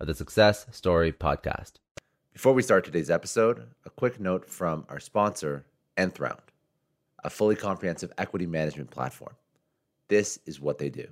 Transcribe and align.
of 0.00 0.06
the 0.06 0.14
Success 0.14 0.66
Story 0.70 1.12
Podcast. 1.12 1.72
Before 2.32 2.54
we 2.54 2.62
start 2.62 2.84
today's 2.84 3.10
episode, 3.10 3.66
a 3.84 3.90
quick 3.90 4.18
note 4.18 4.48
from 4.48 4.86
our 4.88 4.98
sponsor, 4.98 5.66
Nth 5.96 6.18
Round, 6.18 6.40
a 7.22 7.28
fully 7.28 7.54
comprehensive 7.54 8.12
equity 8.16 8.46
management 8.46 8.90
platform. 8.90 9.34
This 10.08 10.38
is 10.46 10.60
what 10.60 10.78
they 10.78 10.88
do. 10.88 11.08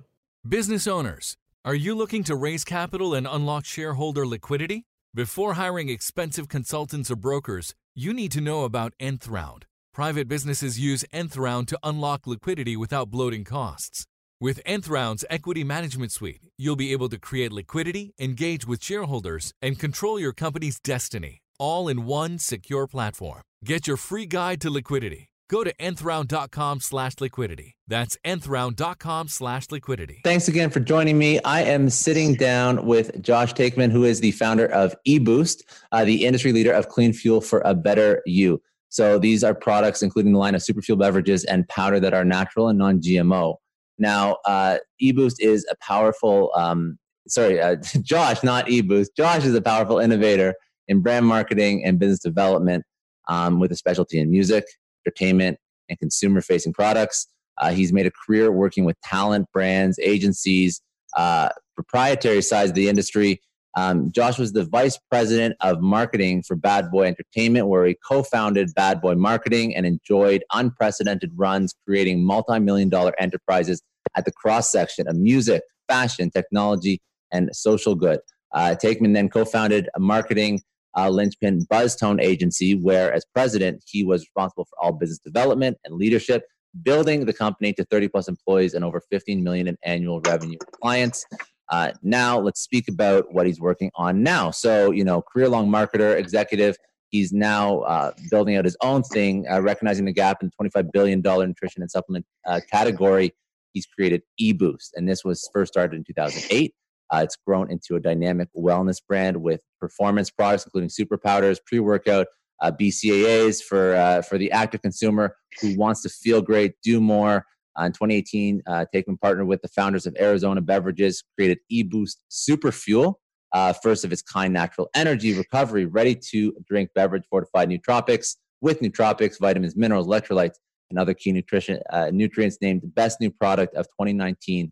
Business 0.47 0.87
owners, 0.87 1.37
are 1.63 1.75
you 1.75 1.93
looking 1.93 2.23
to 2.23 2.35
raise 2.35 2.63
capital 2.63 3.13
and 3.13 3.27
unlock 3.29 3.65
shareholder 3.65 4.25
liquidity? 4.25 4.85
Before 5.13 5.53
hiring 5.53 5.89
expensive 5.89 6.49
consultants 6.49 7.11
or 7.11 7.15
brokers, 7.15 7.75
you 7.95 8.13
need 8.13 8.31
to 8.31 8.41
know 8.41 8.63
about 8.63 8.93
Nth 8.99 9.27
Round. 9.27 9.65
Private 9.93 10.27
businesses 10.27 10.79
use 10.79 11.05
Nth 11.11 11.37
Round 11.37 11.67
to 11.67 11.79
unlock 11.83 12.25
liquidity 12.25 12.75
without 12.75 13.11
bloating 13.11 13.43
costs. 13.43 14.05
With 14.41 14.61
Nth 14.65 14.87
Round's 14.87 15.25
Equity 15.29 15.65
Management 15.65 16.13
Suite, 16.13 16.47
you'll 16.57 16.77
be 16.77 16.93
able 16.93 17.09
to 17.09 17.19
create 17.19 17.51
liquidity, 17.51 18.13
engage 18.17 18.65
with 18.65 18.81
shareholders, 18.81 19.51
and 19.61 19.77
control 19.77 20.17
your 20.17 20.31
company's 20.31 20.79
destiny, 20.79 21.41
all 21.57 21.89
in 21.89 22.05
one 22.05 22.39
secure 22.39 22.87
platform. 22.87 23.41
Get 23.65 23.85
your 23.85 23.97
free 23.97 24.25
guide 24.25 24.61
to 24.61 24.69
liquidity. 24.69 25.27
Go 25.49 25.65
to 25.65 25.73
nthround.com 25.75 26.79
slash 26.79 27.15
liquidity. 27.19 27.75
That's 27.89 28.17
nthround.com 28.23 29.27
slash 29.27 29.65
liquidity. 29.71 30.21
Thanks 30.23 30.47
again 30.47 30.69
for 30.69 30.79
joining 30.79 31.17
me. 31.17 31.41
I 31.43 31.63
am 31.63 31.89
sitting 31.89 32.35
down 32.35 32.85
with 32.85 33.21
Josh 33.21 33.53
Taekman, 33.53 33.91
who 33.91 34.05
is 34.05 34.21
the 34.21 34.31
founder 34.31 34.67
of 34.67 34.95
eBoost, 35.05 35.63
uh, 35.91 36.05
the 36.05 36.25
industry 36.25 36.53
leader 36.53 36.71
of 36.71 36.87
clean 36.87 37.11
fuel 37.11 37.41
for 37.41 37.59
a 37.65 37.73
better 37.73 38.21
you. 38.25 38.61
So 38.87 39.19
these 39.19 39.43
are 39.43 39.53
products 39.53 40.01
including 40.01 40.31
the 40.31 40.39
line 40.39 40.55
of 40.55 40.63
super 40.63 40.81
fuel 40.81 40.97
beverages 40.97 41.43
and 41.43 41.67
powder 41.67 41.99
that 41.99 42.13
are 42.13 42.23
natural 42.23 42.69
and 42.69 42.79
non-GMO. 42.79 43.57
Now, 43.99 44.37
uh, 44.45 44.77
eBoost 45.01 45.35
is 45.39 45.65
a 45.69 45.75
powerful, 45.81 46.51
um, 46.55 46.97
sorry, 47.27 47.61
uh, 47.61 47.75
Josh, 48.01 48.43
not 48.43 48.67
eBoost. 48.67 49.09
Josh 49.15 49.45
is 49.45 49.53
a 49.53 49.61
powerful 49.61 49.99
innovator 49.99 50.55
in 50.87 51.01
brand 51.01 51.25
marketing 51.25 51.83
and 51.85 51.99
business 51.99 52.19
development 52.19 52.83
um, 53.27 53.59
with 53.59 53.71
a 53.71 53.75
specialty 53.75 54.19
in 54.19 54.31
music, 54.31 54.65
entertainment, 55.05 55.57
and 55.89 55.99
consumer 55.99 56.41
facing 56.41 56.73
products. 56.73 57.27
Uh, 57.59 57.71
he's 57.71 57.91
made 57.91 58.05
a 58.05 58.11
career 58.11 58.51
working 58.51 58.85
with 58.85 58.99
talent, 59.01 59.45
brands, 59.53 59.99
agencies, 59.99 60.81
uh, 61.17 61.49
proprietary 61.75 62.41
sides 62.41 62.71
of 62.71 62.75
the 62.75 62.87
industry. 62.87 63.41
Um, 63.77 64.11
Josh 64.11 64.39
was 64.39 64.53
the 64.53 64.65
vice 64.65 64.97
president 65.09 65.55
of 65.61 65.79
marketing 65.81 66.43
for 66.43 66.55
Bad 66.55 66.89
Boy 66.89 67.05
Entertainment, 67.05 67.67
where 67.67 67.85
he 67.85 67.95
co 68.05 68.23
founded 68.23 68.73
Bad 68.75 68.99
Boy 68.99 69.15
Marketing 69.15 69.75
and 69.75 69.85
enjoyed 69.85 70.43
unprecedented 70.53 71.31
runs 71.35 71.75
creating 71.85 72.23
multi 72.23 72.59
million 72.59 72.89
dollar 72.89 73.13
enterprises 73.19 73.81
at 74.15 74.25
the 74.25 74.31
cross 74.31 74.71
section 74.71 75.07
of 75.07 75.15
music, 75.15 75.61
fashion, 75.87 76.29
technology, 76.29 77.01
and 77.31 77.49
social 77.53 77.95
good. 77.95 78.19
Uh, 78.53 78.75
Taekman 78.81 79.13
then 79.13 79.29
co 79.29 79.45
founded 79.45 79.89
a 79.95 79.99
marketing 79.99 80.61
uh, 80.97 81.09
linchpin 81.09 81.65
Buzztone 81.71 82.21
agency, 82.21 82.75
where 82.75 83.13
as 83.13 83.25
president, 83.33 83.83
he 83.85 84.03
was 84.03 84.21
responsible 84.21 84.65
for 84.65 84.83
all 84.83 84.91
business 84.91 85.19
development 85.19 85.77
and 85.85 85.95
leadership, 85.95 86.43
building 86.83 87.25
the 87.25 87.33
company 87.33 87.73
to 87.73 87.85
30 87.85 88.07
plus 88.09 88.27
employees 88.27 88.73
and 88.73 88.83
over 88.83 89.01
15 89.11 89.43
million 89.43 89.67
in 89.67 89.77
annual 89.83 90.21
revenue 90.21 90.57
clients. 90.81 91.25
Uh, 91.69 91.91
now 92.01 92.39
let's 92.39 92.61
speak 92.61 92.87
about 92.87 93.31
what 93.31 93.45
he's 93.45 93.59
working 93.59 93.91
on 93.95 94.23
now. 94.23 94.49
So, 94.49 94.91
you 94.91 95.03
know, 95.03 95.21
career 95.21 95.49
long 95.49 95.69
marketer, 95.69 96.17
executive. 96.17 96.75
He's 97.09 97.31
now 97.31 97.79
uh, 97.81 98.11
building 98.29 98.55
out 98.55 98.65
his 98.65 98.77
own 98.81 99.03
thing, 99.03 99.45
uh, 99.49 99.61
recognizing 99.61 100.05
the 100.05 100.13
gap 100.13 100.41
in 100.41 100.51
the 100.59 100.69
$25 100.69 100.91
billion 100.91 101.21
nutrition 101.21 101.81
and 101.81 101.89
supplement 101.89 102.25
uh, 102.47 102.61
category 102.71 103.33
he's 103.73 103.85
created 103.85 104.21
eBoost, 104.41 104.89
and 104.95 105.07
this 105.07 105.23
was 105.23 105.49
first 105.53 105.73
started 105.73 105.95
in 105.97 106.03
2008. 106.03 106.73
Uh, 107.11 107.21
it's 107.23 107.35
grown 107.35 107.71
into 107.71 107.95
a 107.95 107.99
dynamic 107.99 108.47
wellness 108.55 108.97
brand 109.07 109.37
with 109.37 109.61
performance 109.79 110.29
products, 110.29 110.65
including 110.65 110.89
super 110.89 111.17
powders, 111.17 111.59
pre-workout, 111.65 112.27
uh, 112.61 112.71
BCAAs 112.71 113.63
for 113.63 113.95
uh, 113.95 114.21
for 114.21 114.37
the 114.37 114.51
active 114.51 114.81
consumer 114.81 115.35
who 115.61 115.77
wants 115.77 116.01
to 116.03 116.09
feel 116.09 116.41
great, 116.41 116.73
do 116.83 116.99
more. 116.99 117.45
Uh, 117.79 117.85
in 117.85 117.91
2018, 117.93 118.61
uh, 118.67 118.85
Taekman 118.93 119.19
partnered 119.21 119.47
with 119.47 119.61
the 119.61 119.69
founders 119.69 120.05
of 120.05 120.15
Arizona 120.19 120.59
Beverages, 120.59 121.23
created 121.37 121.59
eBoost 121.71 122.17
Super 122.27 122.71
Fuel, 122.71 123.19
uh, 123.53 123.73
first 123.73 124.03
of 124.03 124.11
its 124.11 124.21
kind 124.21 124.53
natural 124.53 124.89
energy 124.95 125.33
recovery, 125.33 125.85
ready 125.85 126.15
to 126.31 126.53
drink 126.67 126.89
beverage 126.93 127.23
fortified 127.29 127.69
nootropics 127.69 128.35
with 128.61 128.81
nootropics, 128.81 129.39
vitamins, 129.39 129.77
minerals, 129.77 130.07
electrolytes, 130.07 130.55
and 130.89 130.99
other 130.99 131.13
key 131.13 131.31
nutrition 131.31 131.79
uh, 131.91 132.09
nutrients 132.11 132.57
named 132.61 132.81
best 132.95 133.19
new 133.21 133.31
product 133.31 133.75
of 133.75 133.85
2019 133.87 134.71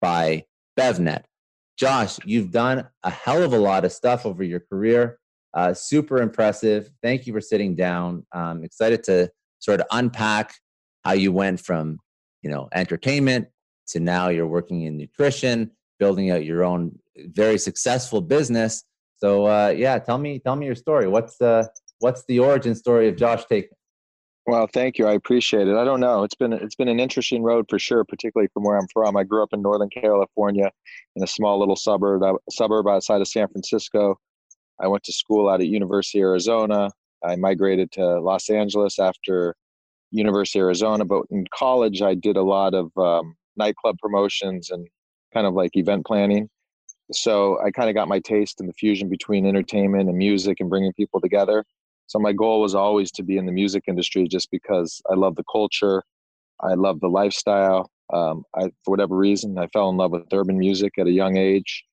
by 0.00 0.44
BevNet. 0.78 1.24
Josh, 1.78 2.18
you've 2.24 2.50
done 2.50 2.88
a 3.04 3.10
hell 3.10 3.42
of 3.42 3.52
a 3.52 3.58
lot 3.58 3.84
of 3.84 3.92
stuff 3.92 4.26
over 4.26 4.42
your 4.42 4.60
career. 4.60 5.18
Uh, 5.54 5.72
super 5.72 6.18
impressive. 6.18 6.90
Thank 7.02 7.26
you 7.26 7.32
for 7.32 7.40
sitting 7.40 7.74
down. 7.74 8.26
Excited 8.62 9.04
to 9.04 9.30
sort 9.60 9.80
of 9.80 9.86
unpack 9.90 10.54
how 11.04 11.12
you 11.12 11.32
went 11.32 11.60
from, 11.60 11.98
you 12.42 12.50
know, 12.50 12.68
entertainment 12.74 13.48
to 13.88 14.00
now 14.00 14.28
you're 14.28 14.46
working 14.46 14.82
in 14.82 14.96
nutrition, 14.96 15.70
building 15.98 16.30
out 16.30 16.44
your 16.44 16.64
own 16.64 16.98
very 17.16 17.58
successful 17.58 18.20
business. 18.20 18.84
So 19.16 19.46
uh, 19.46 19.74
yeah, 19.76 19.98
tell 19.98 20.18
me 20.18 20.38
tell 20.38 20.56
me 20.56 20.66
your 20.66 20.74
story. 20.74 21.08
What's 21.08 21.40
uh, 21.40 21.66
what's 21.98 22.24
the 22.26 22.38
origin 22.38 22.74
story 22.74 23.08
of 23.08 23.16
Josh 23.16 23.44
Taekman? 23.46 23.70
Well, 24.48 24.66
thank 24.66 24.96
you. 24.96 25.06
I 25.06 25.12
appreciate 25.12 25.68
it. 25.68 25.76
I 25.76 25.84
don't 25.84 26.00
know. 26.00 26.24
It's 26.24 26.34
been 26.34 26.54
it's 26.54 26.74
been 26.74 26.88
an 26.88 26.98
interesting 27.00 27.42
road 27.42 27.66
for 27.68 27.78
sure, 27.78 28.02
particularly 28.02 28.48
from 28.54 28.64
where 28.64 28.78
I'm 28.78 28.88
from. 28.94 29.14
I 29.14 29.24
grew 29.24 29.42
up 29.42 29.52
in 29.52 29.60
Northern 29.60 29.90
California, 29.90 30.70
in 31.16 31.22
a 31.22 31.26
small 31.26 31.58
little 31.60 31.76
suburb 31.76 32.22
uh, 32.22 32.32
suburb 32.50 32.88
outside 32.88 33.20
of 33.20 33.28
San 33.28 33.48
Francisco. 33.48 34.16
I 34.80 34.88
went 34.88 35.04
to 35.04 35.12
school 35.12 35.50
out 35.50 35.60
at 35.60 35.66
University 35.68 36.20
of 36.20 36.28
Arizona. 36.28 36.90
I 37.22 37.36
migrated 37.36 37.92
to 37.92 38.20
Los 38.20 38.48
Angeles 38.48 38.98
after 38.98 39.54
University 40.12 40.60
of 40.60 40.64
Arizona, 40.64 41.04
but 41.04 41.24
in 41.30 41.44
college 41.54 42.00
I 42.00 42.14
did 42.14 42.38
a 42.38 42.42
lot 42.42 42.72
of 42.72 42.90
um, 42.96 43.36
nightclub 43.58 43.98
promotions 44.00 44.70
and 44.70 44.88
kind 45.34 45.46
of 45.46 45.52
like 45.52 45.76
event 45.76 46.06
planning. 46.06 46.48
So 47.12 47.60
I 47.62 47.70
kind 47.70 47.90
of 47.90 47.94
got 47.94 48.08
my 48.08 48.20
taste 48.20 48.62
in 48.62 48.66
the 48.66 48.72
fusion 48.72 49.10
between 49.10 49.46
entertainment 49.46 50.08
and 50.08 50.16
music 50.16 50.60
and 50.60 50.70
bringing 50.70 50.94
people 50.94 51.20
together. 51.20 51.66
So 52.08 52.18
my 52.18 52.32
goal 52.32 52.60
was 52.60 52.74
always 52.74 53.10
to 53.12 53.22
be 53.22 53.36
in 53.36 53.46
the 53.46 53.52
music 53.52 53.84
industry 53.86 54.26
just 54.26 54.50
because 54.50 55.00
I 55.10 55.14
love 55.14 55.36
the 55.36 55.44
culture, 55.50 56.02
I 56.60 56.74
love 56.74 57.00
the 57.00 57.08
lifestyle, 57.08 57.90
Um, 58.12 58.44
I, 58.56 58.62
for 58.84 58.90
whatever 58.92 59.14
reason, 59.16 59.58
I 59.58 59.66
fell 59.68 59.90
in 59.90 59.96
love 59.98 60.10
with 60.12 60.22
urban 60.32 60.58
music 60.58 60.94
at 60.98 61.06
a 61.06 61.12
young 61.12 61.36
age. 61.36 61.84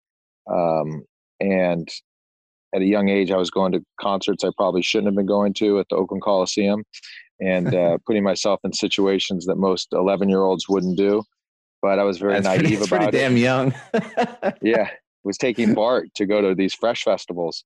Um, 0.51 1.03
and 1.41 1.87
at 2.73 2.81
a 2.81 2.85
young 2.85 3.09
age, 3.09 3.29
I 3.31 3.37
was 3.37 3.51
going 3.51 3.73
to 3.73 3.81
concerts 3.99 4.43
I 4.43 4.49
probably 4.57 4.81
shouldn't 4.81 5.07
have 5.07 5.15
been 5.15 5.25
going 5.25 5.53
to 5.55 5.79
at 5.79 5.87
the 5.89 5.97
Oakland 5.97 6.23
Coliseum 6.23 6.83
and 7.41 7.75
uh, 7.75 7.97
putting 8.07 8.23
myself 8.23 8.61
in 8.63 8.71
situations 8.71 9.45
that 9.45 9.57
most 9.57 9.89
11 9.91 10.29
year 10.29 10.43
olds 10.43 10.69
wouldn't 10.69 10.97
do. 10.97 11.23
But 11.81 11.99
I 11.99 12.03
was 12.03 12.17
very 12.17 12.33
That's 12.33 12.45
naive 12.45 12.61
pretty, 12.61 12.75
about 12.77 12.87
pretty 12.87 13.05
it. 13.05 13.11
damn 13.11 13.37
young. 13.37 13.73
yeah, 14.61 14.89
was 15.25 15.37
taking 15.37 15.73
Bart 15.73 16.07
to 16.15 16.25
go 16.25 16.41
to 16.41 16.55
these 16.55 16.73
fresh 16.73 17.03
festivals, 17.03 17.65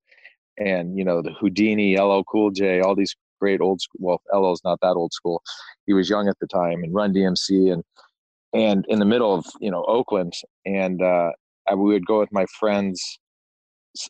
and 0.59 0.97
you 0.97 1.03
know 1.03 1.21
the 1.21 1.31
Whodini, 1.31 1.97
LL 1.97 2.23
Cool 2.23 2.51
J, 2.51 2.81
all 2.81 2.95
these 2.95 3.15
great 3.39 3.61
old 3.61 3.81
school. 3.81 3.99
Well, 3.99 4.21
LL's 4.33 4.61
not 4.63 4.79
that 4.81 4.95
old 4.95 5.13
school. 5.13 5.41
He 5.87 5.93
was 5.93 6.09
young 6.09 6.27
at 6.27 6.37
the 6.39 6.47
time, 6.47 6.83
and 6.83 6.93
Run 6.93 7.13
DMC, 7.13 7.71
and 7.71 7.83
and 8.53 8.85
in 8.89 8.99
the 8.99 9.05
middle 9.05 9.33
of 9.33 9.45
you 9.59 9.71
know 9.71 9.83
Oakland, 9.85 10.33
and 10.65 11.01
uh, 11.01 11.31
I 11.67 11.73
would 11.73 12.05
go 12.05 12.19
with 12.19 12.31
my 12.31 12.45
friend's 12.59 13.19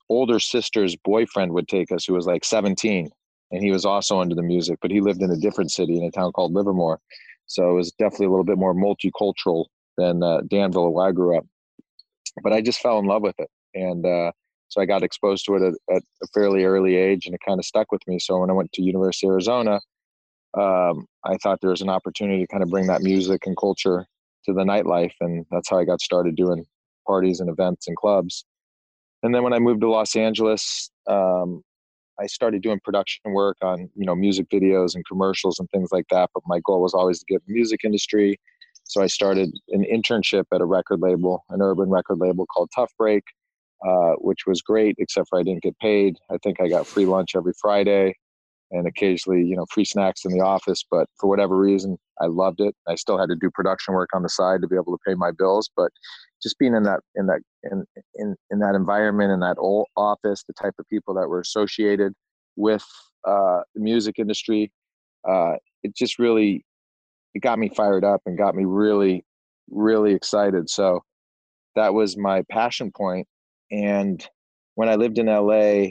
older 0.10 0.40
sister's 0.40 0.96
boyfriend 0.96 1.54
would 1.54 1.68
take 1.68 1.92
us, 1.92 2.06
who 2.06 2.14
was 2.14 2.28
like 2.28 2.44
17, 2.44 3.10
and 3.52 3.64
he 3.64 3.72
was 3.72 3.86
also 3.86 4.22
into 4.22 4.36
the 4.36 4.44
music, 4.44 4.78
but 4.82 4.92
he 4.92 5.00
lived 5.00 5.22
in 5.22 5.32
a 5.32 5.38
different 5.38 5.72
city 5.72 5.98
in 5.98 6.04
a 6.04 6.12
town 6.12 6.32
called 6.34 6.54
Livermore, 6.54 7.00
so 7.46 7.70
it 7.70 7.74
was 7.74 7.92
definitely 7.94 8.28
a 8.28 8.30
little 8.30 8.44
bit 8.44 8.58
more 8.58 8.76
multicultural 8.76 9.66
than 9.98 10.24
uh, 10.24 10.42
Danville, 10.48 10.92
where 10.92 11.08
I 11.08 11.12
grew 11.12 11.38
up. 11.38 11.46
But 12.44 12.54
I 12.54 12.62
just 12.62 12.80
fell 12.80 13.00
in 13.00 13.06
love 13.06 13.22
with 13.22 13.36
it, 13.40 13.50
and 13.74 14.06
uh, 14.06 14.32
so 14.70 14.82
I 14.82 14.86
got 14.86 15.04
exposed 15.04 15.46
to 15.46 15.56
it 15.56 15.64
at, 15.64 15.96
at, 15.96 16.04
a 16.24 16.28
fairly 16.34 16.64
early 16.64 16.96
age, 16.96 17.26
and 17.26 17.36
it 17.36 17.42
kind 17.46 17.60
of 17.60 17.66
stuck 17.66 17.92
with 17.92 18.02
me. 18.08 18.20
So 18.20 18.40
when 18.40 18.50
I 18.50 18.54
went 18.54 18.72
to 18.74 18.84
University 18.84 19.28
of 19.28 19.32
Arizona, 19.32 19.82
um, 20.58 21.06
I 21.26 21.38
thought 21.38 21.60
there 21.62 21.72
was 21.72 21.82
an 21.82 21.90
opportunity 21.90 22.44
to 22.44 22.48
kind 22.48 22.64
of 22.64 22.70
bring 22.70 22.88
that 22.88 23.02
music 23.02 23.46
and 23.46 23.58
culture 23.58 24.06
to 24.46 24.54
the 24.54 24.64
nightlife, 24.64 25.14
and 25.20 25.46
that's 25.52 25.70
how 25.70 25.80
I 25.80 25.86
got 25.86 26.02
started 26.02 26.36
doing 26.36 26.66
parties 27.06 27.40
and 27.40 27.50
events 27.50 27.88
and 27.88 27.98
clubs. 27.98 28.46
And 29.24 29.34
then 29.36 29.44
when 29.44 29.54
I 29.54 29.60
moved 29.60 29.82
to 29.82 29.90
Los 29.90 30.16
Angeles, 30.16 30.90
um, 31.08 31.62
I 32.20 32.28
started 32.28 32.62
doing 32.62 32.80
production 32.84 33.32
work 33.34 33.58
on 33.62 33.90
you 33.96 34.06
know 34.06 34.16
music 34.16 34.48
videos 34.50 34.96
and 34.96 35.06
commercials 35.08 35.60
and 35.60 35.70
things 35.72 35.90
like 35.92 36.06
that. 36.12 36.30
But 36.34 36.44
my 36.46 36.60
goal 36.64 36.82
was 36.82 36.94
always 36.94 37.20
to 37.20 37.26
get 37.28 37.46
the 37.46 37.54
music 37.54 37.82
industry. 37.84 38.40
So 38.84 39.02
I 39.02 39.08
started 39.08 39.52
an 39.70 39.84
internship 39.84 40.46
at 40.54 40.62
a 40.62 40.66
record 40.66 41.02
label, 41.02 41.44
an 41.50 41.62
urban 41.62 41.90
record 41.90 42.20
label 42.20 42.46
called 42.48 42.70
Tough 42.74 42.92
Break, 42.98 43.24
uh, 43.88 44.14
which 44.20 44.46
was 44.46 44.62
great, 44.62 44.96
except 45.00 45.30
for 45.30 45.40
I 45.40 45.44
didn't 45.44 45.64
get 45.64 45.78
paid. 45.80 46.18
I 46.32 46.38
think 46.44 46.60
I 46.62 46.68
got 46.68 46.88
free 46.88 47.06
lunch 47.06 47.36
every 47.36 47.54
Friday 47.60 48.16
and 48.72 48.88
occasionally, 48.88 49.44
you 49.44 49.56
know, 49.56 49.66
free 49.72 49.86
snacks 49.86 50.26
in 50.26 50.32
the 50.32 50.44
office. 50.44 50.84
But 50.90 51.08
for 51.20 51.28
whatever 51.28 51.58
reason, 51.58 51.98
I 52.22 52.28
loved 52.28 52.62
it. 52.62 52.76
I 52.88 52.96
still 52.96 53.18
had 53.18 53.30
to 53.30 53.36
do 53.36 53.50
production 53.50 53.94
work 53.94 54.10
on 54.14 54.24
the 54.24 54.30
side 54.30 54.62
to 54.62 54.68
be 54.68 54.76
able 54.76 54.96
to 54.98 55.00
pay 55.06 55.16
my 55.16 55.32
bills. 55.32 55.70
But 55.76 55.92
just 56.42 56.58
being 56.60 56.76
in 56.76 56.84
that 56.84 57.00
in 57.16 57.28
that 57.28 57.40
in 57.64 57.86
in, 58.16 58.36
in 58.52 58.60
that 58.60 58.76
environment 58.76 59.32
in 59.32 59.40
that 59.40 59.58
old 59.58 59.88
office, 59.98 60.44
the 60.44 60.54
type 60.54 60.74
of 60.80 60.88
people 60.88 61.14
that 61.16 61.28
were 61.28 61.40
associated 61.40 62.14
with 62.56 62.86
uh, 63.28 63.62
the 63.74 63.82
music 63.82 64.16
industry, 64.20 64.72
uh, 65.28 65.54
it 65.84 65.96
just 65.96 66.20
really 66.20 66.64
it 67.34 67.42
got 67.42 67.60
me 67.60 67.70
fired 67.70 68.04
up 68.04 68.22
and 68.26 68.38
got 68.38 68.56
me 68.56 68.66
really 68.66 69.26
really 69.72 70.14
excited. 70.14 70.70
So 70.70 71.02
that 71.76 71.94
was 71.94 72.18
my 72.18 72.44
passion 72.52 72.92
point. 72.96 73.28
And 73.72 74.26
when 74.76 74.90
I 74.90 74.96
lived 74.96 75.18
in 75.20 75.28
LA, 75.28 75.90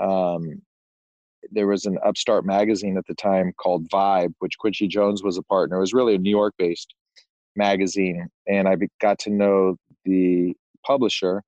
um, 0.00 0.62
there 1.50 1.66
was 1.66 1.84
an 1.86 1.98
upstart 2.04 2.44
magazine 2.44 2.96
at 2.96 3.06
the 3.06 3.14
time 3.14 3.52
called 3.60 3.88
Vibe, 3.88 4.34
which 4.38 4.58
Quincy 4.58 4.88
Jones 4.88 5.22
was 5.22 5.38
a 5.38 5.42
partner. 5.42 5.76
It 5.76 5.80
was 5.80 5.94
really 5.94 6.14
a 6.14 6.18
New 6.18 6.30
York 6.30 6.54
based 6.58 6.94
magazine. 7.56 8.28
And 8.48 8.68
I 8.68 8.76
got 9.00 9.18
to 9.20 9.30
know 9.30 9.76
the 10.04 10.54
publisher, 10.86 11.42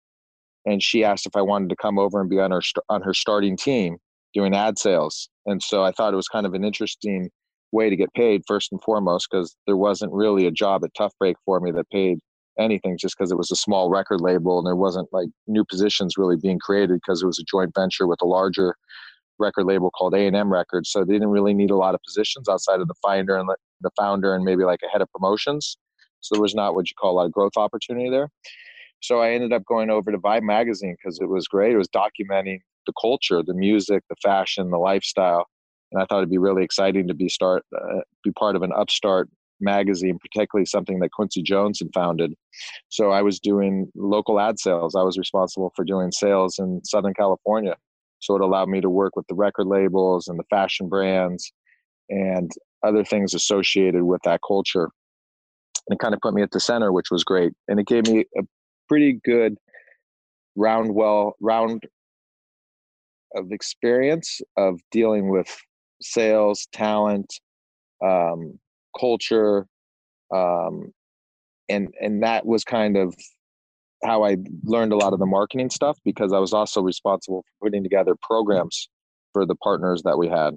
and 0.66 0.82
she 0.82 1.04
asked 1.04 1.26
if 1.26 1.36
I 1.36 1.42
wanted 1.42 1.68
to 1.70 1.76
come 1.76 1.98
over 1.98 2.20
and 2.20 2.30
be 2.30 2.38
on 2.38 2.50
her, 2.50 2.62
on 2.88 3.02
her 3.02 3.14
starting 3.14 3.56
team 3.56 3.98
doing 4.34 4.54
ad 4.54 4.78
sales. 4.78 5.28
And 5.46 5.62
so 5.62 5.82
I 5.82 5.92
thought 5.92 6.12
it 6.12 6.16
was 6.16 6.28
kind 6.28 6.46
of 6.46 6.54
an 6.54 6.64
interesting 6.64 7.30
way 7.72 7.90
to 7.90 7.96
get 7.96 8.12
paid, 8.14 8.42
first 8.46 8.72
and 8.72 8.82
foremost, 8.82 9.28
because 9.30 9.56
there 9.66 9.76
wasn't 9.76 10.12
really 10.12 10.46
a 10.46 10.50
job 10.50 10.84
at 10.84 10.94
Tough 10.94 11.12
Break 11.18 11.36
for 11.44 11.60
me 11.60 11.70
that 11.72 11.88
paid 11.90 12.18
anything 12.58 12.96
just 12.98 13.16
because 13.16 13.30
it 13.30 13.38
was 13.38 13.50
a 13.50 13.56
small 13.56 13.90
record 13.90 14.20
label 14.20 14.58
and 14.58 14.66
there 14.66 14.76
wasn't 14.76 15.08
like 15.12 15.28
new 15.46 15.64
positions 15.64 16.14
really 16.16 16.36
being 16.36 16.58
created 16.58 17.00
because 17.00 17.22
it 17.22 17.26
was 17.26 17.38
a 17.38 17.44
joint 17.44 17.72
venture 17.74 18.06
with 18.06 18.20
a 18.22 18.26
larger 18.26 18.74
record 19.38 19.64
label 19.64 19.90
called 19.90 20.14
A&M 20.14 20.52
Records. 20.52 20.90
So 20.90 21.04
they 21.04 21.14
didn't 21.14 21.28
really 21.30 21.54
need 21.54 21.70
a 21.70 21.76
lot 21.76 21.94
of 21.94 22.00
positions 22.06 22.48
outside 22.48 22.80
of 22.80 22.88
the 22.88 22.94
finder 23.02 23.38
and 23.38 23.48
the 23.80 23.90
founder 23.96 24.34
and 24.34 24.44
maybe 24.44 24.64
like 24.64 24.80
a 24.84 24.88
head 24.88 25.00
of 25.00 25.10
promotions. 25.12 25.78
So 26.20 26.34
there 26.34 26.42
was 26.42 26.54
not 26.54 26.74
what 26.74 26.90
you 26.90 26.94
call 27.00 27.12
a 27.12 27.16
lot 27.16 27.26
of 27.26 27.32
growth 27.32 27.56
opportunity 27.56 28.10
there. 28.10 28.28
So 29.02 29.20
I 29.20 29.30
ended 29.30 29.52
up 29.52 29.64
going 29.64 29.88
over 29.88 30.12
to 30.12 30.18
Vibe 30.18 30.42
magazine 30.42 30.94
because 31.02 31.18
it 31.20 31.28
was 31.28 31.48
great. 31.48 31.72
It 31.72 31.78
was 31.78 31.88
documenting 31.88 32.58
the 32.86 32.92
culture, 33.00 33.42
the 33.42 33.54
music, 33.54 34.02
the 34.10 34.16
fashion, 34.22 34.70
the 34.70 34.78
lifestyle, 34.78 35.46
and 35.92 36.02
I 36.02 36.06
thought 36.06 36.18
it'd 36.18 36.30
be 36.30 36.38
really 36.38 36.62
exciting 36.64 37.08
to 37.08 37.14
be 37.14 37.28
start 37.28 37.64
uh, 37.74 38.00
be 38.22 38.32
part 38.32 38.56
of 38.56 38.62
an 38.62 38.72
upstart 38.76 39.28
magazine, 39.60 40.18
particularly 40.20 40.66
something 40.66 40.98
that 41.00 41.12
Quincy 41.12 41.42
Jones 41.42 41.78
had 41.78 41.88
founded. 41.94 42.34
So 42.88 43.10
I 43.10 43.22
was 43.22 43.38
doing 43.40 43.90
local 43.94 44.40
ad 44.40 44.58
sales. 44.58 44.94
I 44.94 45.02
was 45.02 45.18
responsible 45.18 45.72
for 45.74 45.84
doing 45.84 46.12
sales 46.12 46.58
in 46.58 46.80
Southern 46.84 47.14
California 47.14 47.76
so 48.20 48.34
it 48.36 48.42
allowed 48.42 48.68
me 48.68 48.80
to 48.80 48.90
work 48.90 49.16
with 49.16 49.26
the 49.26 49.34
record 49.34 49.66
labels 49.66 50.28
and 50.28 50.38
the 50.38 50.44
fashion 50.50 50.88
brands 50.88 51.52
and 52.08 52.50
other 52.82 53.04
things 53.04 53.34
associated 53.34 54.02
with 54.02 54.20
that 54.24 54.40
culture. 54.46 54.90
And 55.88 55.96
it 55.96 55.98
kind 55.98 56.14
of 56.14 56.20
put 56.20 56.34
me 56.34 56.42
at 56.42 56.50
the 56.50 56.60
center, 56.60 56.92
which 56.92 57.10
was 57.10 57.24
great. 57.24 57.52
And 57.66 57.80
it 57.80 57.86
gave 57.86 58.06
me 58.06 58.26
a 58.38 58.42
pretty 58.88 59.18
good 59.24 59.56
round 60.56 60.94
well 60.94 61.34
round 61.40 61.84
of 63.34 63.52
experience 63.52 64.40
of 64.56 64.80
dealing 64.90 65.30
with 65.30 65.56
sales, 66.02 66.68
talent, 66.72 67.32
um, 68.04 68.58
culture, 68.98 69.66
um, 70.34 70.92
and 71.68 71.92
and 72.00 72.22
that 72.22 72.46
was 72.46 72.64
kind 72.64 72.96
of 72.96 73.14
how 74.04 74.24
I 74.24 74.36
learned 74.64 74.92
a 74.92 74.96
lot 74.96 75.12
of 75.12 75.18
the 75.18 75.26
marketing 75.26 75.70
stuff 75.70 75.98
because 76.04 76.32
I 76.32 76.38
was 76.38 76.52
also 76.52 76.80
responsible 76.80 77.42
for 77.42 77.66
putting 77.68 77.82
together 77.82 78.14
programs 78.22 78.88
for 79.32 79.46
the 79.46 79.54
partners 79.56 80.02
that 80.04 80.18
we 80.18 80.28
had. 80.28 80.54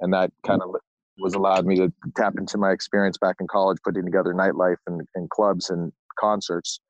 And 0.00 0.12
that 0.14 0.30
kind 0.46 0.62
of 0.62 0.74
was 1.18 1.34
allowed 1.34 1.66
me 1.66 1.76
to 1.76 1.92
tap 2.16 2.34
into 2.38 2.58
my 2.58 2.70
experience 2.70 3.18
back 3.18 3.36
in 3.40 3.46
college, 3.46 3.78
putting 3.84 4.04
together 4.04 4.32
nightlife 4.32 4.76
and, 4.86 5.02
and 5.14 5.28
clubs 5.30 5.70
and 5.70 5.92
concerts. 6.18 6.80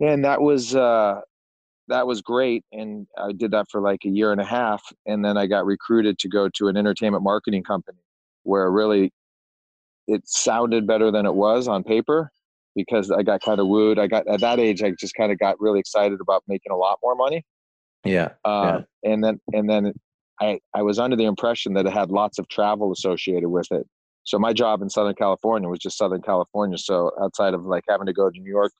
And 0.00 0.24
that 0.24 0.40
was, 0.40 0.74
uh, 0.74 1.20
that 1.88 2.06
was 2.06 2.20
great. 2.20 2.64
And 2.72 3.06
I 3.16 3.32
did 3.32 3.52
that 3.52 3.66
for 3.70 3.80
like 3.80 4.00
a 4.04 4.08
year 4.08 4.32
and 4.32 4.40
a 4.40 4.44
half. 4.44 4.82
And 5.06 5.24
then 5.24 5.36
I 5.36 5.46
got 5.46 5.64
recruited 5.64 6.18
to 6.20 6.28
go 6.28 6.48
to 6.54 6.68
an 6.68 6.76
entertainment 6.76 7.24
marketing 7.24 7.62
company 7.62 7.98
where 8.42 8.70
really 8.70 9.12
it 10.08 10.22
sounded 10.26 10.86
better 10.86 11.10
than 11.12 11.26
it 11.26 11.34
was 11.34 11.68
on 11.68 11.84
paper 11.84 12.32
because 12.74 13.10
I 13.10 13.22
got 13.22 13.42
kind 13.42 13.60
of 13.60 13.68
wooed. 13.68 13.98
I 13.98 14.06
got 14.06 14.26
at 14.26 14.40
that 14.40 14.58
age, 14.58 14.82
I 14.82 14.92
just 14.98 15.14
kind 15.14 15.30
of 15.30 15.38
got 15.38 15.60
really 15.60 15.78
excited 15.78 16.20
about 16.20 16.42
making 16.48 16.72
a 16.72 16.76
lot 16.76 16.98
more 17.02 17.14
money. 17.14 17.44
Yeah. 18.04 18.30
Uh, 18.44 18.80
yeah. 19.04 19.12
And 19.12 19.22
then 19.22 19.40
and 19.52 19.68
then 19.68 19.92
I 20.40 20.58
I 20.74 20.82
was 20.82 20.98
under 20.98 21.16
the 21.16 21.24
impression 21.24 21.74
that 21.74 21.86
it 21.86 21.92
had 21.92 22.10
lots 22.10 22.38
of 22.38 22.48
travel 22.48 22.90
associated 22.90 23.48
with 23.48 23.70
it. 23.70 23.86
So 24.24 24.38
my 24.38 24.52
job 24.52 24.82
in 24.82 24.90
Southern 24.90 25.14
California 25.14 25.68
was 25.68 25.78
just 25.78 25.98
Southern 25.98 26.22
California. 26.22 26.78
So 26.78 27.12
outside 27.20 27.54
of 27.54 27.64
like 27.64 27.84
having 27.88 28.06
to 28.06 28.12
go 28.12 28.30
to 28.30 28.38
New 28.38 28.50
York, 28.50 28.72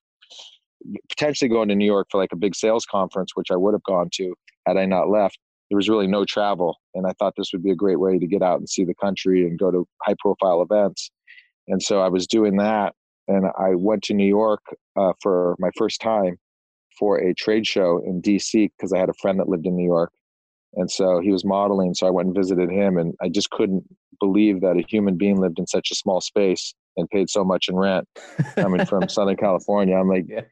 potentially 1.08 1.48
going 1.48 1.68
to 1.68 1.74
New 1.74 1.86
York 1.86 2.08
for 2.10 2.20
like 2.20 2.32
a 2.32 2.36
big 2.36 2.54
sales 2.54 2.84
conference, 2.84 3.32
which 3.34 3.50
I 3.50 3.56
would 3.56 3.74
have 3.74 3.82
gone 3.84 4.08
to 4.14 4.34
had 4.66 4.76
I 4.76 4.84
not 4.84 5.08
left, 5.08 5.38
there 5.70 5.76
was 5.76 5.88
really 5.88 6.06
no 6.06 6.24
travel. 6.24 6.76
And 6.94 7.06
I 7.06 7.12
thought 7.18 7.34
this 7.36 7.50
would 7.52 7.62
be 7.62 7.70
a 7.70 7.76
great 7.76 7.98
way 7.98 8.18
to 8.18 8.26
get 8.26 8.42
out 8.42 8.58
and 8.58 8.68
see 8.68 8.84
the 8.84 8.94
country 8.94 9.46
and 9.46 9.58
go 9.58 9.70
to 9.70 9.86
high 10.02 10.14
profile 10.18 10.62
events. 10.62 11.10
And 11.68 11.82
so 11.82 12.00
I 12.00 12.08
was 12.08 12.26
doing 12.26 12.56
that 12.56 12.94
and 13.28 13.46
I 13.58 13.74
went 13.74 14.02
to 14.04 14.14
New 14.14 14.26
York 14.26 14.62
uh, 14.96 15.12
for 15.22 15.54
my 15.58 15.70
first 15.76 16.00
time 16.00 16.38
for 16.98 17.18
a 17.18 17.34
trade 17.34 17.66
show 17.66 18.02
in 18.04 18.20
DC 18.20 18.70
because 18.76 18.92
I 18.92 18.98
had 18.98 19.10
a 19.10 19.14
friend 19.20 19.38
that 19.38 19.48
lived 19.48 19.66
in 19.66 19.76
New 19.76 19.84
York. 19.84 20.10
And 20.74 20.90
so 20.90 21.20
he 21.20 21.30
was 21.30 21.44
modeling. 21.44 21.94
So 21.94 22.06
I 22.06 22.10
went 22.10 22.26
and 22.26 22.36
visited 22.36 22.70
him, 22.70 22.98
and 22.98 23.14
I 23.22 23.28
just 23.28 23.50
couldn't 23.50 23.84
believe 24.20 24.60
that 24.62 24.76
a 24.76 24.84
human 24.88 25.16
being 25.16 25.40
lived 25.40 25.58
in 25.58 25.66
such 25.66 25.90
a 25.90 25.94
small 25.94 26.20
space 26.20 26.74
and 26.96 27.08
paid 27.10 27.30
so 27.30 27.44
much 27.44 27.68
in 27.68 27.76
rent 27.76 28.06
coming 28.56 28.84
from 28.84 29.08
Southern 29.08 29.36
California. 29.36 29.94
I'm 29.96 30.08
like, 30.08 30.26
yeah. 30.28 30.42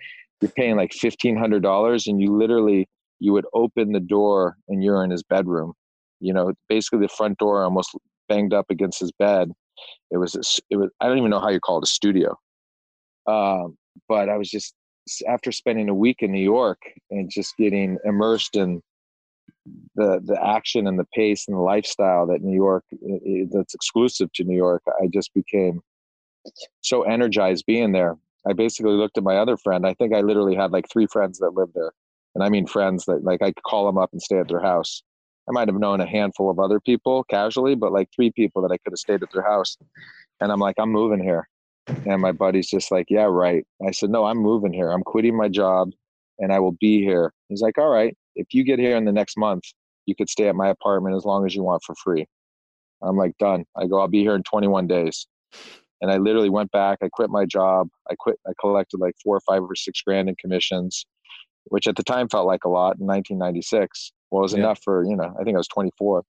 you're 0.40 0.50
paying 0.52 0.76
like 0.76 0.92
$1,500, 0.92 2.06
and 2.06 2.20
you 2.20 2.36
literally 2.36 2.88
you 3.18 3.32
would 3.32 3.46
open 3.54 3.92
the 3.92 4.00
door 4.00 4.56
and 4.68 4.84
you're 4.84 5.02
in 5.02 5.10
his 5.10 5.22
bedroom. 5.22 5.72
You 6.20 6.32
know, 6.32 6.52
basically 6.68 7.00
the 7.00 7.08
front 7.08 7.38
door 7.38 7.64
almost 7.64 7.90
banged 8.28 8.52
up 8.52 8.66
against 8.70 9.00
his 9.00 9.12
bed. 9.12 9.50
It 10.10 10.18
was, 10.18 10.34
it 10.70 10.76
was, 10.76 10.90
I 11.00 11.08
don't 11.08 11.18
even 11.18 11.30
know 11.30 11.40
how 11.40 11.50
you 11.50 11.60
call 11.60 11.78
it 11.78 11.84
a 11.84 11.86
studio. 11.86 12.36
Um, 13.26 13.76
but 14.08 14.28
I 14.28 14.36
was 14.36 14.50
just 14.50 14.74
after 15.28 15.52
spending 15.52 15.88
a 15.88 15.94
week 15.94 16.18
in 16.20 16.32
New 16.32 16.42
York 16.42 16.80
and 17.10 17.30
just 17.30 17.56
getting 17.56 17.98
immersed 18.04 18.56
in 18.56 18.82
the 19.94 20.20
the 20.24 20.38
action 20.44 20.86
and 20.86 20.98
the 20.98 21.06
pace 21.14 21.46
and 21.48 21.56
the 21.56 21.60
lifestyle 21.60 22.26
that 22.26 22.42
New 22.42 22.54
York 22.54 22.84
that's 23.50 23.74
exclusive 23.74 24.32
to 24.34 24.44
New 24.44 24.56
York. 24.56 24.82
I 25.00 25.08
just 25.12 25.32
became 25.34 25.80
so 26.80 27.02
energized 27.02 27.64
being 27.66 27.92
there. 27.92 28.16
I 28.48 28.52
basically 28.52 28.92
looked 28.92 29.18
at 29.18 29.24
my 29.24 29.36
other 29.36 29.56
friend. 29.56 29.86
I 29.86 29.94
think 29.94 30.14
I 30.14 30.20
literally 30.20 30.54
had 30.54 30.70
like 30.70 30.86
three 30.90 31.06
friends 31.06 31.38
that 31.38 31.54
lived 31.54 31.72
there. 31.74 31.92
And 32.34 32.44
I 32.44 32.48
mean 32.48 32.66
friends 32.66 33.06
that 33.06 33.24
like 33.24 33.42
I 33.42 33.52
could 33.52 33.64
call 33.64 33.86
them 33.86 33.98
up 33.98 34.10
and 34.12 34.22
stay 34.22 34.38
at 34.38 34.48
their 34.48 34.60
house. 34.60 35.02
I 35.48 35.52
might 35.52 35.68
have 35.68 35.78
known 35.78 36.00
a 36.00 36.06
handful 36.06 36.50
of 36.50 36.58
other 36.58 36.80
people 36.80 37.24
casually, 37.24 37.74
but 37.74 37.92
like 37.92 38.08
three 38.14 38.32
people 38.32 38.62
that 38.62 38.72
I 38.72 38.78
could 38.78 38.92
have 38.92 38.98
stayed 38.98 39.22
at 39.22 39.30
their 39.32 39.42
house. 39.42 39.76
And 40.40 40.50
I'm 40.50 40.60
like, 40.60 40.76
I'm 40.78 40.90
moving 40.90 41.22
here. 41.22 41.48
And 42.04 42.20
my 42.20 42.32
buddy's 42.32 42.68
just 42.68 42.90
like, 42.90 43.06
Yeah, 43.08 43.28
right. 43.30 43.64
I 43.86 43.92
said, 43.92 44.10
No, 44.10 44.24
I'm 44.24 44.38
moving 44.38 44.72
here. 44.72 44.90
I'm 44.90 45.02
quitting 45.02 45.36
my 45.36 45.48
job 45.48 45.90
and 46.38 46.52
I 46.52 46.58
will 46.58 46.76
be 46.80 47.00
here. 47.02 47.32
He's 47.48 47.62
like, 47.62 47.78
All 47.78 47.90
right, 47.90 48.16
if 48.34 48.48
you 48.52 48.64
get 48.64 48.78
here 48.78 48.96
in 48.96 49.04
the 49.04 49.12
next 49.12 49.36
month, 49.36 49.62
you 50.06 50.14
could 50.14 50.28
stay 50.28 50.48
at 50.48 50.56
my 50.56 50.68
apartment 50.68 51.16
as 51.16 51.24
long 51.24 51.46
as 51.46 51.54
you 51.54 51.62
want 51.62 51.82
for 51.84 51.94
free. 52.02 52.26
I'm 53.02 53.16
like, 53.16 53.36
Done. 53.38 53.64
I 53.76 53.86
go, 53.86 54.00
I'll 54.00 54.08
be 54.08 54.22
here 54.22 54.34
in 54.34 54.42
21 54.42 54.88
days. 54.88 55.26
And 56.00 56.10
I 56.10 56.18
literally 56.18 56.50
went 56.50 56.70
back. 56.72 56.98
I 57.02 57.08
quit 57.08 57.30
my 57.30 57.46
job. 57.46 57.88
I 58.10 58.14
quit. 58.18 58.38
I 58.46 58.52
collected 58.60 59.00
like 59.00 59.14
four 59.22 59.36
or 59.36 59.40
five 59.40 59.62
or 59.62 59.74
six 59.74 60.02
grand 60.02 60.28
in 60.28 60.34
commissions, 60.36 61.06
which 61.66 61.86
at 61.86 61.96
the 61.96 62.02
time 62.02 62.28
felt 62.28 62.46
like 62.46 62.64
a 62.64 62.68
lot 62.68 62.98
in 62.98 63.06
1996. 63.06 64.12
Well, 64.30 64.40
it 64.40 64.44
was 64.44 64.52
yeah. 64.52 64.60
enough 64.60 64.80
for, 64.82 65.04
you 65.04 65.16
know, 65.16 65.34
I 65.38 65.44
think 65.44 65.54
I 65.54 65.58
was 65.58 65.68
24. 65.68 66.24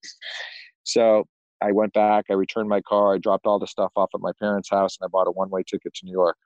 So 0.84 1.26
I 1.62 1.72
went 1.72 1.94
back, 1.94 2.26
I 2.30 2.34
returned 2.34 2.70
my 2.70 2.82
car, 2.82 3.16
I 3.16 3.18
dropped 3.18 3.46
all 3.46 3.60
the 3.60 3.68
stuff 3.68 3.92
off 3.96 4.10
at 4.14 4.22
my 4.22 4.32
parents' 4.40 4.70
house, 4.70 4.98
and 5.00 5.06
I 5.06 5.10
bought 5.10 5.28
a 5.28 5.32
one 5.32 5.50
way 5.50 5.64
ticket 5.64 5.94
to 5.96 6.06
New 6.06 6.12
York. 6.12 6.38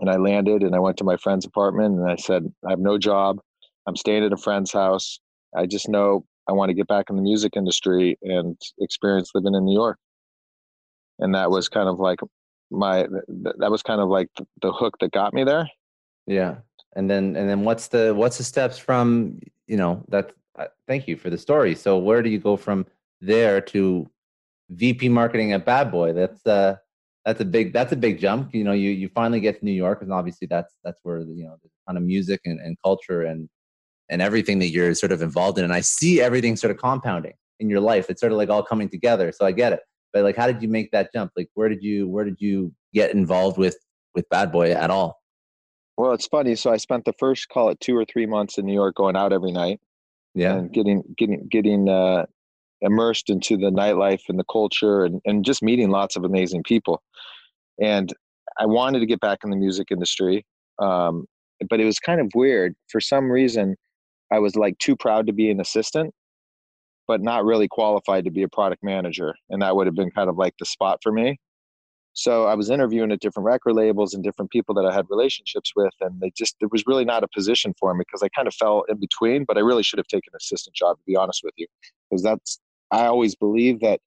And 0.00 0.10
I 0.10 0.16
landed 0.16 0.62
and 0.62 0.74
I 0.74 0.78
went 0.78 0.96
to 0.98 1.04
my 1.04 1.16
friend's 1.16 1.44
apartment 1.44 1.98
and 1.98 2.10
I 2.10 2.16
said, 2.16 2.44
I 2.66 2.70
have 2.70 2.80
no 2.80 2.98
job. 2.98 3.38
I'm 3.86 3.96
staying 3.96 4.24
at 4.24 4.32
a 4.32 4.36
friend's 4.36 4.72
house. 4.72 5.20
I 5.56 5.66
just 5.66 5.88
know 5.88 6.24
I 6.48 6.52
want 6.52 6.70
to 6.70 6.74
get 6.74 6.88
back 6.88 7.06
in 7.10 7.16
the 7.16 7.22
music 7.22 7.52
industry 7.56 8.18
and 8.22 8.56
experience 8.80 9.30
living 9.34 9.54
in 9.54 9.64
New 9.64 9.74
York. 9.74 9.98
And 11.18 11.34
that 11.34 11.50
was 11.50 11.68
kind 11.68 11.88
of 11.88 12.00
like 12.00 12.20
my, 12.70 13.06
that 13.58 13.70
was 13.70 13.82
kind 13.82 14.00
of 14.00 14.08
like 14.08 14.28
the 14.62 14.72
hook 14.72 14.94
that 15.00 15.12
got 15.12 15.34
me 15.34 15.44
there. 15.44 15.68
Yeah. 16.26 16.56
And 16.94 17.10
then, 17.10 17.36
and 17.36 17.48
then 17.48 17.64
what's 17.64 17.88
the, 17.88 18.14
what's 18.14 18.38
the 18.38 18.44
steps 18.44 18.78
from, 18.78 19.40
you 19.66 19.76
know, 19.76 20.04
that, 20.08 20.32
uh, 20.58 20.66
thank 20.86 21.08
you 21.08 21.16
for 21.16 21.30
the 21.30 21.38
story. 21.38 21.74
So 21.74 21.98
where 21.98 22.22
do 22.22 22.28
you 22.28 22.38
go 22.38 22.56
from 22.56 22.86
there 23.20 23.60
to 23.60 24.10
VP 24.74 25.08
marketing 25.08 25.52
at 25.52 25.64
Bad 25.64 25.90
Boy. 25.90 26.12
That's 26.12 26.44
uh 26.46 26.76
that's 27.24 27.40
a 27.40 27.44
big 27.44 27.72
that's 27.72 27.92
a 27.92 27.96
big 27.96 28.18
jump. 28.18 28.54
You 28.54 28.64
know, 28.64 28.72
you 28.72 28.90
you 28.90 29.08
finally 29.08 29.40
get 29.40 29.58
to 29.60 29.64
New 29.64 29.72
York, 29.72 30.02
and 30.02 30.12
obviously 30.12 30.46
that's 30.48 30.74
that's 30.84 31.00
where 31.02 31.20
you 31.20 31.44
know 31.44 31.56
the 31.62 31.68
kind 31.86 31.96
of 31.96 32.04
music 32.04 32.40
and, 32.44 32.60
and 32.60 32.76
culture 32.82 33.22
and 33.22 33.48
and 34.08 34.20
everything 34.20 34.58
that 34.58 34.68
you're 34.68 34.94
sort 34.94 35.12
of 35.12 35.22
involved 35.22 35.58
in. 35.58 35.64
And 35.64 35.72
I 35.72 35.80
see 35.80 36.20
everything 36.20 36.56
sort 36.56 36.70
of 36.70 36.78
compounding 36.78 37.34
in 37.60 37.70
your 37.70 37.80
life. 37.80 38.10
It's 38.10 38.20
sort 38.20 38.32
of 38.32 38.38
like 38.38 38.50
all 38.50 38.62
coming 38.62 38.88
together. 38.88 39.32
So 39.32 39.46
I 39.46 39.52
get 39.52 39.72
it. 39.72 39.80
But 40.12 40.24
like, 40.24 40.36
how 40.36 40.46
did 40.46 40.60
you 40.62 40.68
make 40.68 40.90
that 40.90 41.12
jump? 41.12 41.32
Like, 41.36 41.48
where 41.54 41.68
did 41.68 41.82
you 41.82 42.08
where 42.08 42.24
did 42.24 42.40
you 42.40 42.72
get 42.92 43.14
involved 43.14 43.58
with 43.58 43.76
with 44.14 44.28
Bad 44.28 44.52
Boy 44.52 44.72
at 44.72 44.90
all? 44.90 45.21
Well, 45.96 46.12
it's 46.12 46.26
funny. 46.26 46.54
So 46.54 46.72
I 46.72 46.78
spent 46.78 47.04
the 47.04 47.12
first 47.18 47.48
call 47.48 47.68
it 47.68 47.80
two 47.80 47.96
or 47.96 48.04
three 48.04 48.26
months 48.26 48.58
in 48.58 48.66
New 48.66 48.72
York, 48.72 48.96
going 48.96 49.16
out 49.16 49.32
every 49.32 49.52
night. 49.52 49.80
Yeah, 50.34 50.54
and 50.54 50.72
getting 50.72 51.02
getting 51.18 51.46
getting 51.50 51.88
uh, 51.88 52.24
immersed 52.80 53.30
into 53.30 53.56
the 53.56 53.70
nightlife 53.70 54.22
and 54.28 54.38
the 54.38 54.44
culture 54.50 55.04
and, 55.04 55.20
and 55.24 55.44
just 55.44 55.62
meeting 55.62 55.90
lots 55.90 56.16
of 56.16 56.24
amazing 56.24 56.62
people. 56.62 57.02
And 57.80 58.12
I 58.58 58.66
wanted 58.66 59.00
to 59.00 59.06
get 59.06 59.20
back 59.20 59.38
in 59.44 59.50
the 59.50 59.56
music 59.56 59.88
industry. 59.90 60.44
Um, 60.78 61.26
but 61.68 61.80
it 61.80 61.84
was 61.84 61.98
kind 61.98 62.20
of 62.20 62.30
weird. 62.34 62.74
For 62.88 63.00
some 63.00 63.30
reason, 63.30 63.76
I 64.32 64.38
was 64.38 64.56
like 64.56 64.78
too 64.78 64.96
proud 64.96 65.26
to 65.26 65.32
be 65.32 65.50
an 65.50 65.60
assistant, 65.60 66.12
but 67.06 67.20
not 67.20 67.44
really 67.44 67.68
qualified 67.68 68.24
to 68.24 68.30
be 68.30 68.42
a 68.42 68.48
product 68.48 68.82
manager. 68.82 69.34
And 69.50 69.62
that 69.62 69.76
would 69.76 69.86
have 69.86 69.94
been 69.94 70.10
kind 70.10 70.28
of 70.28 70.36
like 70.36 70.54
the 70.58 70.66
spot 70.66 70.98
for 71.02 71.12
me. 71.12 71.38
So 72.14 72.44
I 72.44 72.54
was 72.54 72.68
interviewing 72.68 73.10
at 73.10 73.20
different 73.20 73.46
record 73.46 73.74
labels 73.74 74.12
and 74.12 74.22
different 74.22 74.50
people 74.50 74.74
that 74.74 74.84
I 74.84 74.92
had 74.92 75.06
relationships 75.08 75.72
with, 75.74 75.94
and 76.00 76.20
they 76.20 76.30
just 76.36 76.56
it 76.60 76.70
was 76.70 76.84
really 76.86 77.04
not 77.04 77.24
a 77.24 77.28
position 77.28 77.74
for 77.78 77.94
me 77.94 78.04
because 78.06 78.22
I 78.22 78.28
kind 78.28 78.46
of 78.46 78.54
fell 78.54 78.84
in 78.88 78.98
between. 78.98 79.44
But 79.44 79.56
I 79.56 79.60
really 79.60 79.82
should 79.82 79.98
have 79.98 80.06
taken 80.08 80.30
an 80.32 80.38
assistant 80.40 80.76
job, 80.76 80.98
to 80.98 81.02
be 81.06 81.16
honest 81.16 81.40
with 81.42 81.54
you, 81.56 81.66
because 82.10 82.22
that's 82.22 82.58
I 82.90 83.06
always 83.06 83.34
believe 83.34 83.80
that 83.80 84.00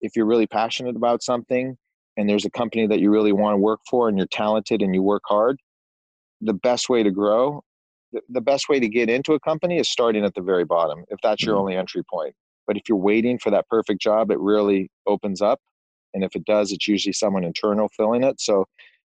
if 0.00 0.14
you're 0.14 0.26
really 0.26 0.46
passionate 0.46 0.94
about 0.94 1.22
something 1.22 1.76
and 2.16 2.28
there's 2.28 2.44
a 2.44 2.50
company 2.50 2.86
that 2.86 3.00
you 3.00 3.10
really 3.10 3.32
want 3.32 3.54
to 3.54 3.58
work 3.58 3.80
for 3.90 4.08
and 4.08 4.16
you're 4.16 4.28
talented 4.28 4.80
and 4.80 4.94
you 4.94 5.02
work 5.02 5.22
hard, 5.26 5.58
the 6.40 6.54
best 6.54 6.88
way 6.88 7.02
to 7.02 7.10
grow, 7.10 7.62
the 8.28 8.40
best 8.40 8.68
way 8.68 8.78
to 8.78 8.88
get 8.88 9.10
into 9.10 9.32
a 9.32 9.40
company 9.40 9.78
is 9.78 9.88
starting 9.88 10.24
at 10.24 10.34
the 10.34 10.40
very 10.40 10.64
bottom 10.64 11.04
if 11.08 11.18
that's 11.22 11.42
your 11.42 11.54
mm-hmm. 11.54 11.60
only 11.60 11.76
entry 11.76 12.02
point. 12.08 12.34
But 12.66 12.76
if 12.76 12.82
you're 12.88 12.98
waiting 12.98 13.38
for 13.38 13.50
that 13.50 13.66
perfect 13.68 14.00
job, 14.00 14.30
it 14.30 14.38
really 14.38 14.90
opens 15.06 15.42
up. 15.42 15.60
And 16.14 16.24
if 16.24 16.34
it 16.34 16.44
does, 16.44 16.72
it's 16.72 16.88
usually 16.88 17.12
someone 17.12 17.44
internal 17.44 17.88
filling 17.96 18.22
it. 18.22 18.40
So 18.40 18.64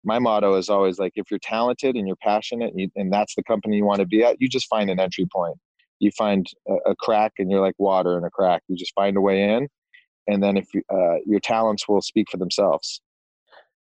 my 0.03 0.19
motto 0.19 0.55
is 0.55 0.69
always 0.69 0.97
like 0.97 1.13
if 1.15 1.29
you're 1.29 1.39
talented 1.41 1.95
and 1.95 2.07
you're 2.07 2.17
passionate 2.17 2.71
and, 2.71 2.79
you, 2.79 2.89
and 2.95 3.11
that's 3.11 3.35
the 3.35 3.43
company 3.43 3.77
you 3.77 3.85
want 3.85 3.99
to 3.99 4.07
be 4.07 4.23
at, 4.23 4.37
you 4.39 4.47
just 4.47 4.67
find 4.67 4.89
an 4.89 4.99
entry 4.99 5.27
point. 5.31 5.57
You 5.99 6.11
find 6.17 6.47
a, 6.67 6.91
a, 6.91 6.95
crack 6.95 7.33
and 7.39 7.51
you're 7.51 7.59
like 7.59 7.75
water 7.77 8.17
in 8.17 8.23
a 8.23 8.29
crack. 8.29 8.63
You 8.69 8.77
just 8.77 8.93
find 8.95 9.17
a 9.17 9.21
way 9.21 9.43
in 9.43 9.67
and 10.29 10.43
then 10.43 10.57
if 10.57 10.67
you, 10.73 10.83
uh, 10.89 11.15
your 11.25 11.39
talents 11.39 11.87
will 11.87 12.01
speak 12.01 12.29
for 12.29 12.37
themselves. 12.37 13.01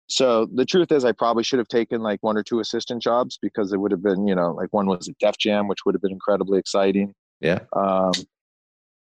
So 0.09 0.49
the 0.53 0.65
truth 0.65 0.91
is 0.91 1.05
i 1.05 1.13
probably 1.13 1.45
should 1.45 1.61
have 1.61 1.69
taken 1.69 2.01
like 2.01 2.21
one 2.23 2.37
or 2.37 2.43
two 2.43 2.59
assistant 2.59 3.01
jobs 3.01 3.39
because 3.41 3.73
it 3.73 3.77
would 3.77 3.93
have 3.93 4.03
been 4.03 4.27
you 4.27 4.35
know 4.35 4.51
like 4.51 4.73
one 4.73 4.87
was 4.87 5.09
at 5.09 5.17
def 5.19 5.39
jam 5.39 5.69
which 5.69 5.85
would 5.87 5.95
have 5.95 6.03
been 6.03 6.11
incredibly 6.11 6.59
exciting. 6.59 7.15
Yeah. 7.41 7.61
Um, 7.77 8.11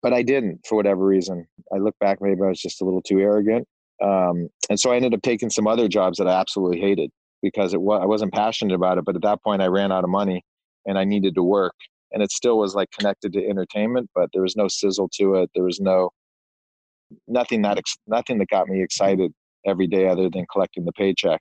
but 0.02 0.14
i 0.14 0.22
didn't 0.22 0.60
for 0.66 0.76
whatever 0.76 1.04
reason. 1.04 1.46
I 1.74 1.76
look 1.76 1.94
back 1.98 2.22
maybe 2.22 2.40
i 2.42 2.48
was 2.48 2.60
just 2.60 2.80
a 2.80 2.84
little 2.86 3.02
too 3.02 3.20
arrogant 3.20 3.68
um, 4.02 4.48
and 4.70 4.78
so 4.78 4.92
i 4.92 4.96
ended 4.96 5.14
up 5.14 5.22
taking 5.22 5.50
some 5.50 5.66
other 5.66 5.88
jobs 5.88 6.18
that 6.18 6.28
i 6.28 6.40
absolutely 6.40 6.80
hated 6.80 7.10
because 7.42 7.74
it 7.74 7.80
was 7.80 8.00
i 8.02 8.06
wasn't 8.06 8.32
passionate 8.32 8.74
about 8.74 8.98
it 8.98 9.04
but 9.04 9.16
at 9.16 9.22
that 9.22 9.42
point 9.42 9.62
i 9.62 9.66
ran 9.66 9.92
out 9.92 10.04
of 10.04 10.10
money 10.10 10.42
and 10.86 10.98
i 10.98 11.04
needed 11.04 11.34
to 11.34 11.42
work 11.42 11.74
and 12.12 12.22
it 12.22 12.30
still 12.30 12.58
was 12.58 12.74
like 12.74 12.90
connected 12.90 13.32
to 13.32 13.46
entertainment 13.46 14.08
but 14.14 14.28
there 14.32 14.42
was 14.42 14.56
no 14.56 14.68
sizzle 14.68 15.08
to 15.12 15.34
it 15.34 15.50
there 15.54 15.64
was 15.64 15.80
no 15.80 16.10
nothing 17.28 17.62
that 17.62 17.78
nothing 18.06 18.38
that 18.38 18.48
got 18.48 18.68
me 18.68 18.82
excited 18.82 19.32
every 19.66 19.86
day 19.86 20.06
other 20.08 20.28
than 20.28 20.44
collecting 20.52 20.84
the 20.84 20.92
paycheck. 20.92 21.40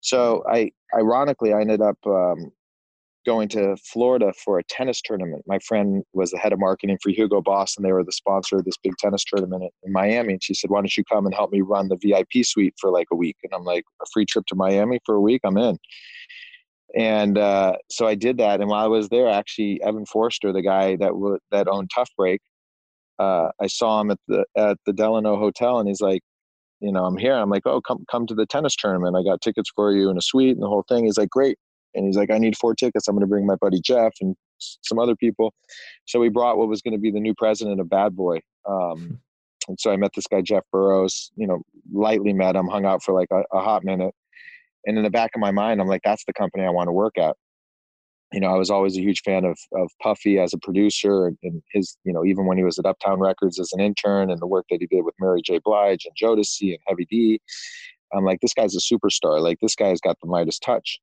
So 0.00 0.44
i 0.48 0.70
ironically 0.94 1.52
i 1.52 1.60
ended 1.60 1.80
up 1.80 1.98
um, 2.06 2.50
going 3.24 3.48
to 3.48 3.76
florida 3.76 4.32
for 4.44 4.58
a 4.58 4.64
tennis 4.64 5.00
tournament 5.02 5.42
my 5.46 5.58
friend 5.60 6.02
was 6.12 6.30
the 6.30 6.38
head 6.38 6.52
of 6.52 6.58
marketing 6.58 6.98
for 7.02 7.10
hugo 7.10 7.40
boss 7.40 7.76
and 7.76 7.84
they 7.84 7.92
were 7.92 8.04
the 8.04 8.12
sponsor 8.12 8.56
of 8.56 8.64
this 8.64 8.76
big 8.82 8.92
tennis 8.98 9.24
tournament 9.24 9.62
in 9.82 9.92
miami 9.92 10.34
and 10.34 10.42
she 10.42 10.54
said 10.54 10.70
why 10.70 10.78
don't 10.78 10.96
you 10.96 11.04
come 11.04 11.26
and 11.26 11.34
help 11.34 11.50
me 11.50 11.60
run 11.60 11.88
the 11.88 11.96
vip 11.96 12.44
suite 12.44 12.74
for 12.80 12.90
like 12.90 13.06
a 13.12 13.16
week 13.16 13.36
and 13.42 13.52
i'm 13.54 13.64
like 13.64 13.84
a 14.02 14.06
free 14.12 14.24
trip 14.24 14.44
to 14.46 14.54
miami 14.54 14.98
for 15.04 15.14
a 15.14 15.20
week 15.20 15.40
i'm 15.44 15.56
in 15.56 15.78
and 16.96 17.38
uh, 17.38 17.76
so 17.90 18.06
I 18.06 18.14
did 18.14 18.38
that. 18.38 18.60
And 18.60 18.70
while 18.70 18.84
I 18.84 18.88
was 18.88 19.08
there, 19.08 19.28
actually, 19.28 19.82
Evan 19.82 20.06
Forster, 20.06 20.52
the 20.52 20.62
guy 20.62 20.96
that 20.96 21.08
w- 21.08 21.38
that 21.50 21.66
owned 21.66 21.90
Tough 21.92 22.10
Break, 22.16 22.40
uh, 23.18 23.48
I 23.60 23.66
saw 23.66 24.00
him 24.00 24.10
at 24.12 24.18
the 24.28 24.44
at 24.56 24.78
the 24.86 24.92
Delano 24.92 25.36
Hotel, 25.36 25.78
and 25.78 25.88
he's 25.88 26.00
like, 26.00 26.22
you 26.80 26.92
know, 26.92 27.04
I'm 27.04 27.16
here. 27.16 27.34
I'm 27.34 27.50
like, 27.50 27.62
oh, 27.66 27.80
come 27.80 28.04
come 28.10 28.26
to 28.28 28.34
the 28.34 28.46
tennis 28.46 28.76
tournament. 28.76 29.16
I 29.16 29.24
got 29.24 29.40
tickets 29.40 29.70
for 29.74 29.92
you 29.92 30.08
and 30.08 30.18
a 30.18 30.22
suite 30.22 30.52
and 30.52 30.62
the 30.62 30.68
whole 30.68 30.84
thing. 30.88 31.06
He's 31.06 31.18
like, 31.18 31.30
great. 31.30 31.58
And 31.94 32.06
he's 32.06 32.16
like, 32.16 32.30
I 32.30 32.38
need 32.38 32.56
four 32.56 32.74
tickets. 32.74 33.08
I'm 33.08 33.14
going 33.14 33.22
to 33.22 33.26
bring 33.26 33.46
my 33.46 33.56
buddy 33.56 33.80
Jeff 33.80 34.12
and 34.20 34.36
some 34.58 34.98
other 34.98 35.16
people. 35.16 35.52
So 36.06 36.20
we 36.20 36.28
brought 36.28 36.58
what 36.58 36.68
was 36.68 36.82
going 36.82 36.94
to 36.94 37.00
be 37.00 37.10
the 37.10 37.20
new 37.20 37.34
president 37.34 37.80
of 37.80 37.88
Bad 37.88 38.16
Boy. 38.16 38.40
Um, 38.68 38.98
hmm. 38.98 39.14
and 39.68 39.80
so 39.80 39.92
I 39.92 39.96
met 39.96 40.10
this 40.14 40.26
guy 40.26 40.40
Jeff 40.40 40.64
Burrows. 40.72 41.30
You 41.36 41.46
know, 41.46 41.62
lightly 41.92 42.32
met 42.32 42.56
him, 42.56 42.68
hung 42.68 42.84
out 42.84 43.02
for 43.02 43.14
like 43.14 43.28
a, 43.30 43.42
a 43.56 43.60
hot 43.60 43.84
minute 43.84 44.14
and 44.86 44.96
in 44.96 45.04
the 45.04 45.10
back 45.10 45.30
of 45.34 45.40
my 45.40 45.50
mind 45.50 45.80
i'm 45.80 45.88
like 45.88 46.02
that's 46.04 46.24
the 46.24 46.32
company 46.32 46.64
i 46.64 46.70
want 46.70 46.88
to 46.88 46.92
work 46.92 47.16
at 47.18 47.36
you 48.32 48.40
know 48.40 48.48
i 48.48 48.56
was 48.56 48.70
always 48.70 48.96
a 48.96 49.00
huge 49.00 49.20
fan 49.24 49.44
of 49.44 49.58
of 49.74 49.90
puffy 50.02 50.38
as 50.38 50.52
a 50.52 50.58
producer 50.58 51.26
and 51.42 51.62
his 51.72 51.96
you 52.04 52.12
know 52.12 52.24
even 52.24 52.46
when 52.46 52.58
he 52.58 52.64
was 52.64 52.78
at 52.78 52.86
uptown 52.86 53.20
records 53.20 53.58
as 53.58 53.72
an 53.72 53.80
intern 53.80 54.30
and 54.30 54.40
the 54.40 54.46
work 54.46 54.66
that 54.70 54.78
he 54.80 54.86
did 54.86 55.04
with 55.04 55.14
mary 55.18 55.40
j 55.42 55.60
blige 55.64 56.06
and 56.06 56.16
jodeci 56.20 56.70
and 56.70 56.78
heavy 56.86 57.06
d 57.10 57.40
i'm 58.14 58.24
like 58.24 58.40
this 58.40 58.54
guy's 58.54 58.76
a 58.76 58.94
superstar 58.94 59.40
like 59.40 59.58
this 59.60 59.74
guy's 59.74 60.00
got 60.00 60.16
the 60.20 60.28
midas 60.28 60.58
touch 60.58 60.98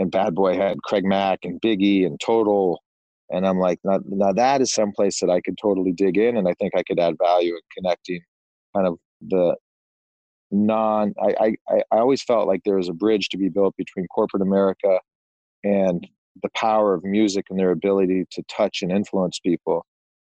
and 0.00 0.10
bad 0.10 0.34
boy 0.34 0.56
had 0.56 0.82
craig 0.82 1.04
mack 1.04 1.40
and 1.44 1.60
biggie 1.60 2.06
and 2.06 2.18
total. 2.18 2.82
And 3.28 3.46
i'm 3.46 3.58
like 3.60 3.78
now, 3.84 4.00
now 4.08 4.32
that 4.32 4.60
is 4.60 4.72
someplace 4.74 5.20
that 5.20 5.30
i 5.30 5.40
could 5.40 5.56
totally 5.62 5.92
dig 5.92 6.18
in 6.18 6.36
and 6.36 6.48
i 6.48 6.54
think 6.54 6.72
i 6.74 6.82
could 6.82 6.98
add 6.98 7.14
value 7.22 7.54
in 7.54 7.60
connecting 7.76 8.20
kind 8.74 8.88
of 8.88 8.98
the 9.20 9.54
non 10.50 11.14
I, 11.22 11.34
I 11.38 11.76
i 11.92 11.98
always 11.98 12.22
felt 12.24 12.48
like 12.48 12.62
there 12.64 12.76
was 12.76 12.88
a 12.88 12.92
bridge 12.92 13.28
to 13.28 13.36
be 13.38 13.48
built 13.48 13.76
between 13.76 14.08
corporate 14.08 14.42
america 14.42 14.98
and 15.62 16.04
the 16.42 16.48
power 16.56 16.94
of 16.94 17.04
music 17.04 17.46
and 17.50 17.58
their 17.58 17.70
ability 17.70 18.24
to 18.30 18.42
touch 18.48 18.82
and 18.82 18.90
influence 18.90 19.38
people. 19.38 19.84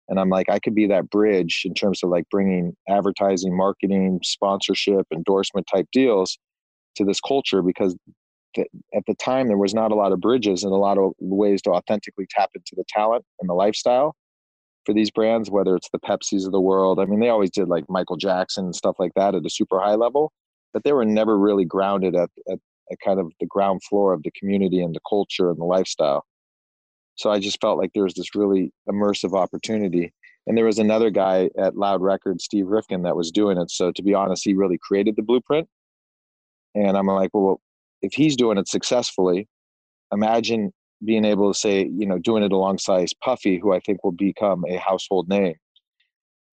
And 0.09 0.19
i'm 0.19 0.31
like 0.31 0.49
i 0.49 0.59
could 0.59 0.75
be 0.75 0.87
that 0.87 1.11
bridge 1.11 1.63
in 1.67 1.75
terms 1.75 2.03
of 2.03 2.09
like 2.09 2.25
bringing 2.31 2.75
advertising 2.89 3.55
marketing 3.55 4.21
sponsorship 4.23 5.07
endorsement 5.13 5.67
type 5.67 5.89
deals 5.93 6.39
to 6.97 7.05
this 7.05 7.21
culture 7.21 7.61
because 7.61 7.95
at 8.59 9.05
the 9.07 9.15
time 9.15 9.49
there 9.49 9.59
was 9.59 9.75
not 9.75 9.93
a 9.93 9.95
lot 9.95 10.13
of 10.13 10.21
bridges 10.21 10.65
and 10.65 10.73
a 10.73 10.77
lot 10.77 10.99
of 10.99 11.13
ways 11.19 11.63
to 11.63 11.71
authentically 11.71 12.27
tap 12.31 12.51
into 12.55 12.75
the 12.77 12.85
talent 12.89 13.25
and 13.41 13.49
the 13.49 13.55
lifestyle 13.55 14.15
for 14.85 14.93
these 14.93 15.11
brands, 15.11 15.51
whether 15.51 15.77
it's 15.77 15.89
the 15.91 15.99
Pepsis 15.99 16.47
of 16.47 16.53
the 16.53 16.61
world. 16.61 17.01
I 17.01 17.07
mean, 17.07 17.21
they 17.21 17.31
always 17.31 17.51
did 17.51 17.69
like 17.69 17.85
Michael 17.89 18.17
Jackson 18.17 18.67
and 18.67 18.75
stuff 18.75 18.97
like 18.99 19.13
that 19.15 19.35
at 19.35 19.47
a 19.47 19.51
super 19.51 19.81
high 19.81 19.95
level. 19.95 20.33
but 20.73 20.85
they 20.85 20.93
were 20.93 21.05
never 21.05 21.39
really 21.39 21.65
grounded 21.65 22.15
at, 22.15 22.31
at, 22.51 22.59
at 22.91 22.99
kind 23.03 23.21
of 23.21 23.33
the 23.41 23.47
ground 23.47 23.83
floor 23.85 24.13
of 24.13 24.23
the 24.25 24.31
community 24.39 24.81
and 24.81 24.95
the 24.95 25.01
culture 25.09 25.49
and 25.49 25.59
the 25.59 25.65
lifestyle. 25.65 26.25
So 27.17 27.31
I 27.31 27.39
just 27.39 27.61
felt 27.61 27.79
like 27.79 27.93
there 27.95 28.03
was 28.03 28.15
this 28.15 28.35
really 28.35 28.73
immersive 28.91 29.39
opportunity. 29.39 30.13
And 30.47 30.59
there 30.59 30.65
was 30.65 30.79
another 30.79 31.11
guy 31.11 31.49
at 31.57 31.77
Loud 31.77 32.03
Records, 32.03 32.45
Steve 32.45 32.67
Rifkin, 32.67 33.03
that 33.05 33.17
was 33.17 33.31
doing 33.31 33.57
it. 33.57 33.71
So 33.71 33.93
to 33.93 34.03
be 34.03 34.15
honest, 34.15 34.45
he 34.45 34.53
really 34.55 34.79
created 34.83 35.17
the 35.17 35.23
blueprint. 35.23 35.69
And 36.75 36.97
I'm 36.97 37.07
like, 37.07 37.31
well, 37.33 37.61
if 38.05 38.13
he's 38.15 38.37
doing 38.37 38.59
it 38.59 38.69
successfully, 38.69 39.49
imagine 40.13 40.73
being 41.05 41.25
able 41.25 41.53
to 41.53 41.59
say, 41.59 41.91
you 41.97 42.07
know, 42.07 42.19
doing 42.19 42.43
it 42.43 42.53
alongside 42.53 43.09
Puffy, 43.23 43.59
who 43.59 43.73
I 43.73 43.81
think 43.81 44.05
will 44.05 44.13
become 44.13 44.65
a 44.69 44.77
household 44.77 45.29
name. 45.29 45.55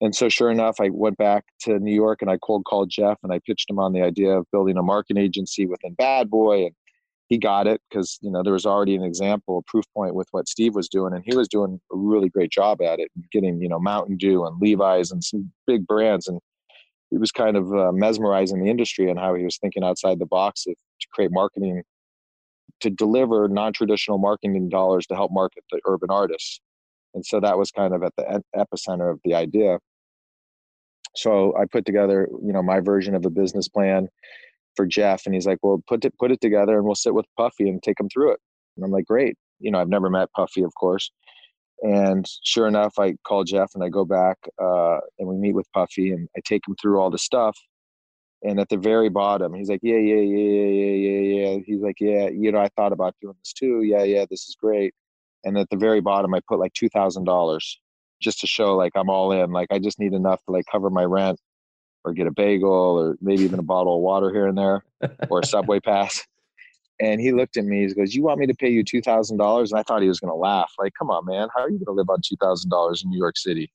And 0.00 0.14
so, 0.14 0.28
sure 0.28 0.50
enough, 0.50 0.76
I 0.80 0.88
went 0.88 1.16
back 1.16 1.44
to 1.60 1.78
New 1.78 1.94
York 1.94 2.22
and 2.22 2.30
I 2.30 2.36
cold 2.38 2.64
called 2.64 2.90
Jeff 2.90 3.18
and 3.22 3.32
I 3.32 3.38
pitched 3.46 3.70
him 3.70 3.78
on 3.78 3.92
the 3.92 4.02
idea 4.02 4.36
of 4.36 4.46
building 4.50 4.76
a 4.76 4.82
marketing 4.82 5.22
agency 5.22 5.64
within 5.64 5.94
Bad 5.94 6.28
Boy. 6.28 6.64
And 6.64 6.74
he 7.28 7.38
got 7.38 7.68
it 7.68 7.80
because, 7.88 8.18
you 8.20 8.30
know, 8.30 8.42
there 8.42 8.52
was 8.52 8.66
already 8.66 8.96
an 8.96 9.04
example, 9.04 9.58
a 9.58 9.70
proof 9.70 9.84
point 9.94 10.16
with 10.16 10.26
what 10.32 10.48
Steve 10.48 10.74
was 10.74 10.88
doing. 10.88 11.14
And 11.14 11.22
he 11.24 11.36
was 11.36 11.46
doing 11.46 11.80
a 11.92 11.96
really 11.96 12.28
great 12.28 12.50
job 12.50 12.82
at 12.82 12.98
it, 12.98 13.10
getting, 13.30 13.62
you 13.62 13.68
know, 13.68 13.78
Mountain 13.78 14.16
Dew 14.16 14.44
and 14.44 14.60
Levi's 14.60 15.12
and 15.12 15.22
some 15.22 15.52
big 15.68 15.86
brands. 15.86 16.26
And 16.26 16.40
it 17.12 17.20
was 17.20 17.30
kind 17.30 17.56
of 17.56 17.72
uh, 17.72 17.92
mesmerizing 17.92 18.62
the 18.62 18.70
industry 18.70 19.10
and 19.10 19.18
how 19.18 19.34
he 19.34 19.44
was 19.44 19.58
thinking 19.58 19.84
outside 19.84 20.18
the 20.18 20.26
box 20.26 20.66
of, 20.66 20.74
to 21.00 21.06
create 21.12 21.30
marketing 21.30 21.82
to 22.80 22.90
deliver 22.90 23.48
non-traditional 23.48 24.18
marketing 24.18 24.68
dollars 24.68 25.06
to 25.06 25.14
help 25.14 25.30
market 25.32 25.62
the 25.70 25.80
urban 25.86 26.10
artists. 26.10 26.60
And 27.14 27.24
so 27.24 27.38
that 27.40 27.58
was 27.58 27.70
kind 27.70 27.94
of 27.94 28.02
at 28.02 28.12
the 28.16 28.42
epicenter 28.56 29.10
of 29.12 29.20
the 29.24 29.34
idea. 29.34 29.78
So 31.14 31.54
i 31.58 31.66
put 31.66 31.84
together 31.84 32.26
you 32.42 32.52
know 32.54 32.62
my 32.62 32.80
version 32.80 33.14
of 33.14 33.26
a 33.26 33.30
business 33.30 33.68
plan 33.68 34.08
for 34.76 34.86
jeff 34.86 35.26
and 35.26 35.34
he's 35.34 35.46
like 35.46 35.58
well 35.62 35.82
put 35.86 36.02
it 36.06 36.14
put 36.18 36.32
it 36.32 36.40
together 36.40 36.76
and 36.78 36.86
we'll 36.86 36.94
sit 36.94 37.12
with 37.12 37.26
puffy 37.36 37.68
and 37.68 37.82
take 37.82 38.00
him 38.00 38.08
through 38.08 38.32
it. 38.32 38.40
And 38.76 38.84
i'm 38.84 38.90
like 38.90 39.04
great. 39.04 39.36
You 39.60 39.70
know 39.70 39.78
i've 39.78 39.90
never 39.90 40.08
met 40.08 40.32
puffy 40.34 40.62
of 40.62 40.72
course 40.74 41.10
and 41.82 42.26
sure 42.44 42.66
enough 42.66 42.94
i 42.98 43.14
call 43.26 43.44
jeff 43.44 43.70
and 43.74 43.82
i 43.84 43.88
go 43.88 44.04
back 44.04 44.38
uh, 44.62 44.98
and 45.18 45.28
we 45.28 45.36
meet 45.36 45.54
with 45.54 45.70
puffy 45.72 46.10
and 46.12 46.28
i 46.36 46.40
take 46.44 46.66
him 46.66 46.74
through 46.80 47.00
all 47.00 47.10
the 47.10 47.18
stuff 47.18 47.56
and 48.44 48.58
at 48.58 48.68
the 48.68 48.76
very 48.76 49.08
bottom, 49.08 49.54
he's 49.54 49.68
like, 49.68 49.80
yeah, 49.82 49.98
yeah, 49.98 50.16
yeah, 50.16 50.48
yeah, 50.48 50.90
yeah, 50.90 51.20
yeah. 51.20 51.58
He's 51.64 51.80
like, 51.80 52.00
yeah, 52.00 52.28
you 52.28 52.50
know, 52.50 52.58
I 52.58 52.68
thought 52.76 52.92
about 52.92 53.14
doing 53.22 53.36
this 53.38 53.52
too. 53.52 53.82
Yeah, 53.82 54.02
yeah, 54.02 54.24
this 54.28 54.48
is 54.48 54.56
great. 54.60 54.94
And 55.44 55.56
at 55.58 55.70
the 55.70 55.76
very 55.76 56.00
bottom, 56.00 56.34
I 56.34 56.40
put 56.48 56.58
like 56.58 56.72
two 56.72 56.88
thousand 56.88 57.24
dollars 57.24 57.80
just 58.20 58.40
to 58.40 58.46
show 58.46 58.76
like 58.76 58.92
I'm 58.96 59.10
all 59.10 59.32
in. 59.32 59.52
Like 59.52 59.68
I 59.70 59.78
just 59.78 59.98
need 60.00 60.12
enough 60.12 60.40
to 60.46 60.52
like 60.52 60.64
cover 60.70 60.90
my 60.90 61.04
rent, 61.04 61.38
or 62.04 62.12
get 62.12 62.26
a 62.26 62.32
bagel, 62.32 62.70
or 62.72 63.16
maybe 63.20 63.42
even 63.44 63.60
a 63.60 63.64
bottle 63.64 63.96
of 63.96 64.02
water 64.02 64.32
here 64.32 64.48
and 64.48 64.58
there, 64.58 64.84
or 65.30 65.40
a 65.40 65.46
subway 65.46 65.78
pass. 65.84 66.26
And 67.02 67.20
he 67.20 67.32
looked 67.32 67.56
at 67.56 67.64
me. 67.64 67.86
He 67.86 67.92
goes, 67.94 68.14
"You 68.14 68.22
want 68.22 68.38
me 68.38 68.46
to 68.46 68.54
pay 68.54 68.70
you 68.70 68.84
two 68.84 69.02
thousand 69.02 69.36
dollars?" 69.36 69.72
And 69.72 69.80
I 69.80 69.82
thought 69.82 70.02
he 70.02 70.08
was 70.08 70.20
going 70.20 70.30
to 70.30 70.36
laugh. 70.36 70.72
Like, 70.78 70.92
come 70.96 71.10
on, 71.10 71.26
man, 71.26 71.48
how 71.54 71.62
are 71.62 71.68
you 71.68 71.78
going 71.78 71.96
to 71.96 72.00
live 72.00 72.08
on 72.08 72.20
two 72.24 72.36
thousand 72.36 72.70
dollars 72.70 73.02
in 73.02 73.10
New 73.10 73.18
York 73.18 73.36
City? 73.36 73.72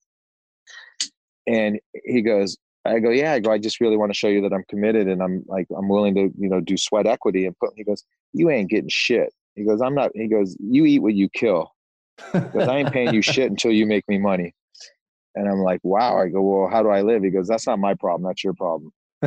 And 1.46 1.80
he 2.06 2.22
goes, 2.22 2.58
I 2.86 3.00
go, 3.00 3.10
yeah. 3.10 3.34
I 3.34 3.40
go, 3.40 3.52
I 3.52 3.58
just 3.58 3.82
really 3.82 3.98
want 3.98 4.12
to 4.12 4.18
show 4.18 4.28
you 4.28 4.42
that 4.42 4.54
I'm 4.54 4.64
committed 4.70 5.08
and 5.08 5.22
I'm 5.22 5.44
like, 5.48 5.68
I'm 5.76 5.90
willing 5.90 6.16
to, 6.16 6.32
you 6.38 6.50
know, 6.50 6.60
do 6.60 6.78
sweat 6.78 7.06
equity. 7.06 7.46
And 7.46 7.58
put, 7.60 7.72
he 7.76 7.84
goes, 7.84 8.04
you 8.34 8.50
ain't 8.50 8.70
getting 8.70 8.90
shit. 8.90 9.34
He 9.56 9.64
goes, 9.64 9.82
I'm 9.82 9.96
not. 9.96 10.12
He 10.14 10.28
goes, 10.28 10.56
you 10.60 10.86
eat 10.86 11.00
what 11.00 11.14
you 11.14 11.30
kill. 11.30 11.72
Because 12.34 12.68
I 12.68 12.78
ain't 12.78 12.92
paying 12.92 13.14
you 13.14 13.22
shit 13.22 13.50
until 13.50 13.72
you 13.72 13.86
make 13.86 14.08
me 14.08 14.18
money. 14.18 14.54
And 15.36 15.48
I'm 15.48 15.60
like, 15.60 15.80
wow. 15.84 16.18
I 16.18 16.30
go, 16.30 16.42
well, 16.42 16.70
how 16.70 16.82
do 16.82 16.90
I 16.90 17.02
live? 17.02 17.24
He 17.24 17.30
goes, 17.30 17.48
that's 17.48 17.68
not 17.68 17.80
my 17.80 17.94
problem. 17.94 18.30
That's 18.30 18.44
your 18.44 18.54
problem. 18.54 18.92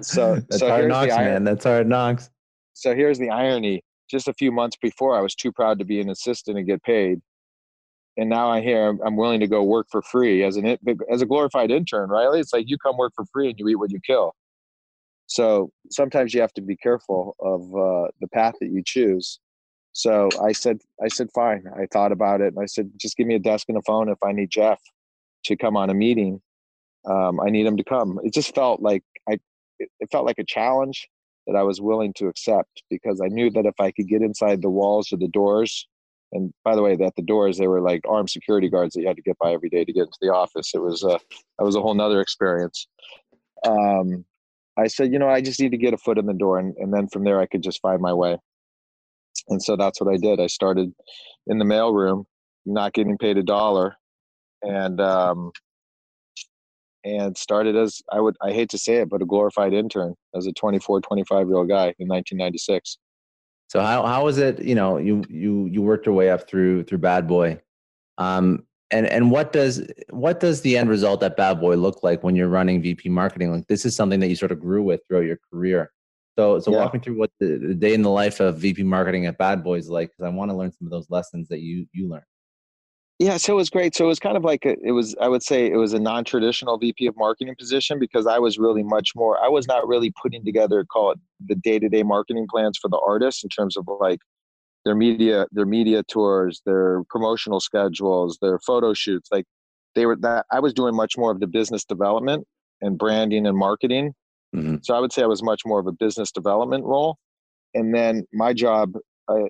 so 0.00 0.36
that's 0.36 0.58
so 0.58 0.68
hard 0.68 0.88
knocks, 0.88 1.16
man. 1.16 1.44
That's 1.44 1.64
hard 1.64 1.88
knocks. 1.88 2.30
So 2.74 2.94
here's 2.94 3.18
the 3.18 3.30
irony. 3.30 3.82
Just 4.10 4.28
a 4.28 4.34
few 4.34 4.52
months 4.52 4.76
before, 4.80 5.16
I 5.16 5.22
was 5.22 5.34
too 5.34 5.52
proud 5.52 5.78
to 5.78 5.84
be 5.84 6.00
an 6.00 6.10
assistant 6.10 6.58
and 6.58 6.66
get 6.66 6.82
paid 6.82 7.20
and 8.16 8.28
now 8.28 8.50
I 8.50 8.60
hear 8.60 8.88
I'm 9.04 9.16
willing 9.16 9.40
to 9.40 9.46
go 9.46 9.62
work 9.62 9.86
for 9.90 10.02
free 10.02 10.44
as 10.44 10.56
an 10.56 10.76
as 11.10 11.22
a 11.22 11.26
glorified 11.26 11.70
intern, 11.70 12.10
right? 12.10 12.28
It's 12.38 12.52
like 12.52 12.68
you 12.68 12.76
come 12.78 12.96
work 12.96 13.12
for 13.14 13.24
free 13.32 13.50
and 13.50 13.58
you 13.58 13.68
eat 13.68 13.76
what 13.76 13.90
you 13.90 14.00
kill. 14.04 14.34
So 15.26 15.70
sometimes 15.90 16.34
you 16.34 16.40
have 16.42 16.52
to 16.54 16.60
be 16.60 16.76
careful 16.76 17.36
of 17.40 17.62
uh, 17.74 18.08
the 18.20 18.28
path 18.28 18.54
that 18.60 18.70
you 18.70 18.82
choose. 18.84 19.40
So 19.92 20.28
I 20.42 20.52
said, 20.52 20.78
I 21.02 21.08
said, 21.08 21.28
fine. 21.34 21.64
I 21.74 21.86
thought 21.90 22.12
about 22.12 22.40
it, 22.40 22.48
and 22.54 22.62
I 22.62 22.66
said, 22.66 22.90
just 22.98 23.16
give 23.16 23.26
me 23.26 23.34
a 23.34 23.38
desk 23.38 23.66
and 23.68 23.78
a 23.78 23.82
phone 23.82 24.08
if 24.08 24.18
I 24.22 24.32
need 24.32 24.50
Jeff 24.50 24.80
to 25.44 25.56
come 25.56 25.76
on 25.76 25.90
a 25.90 25.94
meeting. 25.94 26.40
Um, 27.08 27.40
I 27.40 27.50
need 27.50 27.66
him 27.66 27.76
to 27.76 27.84
come. 27.84 28.20
It 28.24 28.34
just 28.34 28.54
felt 28.54 28.80
like 28.80 29.02
I, 29.28 29.38
it 29.78 30.08
felt 30.10 30.26
like 30.26 30.38
a 30.38 30.44
challenge 30.44 31.08
that 31.46 31.56
I 31.56 31.62
was 31.62 31.80
willing 31.80 32.12
to 32.14 32.28
accept 32.28 32.82
because 32.90 33.20
I 33.20 33.28
knew 33.28 33.50
that 33.50 33.66
if 33.66 33.74
I 33.80 33.90
could 33.90 34.08
get 34.08 34.22
inside 34.22 34.62
the 34.62 34.70
walls 34.70 35.12
or 35.12 35.16
the 35.16 35.28
doors 35.28 35.86
and 36.32 36.52
by 36.64 36.74
the 36.74 36.82
way, 36.82 36.92
at 36.92 37.16
the 37.16 37.22
doors 37.22 37.58
they 37.58 37.68
were 37.68 37.80
like 37.80 38.00
armed 38.08 38.30
security 38.30 38.68
guards 38.68 38.94
that 38.94 39.02
you 39.02 39.06
had 39.06 39.16
to 39.16 39.22
get 39.22 39.38
by 39.38 39.52
every 39.52 39.68
day 39.68 39.84
to 39.84 39.92
get 39.92 40.04
into 40.04 40.18
the 40.20 40.32
office. 40.32 40.74
It 40.74 40.82
was 40.82 41.04
uh, 41.04 41.18
that 41.58 41.64
was 41.64 41.76
a 41.76 41.80
whole 41.80 41.94
nother 41.94 42.20
experience. 42.20 42.88
Um, 43.66 44.24
I 44.78 44.86
said, 44.86 45.12
you 45.12 45.18
know, 45.18 45.28
I 45.28 45.42
just 45.42 45.60
need 45.60 45.72
to 45.72 45.76
get 45.76 45.94
a 45.94 45.98
foot 45.98 46.18
in 46.18 46.26
the 46.26 46.32
door, 46.32 46.58
and, 46.58 46.74
and 46.78 46.92
then 46.92 47.08
from 47.08 47.24
there 47.24 47.40
I 47.40 47.46
could 47.46 47.62
just 47.62 47.80
find 47.82 48.00
my 48.00 48.12
way. 48.12 48.38
And 49.48 49.62
so 49.62 49.76
that's 49.76 50.00
what 50.00 50.12
I 50.12 50.16
did. 50.16 50.40
I 50.40 50.46
started 50.46 50.92
in 51.46 51.58
the 51.58 51.64
mailroom, 51.64 52.24
not 52.64 52.94
getting 52.94 53.18
paid 53.18 53.36
a 53.36 53.42
dollar, 53.42 53.96
and 54.62 55.00
um, 55.00 55.52
and 57.04 57.36
started 57.36 57.76
as 57.76 58.00
I 58.10 58.20
would 58.20 58.36
I 58.40 58.52
hate 58.52 58.70
to 58.70 58.78
say 58.78 58.96
it, 58.96 59.08
but 59.08 59.22
a 59.22 59.26
glorified 59.26 59.72
intern 59.72 60.14
as 60.34 60.46
a 60.46 60.52
24, 60.52 61.00
25 61.00 61.46
year 61.46 61.56
old 61.56 61.68
guy 61.68 61.94
in 61.98 62.08
1996. 62.08 62.98
So 63.68 63.80
how 63.80 64.04
how 64.04 64.24
was 64.24 64.38
it? 64.38 64.62
You 64.62 64.74
know, 64.74 64.98
you 64.98 65.24
you 65.28 65.66
you 65.66 65.82
worked 65.82 66.06
your 66.06 66.14
way 66.14 66.30
up 66.30 66.48
through 66.48 66.84
through 66.84 66.98
Bad 66.98 67.26
Boy, 67.26 67.60
um, 68.18 68.66
and 68.90 69.06
and 69.06 69.30
what 69.30 69.52
does 69.52 69.82
what 70.10 70.40
does 70.40 70.60
the 70.60 70.76
end 70.76 70.90
result 70.90 71.22
at 71.22 71.36
Bad 71.36 71.58
Boy 71.60 71.76
look 71.76 72.02
like 72.02 72.22
when 72.22 72.36
you're 72.36 72.48
running 72.48 72.82
VP 72.82 73.08
marketing? 73.08 73.50
Like 73.50 73.66
this 73.68 73.86
is 73.86 73.96
something 73.96 74.20
that 74.20 74.28
you 74.28 74.36
sort 74.36 74.52
of 74.52 74.60
grew 74.60 74.82
with 74.82 75.00
throughout 75.08 75.24
your 75.24 75.38
career. 75.50 75.90
So 76.38 76.60
so 76.60 76.70
yeah. 76.70 76.78
walk 76.78 76.94
me 76.94 77.00
through 77.00 77.18
what 77.18 77.30
the, 77.40 77.58
the, 77.58 77.74
day 77.74 77.94
in 77.94 78.02
the 78.02 78.10
life 78.10 78.40
of 78.40 78.58
VP 78.58 78.82
marketing 78.82 79.26
at 79.26 79.38
Bad 79.38 79.64
Boy 79.64 79.78
is 79.78 79.88
like, 79.88 80.10
because 80.10 80.30
I 80.30 80.34
want 80.34 80.50
to 80.50 80.56
learn 80.56 80.72
some 80.72 80.86
of 80.86 80.90
those 80.90 81.08
lessons 81.10 81.48
that 81.48 81.60
you 81.60 81.86
you 81.92 82.08
learned. 82.08 82.24
Yeah, 83.18 83.36
so 83.36 83.52
it 83.52 83.56
was 83.56 83.70
great. 83.70 83.94
So 83.94 84.04
it 84.04 84.08
was 84.08 84.18
kind 84.18 84.36
of 84.36 84.42
like 84.42 84.64
a, 84.64 84.74
it 84.82 84.92
was. 84.92 85.14
I 85.20 85.28
would 85.28 85.42
say 85.42 85.70
it 85.70 85.76
was 85.76 85.92
a 85.92 85.98
non-traditional 85.98 86.78
VP 86.78 87.06
of 87.06 87.16
marketing 87.16 87.54
position 87.56 87.98
because 88.00 88.26
I 88.26 88.38
was 88.38 88.58
really 88.58 88.82
much 88.82 89.10
more. 89.14 89.38
I 89.42 89.48
was 89.48 89.68
not 89.68 89.86
really 89.86 90.12
putting 90.20 90.44
together 90.44 90.84
call 90.84 91.12
it 91.12 91.18
the 91.46 91.54
day-to-day 91.54 92.02
marketing 92.02 92.46
plans 92.50 92.78
for 92.80 92.88
the 92.88 92.98
artists 93.06 93.44
in 93.44 93.50
terms 93.50 93.76
of 93.76 93.86
like 94.00 94.18
their 94.84 94.96
media, 94.96 95.46
their 95.52 95.66
media 95.66 96.02
tours, 96.02 96.62
their 96.66 97.02
promotional 97.10 97.60
schedules, 97.60 98.38
their 98.42 98.58
photo 98.58 98.92
shoots. 98.92 99.28
Like 99.30 99.44
they 99.94 100.06
were 100.06 100.16
that 100.16 100.46
I 100.50 100.58
was 100.60 100.72
doing 100.72 100.96
much 100.96 101.16
more 101.16 101.30
of 101.30 101.38
the 101.38 101.46
business 101.46 101.84
development 101.84 102.46
and 102.80 102.98
branding 102.98 103.46
and 103.46 103.56
marketing. 103.56 104.14
Mm-hmm. 104.54 104.76
So 104.82 104.94
I 104.94 104.98
would 104.98 105.12
say 105.12 105.22
I 105.22 105.26
was 105.26 105.42
much 105.42 105.62
more 105.64 105.78
of 105.78 105.86
a 105.86 105.92
business 105.92 106.32
development 106.32 106.84
role. 106.84 107.18
And 107.74 107.94
then 107.94 108.26
my 108.32 108.52
job, 108.52 108.94
uh, 109.28 109.44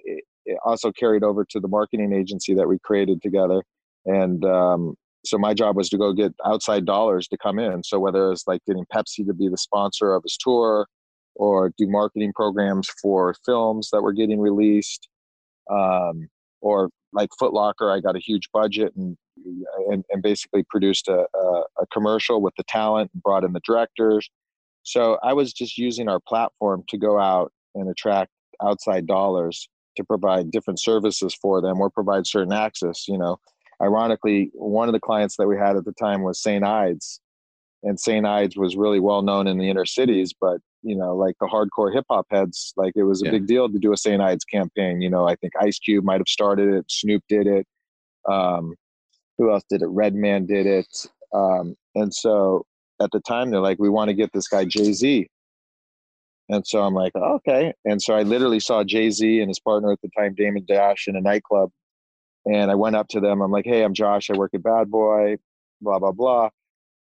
also 0.64 0.92
carried 0.92 1.22
over 1.22 1.44
to 1.50 1.60
the 1.60 1.68
marketing 1.68 2.12
agency 2.12 2.54
that 2.54 2.68
we 2.68 2.78
created 2.80 3.22
together. 3.22 3.62
And 4.06 4.44
um, 4.44 4.94
so 5.24 5.38
my 5.38 5.54
job 5.54 5.76
was 5.76 5.88
to 5.90 5.98
go 5.98 6.12
get 6.12 6.34
outside 6.44 6.84
dollars 6.84 7.28
to 7.28 7.38
come 7.38 7.58
in. 7.58 7.84
So 7.84 7.98
whether 7.98 8.30
it's 8.32 8.46
like 8.46 8.60
getting 8.66 8.84
Pepsi 8.92 9.26
to 9.26 9.34
be 9.34 9.48
the 9.48 9.56
sponsor 9.58 10.14
of 10.14 10.22
his 10.24 10.36
tour, 10.36 10.86
or 11.34 11.72
do 11.78 11.86
marketing 11.88 12.32
programs 12.34 12.88
for 13.00 13.34
films 13.46 13.88
that 13.92 14.02
were 14.02 14.12
getting 14.12 14.40
released, 14.40 15.08
um, 15.70 16.28
or 16.60 16.90
like 17.12 17.30
Footlocker, 17.40 17.90
I 17.90 18.00
got 18.00 18.16
a 18.16 18.20
huge 18.20 18.48
budget 18.52 18.92
and 18.96 19.16
and, 19.88 20.04
and 20.10 20.22
basically 20.22 20.62
produced 20.68 21.08
a, 21.08 21.26
a, 21.34 21.62
a 21.80 21.86
commercial 21.92 22.42
with 22.42 22.52
the 22.58 22.64
talent, 22.64 23.10
and 23.14 23.22
brought 23.22 23.44
in 23.44 23.52
the 23.52 23.62
directors. 23.66 24.28
So 24.82 25.18
I 25.22 25.32
was 25.32 25.52
just 25.52 25.78
using 25.78 26.08
our 26.08 26.20
platform 26.20 26.84
to 26.88 26.98
go 26.98 27.18
out 27.18 27.50
and 27.74 27.88
attract 27.88 28.30
outside 28.62 29.06
dollars 29.06 29.68
to 29.96 30.04
provide 30.04 30.50
different 30.50 30.80
services 30.80 31.34
for 31.34 31.60
them 31.60 31.80
or 31.80 31.90
provide 31.90 32.26
certain 32.26 32.52
access. 32.52 33.06
You 33.08 33.18
know, 33.18 33.38
ironically, 33.80 34.50
one 34.54 34.88
of 34.88 34.92
the 34.92 35.00
clients 35.00 35.36
that 35.36 35.46
we 35.46 35.56
had 35.56 35.76
at 35.76 35.84
the 35.84 35.92
time 35.92 36.22
was 36.22 36.42
St. 36.42 36.64
Ides, 36.64 37.20
and 37.82 37.98
St. 37.98 38.26
Ides 38.26 38.56
was 38.56 38.76
really 38.76 39.00
well 39.00 39.22
known 39.22 39.46
in 39.46 39.58
the 39.58 39.68
inner 39.68 39.86
cities, 39.86 40.32
but 40.38 40.58
you 40.82 40.96
know, 40.96 41.14
like 41.14 41.36
the 41.40 41.46
hardcore 41.46 41.92
hip 41.92 42.04
hop 42.10 42.26
heads, 42.30 42.72
like 42.76 42.92
it 42.96 43.04
was 43.04 43.22
a 43.22 43.26
yeah. 43.26 43.30
big 43.32 43.46
deal 43.46 43.68
to 43.70 43.78
do 43.78 43.92
a 43.92 43.96
St. 43.96 44.20
Ides 44.20 44.44
campaign. 44.44 45.00
You 45.00 45.10
know, 45.10 45.28
I 45.28 45.36
think 45.36 45.52
Ice 45.60 45.78
Cube 45.78 46.04
might 46.04 46.20
have 46.20 46.28
started 46.28 46.72
it, 46.74 46.84
Snoop 46.88 47.22
did 47.28 47.46
it. 47.46 47.66
Um, 48.28 48.74
who 49.38 49.50
else 49.50 49.64
did 49.68 49.82
it? 49.82 49.88
Redman 49.88 50.46
did 50.46 50.66
it. 50.66 51.06
Um, 51.34 51.74
and 51.94 52.12
so 52.12 52.66
at 53.00 53.10
the 53.12 53.20
time, 53.20 53.50
they're 53.50 53.60
like, 53.60 53.78
we 53.78 53.88
want 53.88 54.08
to 54.08 54.14
get 54.14 54.32
this 54.32 54.48
guy 54.48 54.64
Jay 54.64 54.92
Z 54.92 55.28
and 56.52 56.66
so 56.66 56.82
I'm 56.82 56.92
like, 56.92 57.12
oh, 57.14 57.36
okay. 57.36 57.72
And 57.86 58.00
so 58.00 58.14
I 58.14 58.22
literally 58.24 58.60
saw 58.60 58.84
Jay 58.84 59.08
Z 59.10 59.40
and 59.40 59.48
his 59.48 59.58
partner 59.58 59.90
at 59.90 60.02
the 60.02 60.10
time, 60.16 60.34
Damon 60.34 60.66
Dash, 60.68 61.08
in 61.08 61.16
a 61.16 61.20
nightclub. 61.20 61.70
And 62.44 62.70
I 62.70 62.74
went 62.74 62.94
up 62.94 63.08
to 63.08 63.20
them. 63.20 63.40
I'm 63.40 63.50
like, 63.50 63.64
hey, 63.64 63.82
I'm 63.82 63.94
Josh. 63.94 64.28
I 64.28 64.36
work 64.36 64.52
at 64.52 64.62
Bad 64.62 64.90
Boy, 64.90 65.36
blah, 65.80 65.98
blah, 65.98 66.12
blah. 66.12 66.50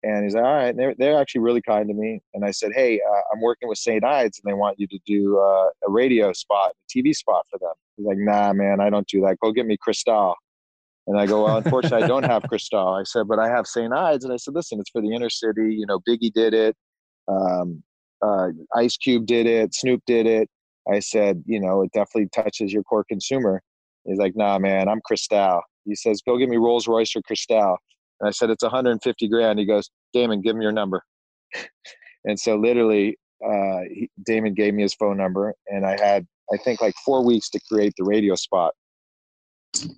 And 0.04 0.24
he's 0.24 0.36
like, 0.36 0.44
all 0.44 0.54
right. 0.54 0.78
They're, 0.78 0.94
they're 0.96 1.20
actually 1.20 1.42
really 1.42 1.62
kind 1.62 1.88
to 1.88 1.96
me. 1.96 2.22
And 2.36 2.46
I 2.46 2.52
said, 2.52 2.74
hey, 2.76 3.00
uh, 3.00 3.22
I'm 3.34 3.42
working 3.42 3.70
with 3.70 3.80
St. 3.80 4.04
Ides 4.04 4.40
and 4.44 4.52
they 4.52 4.54
want 4.54 4.80
you 4.80 4.86
to 4.86 5.00
do 5.08 5.40
uh, 5.40 5.70
a 5.88 5.90
radio 5.90 6.32
spot, 6.34 6.72
a 6.72 6.98
TV 7.00 7.16
spot 7.16 7.46
for 7.50 7.58
them. 7.58 7.74
He's 7.98 8.06
like, 8.06 8.18
nah, 8.20 8.54
man, 8.54 8.82
I 8.82 8.92
don't 8.92 9.08
do 9.08 9.22
that. 9.22 9.40
Go 9.40 9.52
get 9.52 9.66
me 9.66 9.78
Cristal. 9.78 10.36
And 11.08 11.20
I 11.20 11.26
go, 11.26 11.46
well, 11.46 11.58
unfortunately, 11.58 12.04
I 12.04 12.08
don't 12.08 12.24
have 12.24 12.44
Cristal. 12.44 12.90
I 12.90 13.04
said, 13.04 13.28
but 13.28 13.40
I 13.40 13.50
have 13.50 13.66
St. 13.66 13.92
Ides. 13.92 14.26
And 14.26 14.34
I 14.34 14.38
said, 14.38 14.54
listen, 14.54 14.80
it's 14.80 14.92
for 14.92 15.02
the 15.02 15.12
inner 15.12 15.30
city. 15.30 15.74
You 15.74 15.88
know, 15.88 16.00
Biggie 16.08 16.32
did 16.32 16.54
it. 16.54 16.76
Um, 17.28 17.82
uh, 18.24 18.48
Ice 18.76 18.98
Cube 18.98 19.26
did 19.26 19.46
it. 19.46 19.74
Snoop 19.76 20.02
did 20.06 20.26
it. 20.26 20.50
I 20.92 21.00
said, 21.00 21.44
you 21.46 21.60
know, 21.60 21.82
it 21.82 21.92
definitely 21.94 22.30
touches 22.30 22.74
your 22.74 22.84
core 22.84 23.06
consumer. 23.08 23.62
He's 24.06 24.18
like, 24.18 24.36
nah, 24.36 24.60
man, 24.60 24.90
I'm 24.90 25.02
Cristal. 25.02 25.62
He 25.86 25.96
says, 25.96 26.22
go 26.26 26.38
get 26.38 26.50
me 26.50 26.58
Rolls 26.58 26.88
Royce 26.88 27.16
or 27.16 27.22
Cristal. 27.22 27.78
And 28.20 28.28
I 28.28 28.32
said, 28.32 28.50
it's 28.50 28.64
150 28.64 29.28
grand. 29.28 29.60
He 29.60 29.66
goes, 29.66 29.90
Damon, 30.14 30.42
give 30.42 30.56
me 30.56 30.64
your 30.64 30.72
number. 30.72 31.02
and 32.26 32.40
so 32.40 32.56
literally, 32.56 33.18
uh, 33.46 33.80
he, 33.90 34.10
Damon 34.26 34.54
gave 34.54 34.74
me 34.74 34.84
his 34.84 34.94
phone 34.94 35.18
number, 35.18 35.54
and 35.68 35.86
I 35.86 36.00
had, 36.00 36.26
I 36.54 36.58
think, 36.58 36.82
like 36.82 36.96
four 37.06 37.26
weeks 37.26 37.50
to 37.52 37.60
create 37.70 37.94
the 37.98 38.06
radio 38.06 38.36
spot. 38.36 38.74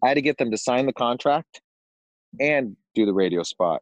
I 0.03 0.09
had 0.09 0.13
to 0.15 0.21
get 0.21 0.37
them 0.37 0.51
to 0.51 0.57
sign 0.57 0.85
the 0.85 0.93
contract 0.93 1.61
and 2.39 2.75
do 2.95 3.05
the 3.05 3.13
radio 3.13 3.43
spot. 3.43 3.81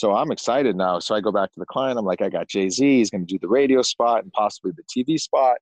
So 0.00 0.14
I'm 0.14 0.32
excited 0.32 0.76
now. 0.76 0.98
So 0.98 1.14
I 1.14 1.20
go 1.20 1.30
back 1.30 1.52
to 1.52 1.60
the 1.60 1.66
client. 1.66 1.98
I'm 1.98 2.06
like, 2.06 2.22
I 2.22 2.30
got 2.30 2.48
Jay 2.48 2.70
Z. 2.70 2.82
He's 2.82 3.10
going 3.10 3.26
to 3.26 3.34
do 3.34 3.38
the 3.38 3.48
radio 3.48 3.82
spot 3.82 4.22
and 4.22 4.32
possibly 4.32 4.72
the 4.74 4.82
TV 4.84 5.20
spot. 5.20 5.58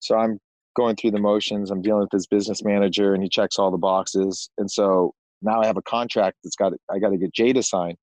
So 0.00 0.18
I'm 0.18 0.38
going 0.76 0.96
through 0.96 1.12
the 1.12 1.18
motions. 1.18 1.70
I'm 1.70 1.80
dealing 1.80 2.02
with 2.02 2.12
his 2.12 2.26
business 2.26 2.62
manager, 2.62 3.14
and 3.14 3.22
he 3.22 3.30
checks 3.30 3.58
all 3.58 3.70
the 3.70 3.78
boxes. 3.78 4.50
And 4.58 4.70
so 4.70 5.14
now 5.40 5.62
I 5.62 5.66
have 5.66 5.78
a 5.78 5.82
contract 5.82 6.36
that's 6.44 6.56
got 6.56 6.74
I 6.90 6.98
got 6.98 7.08
to 7.08 7.16
get 7.16 7.32
Jay 7.32 7.54
to 7.54 7.62
sign. 7.62 7.96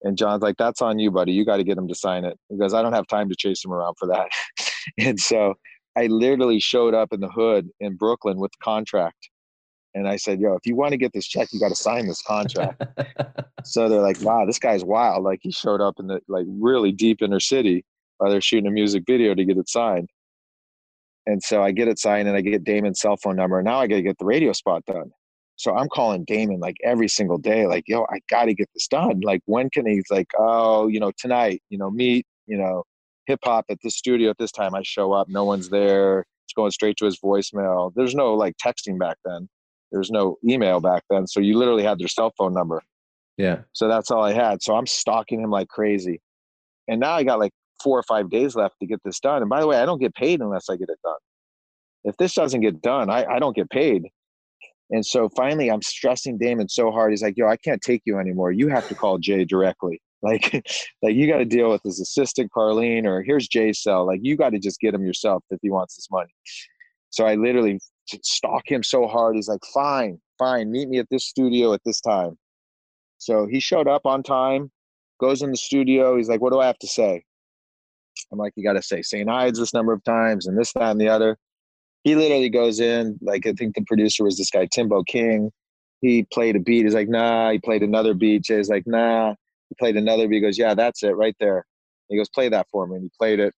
And 0.00 0.16
John's 0.16 0.42
like, 0.42 0.56
"That's 0.56 0.80
on 0.80 0.98
you, 0.98 1.10
buddy. 1.10 1.32
You 1.32 1.44
got 1.44 1.58
to 1.58 1.64
get 1.64 1.76
him 1.76 1.88
to 1.88 1.94
sign 1.94 2.24
it." 2.24 2.38
Goes, 2.58 2.72
"I 2.72 2.80
don't 2.80 2.94
have 2.94 3.06
time 3.06 3.28
to 3.28 3.36
chase 3.38 3.62
him 3.62 3.74
around 3.74 3.96
for 3.98 4.08
that." 4.08 4.28
and 4.98 5.20
so 5.20 5.56
I 5.94 6.06
literally 6.06 6.58
showed 6.58 6.94
up 6.94 7.12
in 7.12 7.20
the 7.20 7.28
hood 7.28 7.68
in 7.80 7.96
Brooklyn 7.96 8.38
with 8.38 8.52
the 8.52 8.64
contract. 8.64 9.28
And 9.96 10.06
I 10.06 10.16
said, 10.16 10.40
"Yo, 10.40 10.54
if 10.54 10.66
you 10.66 10.76
want 10.76 10.92
to 10.92 10.98
get 10.98 11.14
this 11.14 11.26
check, 11.26 11.48
you 11.52 11.58
got 11.58 11.70
to 11.70 11.74
sign 11.74 12.06
this 12.06 12.20
contract." 12.20 12.82
so 13.64 13.88
they're 13.88 14.02
like, 14.02 14.20
"Wow, 14.20 14.44
this 14.44 14.58
guy's 14.58 14.84
wild!" 14.84 15.24
Like 15.24 15.40
he 15.42 15.50
showed 15.50 15.80
up 15.80 15.98
in 15.98 16.06
the 16.06 16.20
like 16.28 16.44
really 16.48 16.92
deep 16.92 17.22
inner 17.22 17.40
city 17.40 17.82
while 18.18 18.30
they're 18.30 18.42
shooting 18.42 18.66
a 18.66 18.70
music 18.70 19.04
video 19.06 19.34
to 19.34 19.44
get 19.44 19.56
it 19.56 19.70
signed. 19.70 20.10
And 21.26 21.42
so 21.42 21.62
I 21.62 21.72
get 21.72 21.88
it 21.88 21.98
signed 21.98 22.28
and 22.28 22.36
I 22.36 22.42
get 22.42 22.62
Damon's 22.62 23.00
cell 23.00 23.16
phone 23.16 23.36
number. 23.36 23.62
Now 23.62 23.78
I 23.80 23.86
got 23.86 23.96
to 23.96 24.02
get 24.02 24.18
the 24.18 24.26
radio 24.26 24.52
spot 24.52 24.84
done. 24.84 25.10
So 25.56 25.74
I'm 25.74 25.88
calling 25.88 26.24
Damon 26.24 26.60
like 26.60 26.76
every 26.84 27.08
single 27.08 27.38
day, 27.38 27.66
like, 27.66 27.84
yo, 27.86 28.04
I 28.10 28.20
got 28.28 28.44
to 28.44 28.54
get 28.54 28.68
this 28.74 28.86
done. 28.86 29.20
Like, 29.22 29.40
when 29.46 29.70
can 29.70 29.86
he, 29.86 30.02
like, 30.10 30.28
oh, 30.38 30.86
you 30.86 31.00
know, 31.00 31.10
tonight, 31.18 31.62
you 31.70 31.78
know, 31.78 31.90
meet, 31.90 32.26
you 32.46 32.58
know, 32.58 32.84
hip 33.26 33.40
hop 33.42 33.64
at 33.70 33.78
this 33.82 33.96
studio 33.96 34.30
at 34.30 34.38
this 34.38 34.52
time. 34.52 34.74
I 34.74 34.82
show 34.84 35.12
up, 35.12 35.28
no 35.28 35.44
one's 35.44 35.70
there. 35.70 36.26
It's 36.44 36.52
going 36.54 36.70
straight 36.70 36.96
to 36.98 37.06
his 37.06 37.18
voicemail. 37.18 37.92
There's 37.96 38.14
no 38.14 38.34
like 38.34 38.54
texting 38.58 38.98
back 38.98 39.16
then. 39.24 39.48
There's 39.92 40.10
no 40.10 40.36
email 40.48 40.80
back 40.80 41.04
then. 41.10 41.26
So 41.26 41.40
you 41.40 41.56
literally 41.58 41.84
had 41.84 41.98
their 41.98 42.08
cell 42.08 42.32
phone 42.36 42.52
number. 42.52 42.82
Yeah. 43.36 43.60
So 43.72 43.88
that's 43.88 44.10
all 44.10 44.24
I 44.24 44.32
had. 44.32 44.62
So 44.62 44.74
I'm 44.74 44.86
stalking 44.86 45.40
him 45.40 45.50
like 45.50 45.68
crazy. 45.68 46.20
And 46.88 47.00
now 47.00 47.12
I 47.12 47.22
got 47.22 47.38
like 47.38 47.52
four 47.82 47.98
or 47.98 48.02
five 48.02 48.30
days 48.30 48.56
left 48.56 48.76
to 48.80 48.86
get 48.86 49.00
this 49.04 49.20
done. 49.20 49.42
And 49.42 49.50
by 49.50 49.60
the 49.60 49.66
way, 49.66 49.78
I 49.78 49.86
don't 49.86 50.00
get 50.00 50.14
paid 50.14 50.40
unless 50.40 50.68
I 50.68 50.76
get 50.76 50.88
it 50.88 50.98
done. 51.04 51.18
If 52.04 52.16
this 52.16 52.34
doesn't 52.34 52.60
get 52.60 52.80
done, 52.82 53.10
I, 53.10 53.24
I 53.24 53.38
don't 53.38 53.56
get 53.56 53.68
paid. 53.70 54.04
And 54.90 55.04
so 55.04 55.28
finally, 55.30 55.70
I'm 55.70 55.82
stressing 55.82 56.38
Damon 56.38 56.68
so 56.68 56.92
hard. 56.92 57.10
He's 57.10 57.22
like, 57.22 57.36
"Yo, 57.36 57.48
I 57.48 57.56
can't 57.56 57.82
take 57.82 58.02
you 58.04 58.18
anymore. 58.18 58.52
You 58.52 58.68
have 58.68 58.88
to 58.88 58.94
call 58.94 59.18
Jay 59.18 59.44
directly. 59.44 60.00
Like, 60.22 60.66
like 61.02 61.14
you 61.14 61.28
got 61.28 61.38
to 61.38 61.44
deal 61.44 61.70
with 61.70 61.82
his 61.84 62.00
assistant 62.00 62.50
Carlene, 62.50 63.04
or 63.04 63.22
here's 63.22 63.46
Jay's 63.46 63.80
cell. 63.80 64.06
Like, 64.06 64.20
you 64.22 64.34
got 64.34 64.50
to 64.50 64.58
just 64.58 64.80
get 64.80 64.94
him 64.94 65.04
yourself 65.04 65.44
if 65.50 65.60
he 65.62 65.70
wants 65.70 65.94
his 65.94 66.08
money." 66.10 66.32
So 67.10 67.26
I 67.26 67.34
literally 67.34 67.78
stalk 68.22 68.70
him 68.70 68.82
so 68.82 69.06
hard. 69.06 69.36
He's 69.36 69.48
like, 69.48 69.64
"Fine, 69.72 70.20
fine. 70.38 70.70
Meet 70.70 70.88
me 70.88 70.98
at 70.98 71.08
this 71.10 71.24
studio 71.26 71.72
at 71.72 71.80
this 71.84 72.00
time." 72.00 72.38
So 73.18 73.46
he 73.46 73.60
showed 73.60 73.88
up 73.88 74.06
on 74.06 74.22
time. 74.22 74.70
Goes 75.20 75.42
in 75.42 75.50
the 75.50 75.56
studio. 75.56 76.16
He's 76.16 76.28
like, 76.28 76.40
"What 76.40 76.52
do 76.52 76.60
I 76.60 76.66
have 76.66 76.78
to 76.78 76.86
say?" 76.88 77.24
I'm 78.32 78.38
like, 78.38 78.52
"You 78.56 78.64
got 78.64 78.74
to 78.74 78.82
say 78.82 79.02
St. 79.02 79.28
Ides 79.28 79.58
this 79.58 79.74
number 79.74 79.92
of 79.92 80.02
times, 80.04 80.46
and 80.46 80.58
this, 80.58 80.72
that, 80.74 80.90
and 80.90 81.00
the 81.00 81.08
other." 81.08 81.38
he 82.06 82.14
literally 82.14 82.48
goes 82.48 82.78
in 82.78 83.18
like 83.20 83.48
I 83.48 83.52
think 83.52 83.74
the 83.74 83.82
producer 83.82 84.22
was 84.22 84.38
this 84.38 84.48
guy 84.48 84.66
Timbo 84.66 85.02
King. 85.02 85.50
He 86.02 86.24
played 86.32 86.54
a 86.54 86.60
beat. 86.60 86.84
He's 86.84 86.94
like, 86.94 87.08
nah. 87.08 87.50
He 87.50 87.58
played 87.58 87.82
another 87.82 88.14
beat. 88.14 88.44
Jay's 88.44 88.68
like, 88.68 88.86
nah. 88.86 89.34
He 89.70 89.74
played 89.76 89.96
another 89.96 90.28
beat. 90.28 90.36
He 90.36 90.40
goes, 90.40 90.56
yeah, 90.56 90.72
that's 90.72 91.02
it 91.02 91.16
right 91.16 91.34
there. 91.40 91.66
He 92.08 92.16
goes, 92.16 92.28
play 92.28 92.48
that 92.48 92.68
for 92.70 92.86
me. 92.86 92.94
And 92.94 93.02
he 93.02 93.10
played 93.18 93.40
it. 93.40 93.52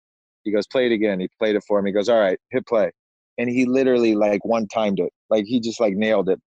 He 0.45 0.51
goes, 0.51 0.67
play 0.67 0.87
it 0.87 0.93
again. 0.93 1.21
He 1.21 1.29
played 1.39 1.57
it 1.57 1.65
for 1.69 1.83
me. 1.83 1.91
He 1.91 1.95
goes, 1.95 2.09
all 2.09 2.19
right, 2.19 2.39
hit 2.51 2.67
play. 2.67 2.91
And 3.39 3.49
he 3.49 3.67
literally 3.67 4.15
like 4.15 4.45
one 4.45 4.67
timed 4.69 5.01
it. 5.01 5.13
Like 5.31 5.45
he 5.47 5.61
just 5.61 5.81
like 5.81 5.95
nailed 5.95 6.29
it. 6.29 6.41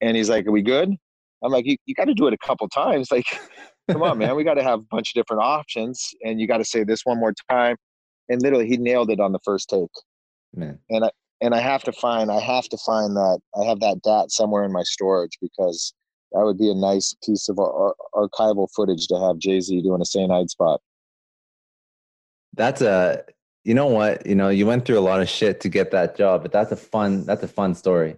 And 0.00 0.16
he's 0.16 0.28
like, 0.28 0.46
are 0.46 0.52
we 0.52 0.62
good? 0.62 0.94
I'm 1.42 1.52
like, 1.52 1.66
you, 1.66 1.76
you 1.86 1.94
got 1.94 2.06
to 2.06 2.14
do 2.14 2.26
it 2.26 2.34
a 2.34 2.38
couple 2.38 2.68
times. 2.68 3.08
Like, 3.12 3.26
come 3.92 4.02
on, 4.02 4.16
man. 4.16 4.34
We 4.34 4.44
got 4.44 4.54
to 4.54 4.62
have 4.62 4.80
a 4.80 4.84
bunch 4.90 5.10
of 5.10 5.14
different 5.14 5.42
options. 5.42 6.02
And 6.24 6.40
you 6.40 6.46
got 6.46 6.56
to 6.56 6.64
say 6.64 6.84
this 6.84 7.02
one 7.04 7.20
more 7.20 7.34
time. 7.50 7.76
And 8.30 8.40
literally, 8.40 8.66
he 8.66 8.78
nailed 8.78 9.10
it 9.10 9.20
on 9.20 9.32
the 9.32 9.38
first 9.44 9.68
take 9.68 9.90
man. 10.56 10.78
And 10.90 11.04
I 11.04 11.10
and 11.40 11.54
I 11.54 11.60
have 11.60 11.82
to 11.84 11.92
find 11.92 12.30
I 12.30 12.40
have 12.40 12.68
to 12.68 12.78
find 12.78 13.16
that 13.16 13.40
I 13.60 13.64
have 13.64 13.80
that 13.80 14.02
DAT 14.02 14.30
somewhere 14.30 14.64
in 14.64 14.72
my 14.72 14.82
storage 14.82 15.38
because 15.40 15.92
that 16.32 16.44
would 16.44 16.58
be 16.58 16.70
a 16.70 16.74
nice 16.74 17.14
piece 17.24 17.48
of 17.48 17.58
ar- 17.58 17.94
archival 18.14 18.68
footage 18.74 19.06
to 19.08 19.18
have 19.18 19.38
Jay 19.38 19.60
Z 19.60 19.82
doing 19.82 20.00
a 20.00 20.04
St. 20.04 20.30
Ides 20.30 20.52
spot. 20.52 20.80
That's 22.54 22.82
a 22.82 23.24
you 23.64 23.74
know 23.74 23.86
what 23.86 24.26
you 24.26 24.34
know 24.34 24.48
you 24.48 24.66
went 24.66 24.84
through 24.84 24.98
a 24.98 25.00
lot 25.00 25.20
of 25.20 25.28
shit 25.28 25.60
to 25.60 25.68
get 25.68 25.90
that 25.90 26.16
job, 26.16 26.42
but 26.42 26.52
that's 26.52 26.72
a 26.72 26.76
fun 26.76 27.24
that's 27.24 27.42
a 27.42 27.48
fun 27.48 27.74
story. 27.74 28.16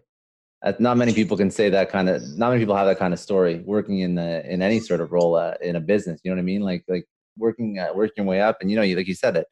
Not 0.80 0.96
many 0.96 1.14
people 1.14 1.36
can 1.36 1.50
say 1.50 1.70
that 1.70 1.90
kind 1.90 2.08
of. 2.08 2.22
Not 2.36 2.48
many 2.48 2.60
people 2.60 2.74
have 2.74 2.86
that 2.86 2.98
kind 2.98 3.14
of 3.14 3.20
story 3.20 3.62
working 3.64 4.00
in 4.00 4.16
the 4.16 4.44
in 4.52 4.62
any 4.62 4.80
sort 4.80 5.00
of 5.00 5.12
role 5.12 5.36
uh, 5.36 5.54
in 5.62 5.76
a 5.76 5.80
business. 5.80 6.20
You 6.24 6.30
know 6.30 6.36
what 6.36 6.40
I 6.40 6.44
mean? 6.44 6.62
Like 6.62 6.84
like 6.88 7.06
working 7.38 7.78
uh, 7.78 7.90
working 7.94 8.24
your 8.24 8.26
way 8.26 8.40
up, 8.40 8.58
and 8.60 8.70
you 8.70 8.76
know, 8.76 8.82
you 8.82 8.96
like 8.96 9.06
you 9.06 9.14
said 9.14 9.36
it 9.36 9.46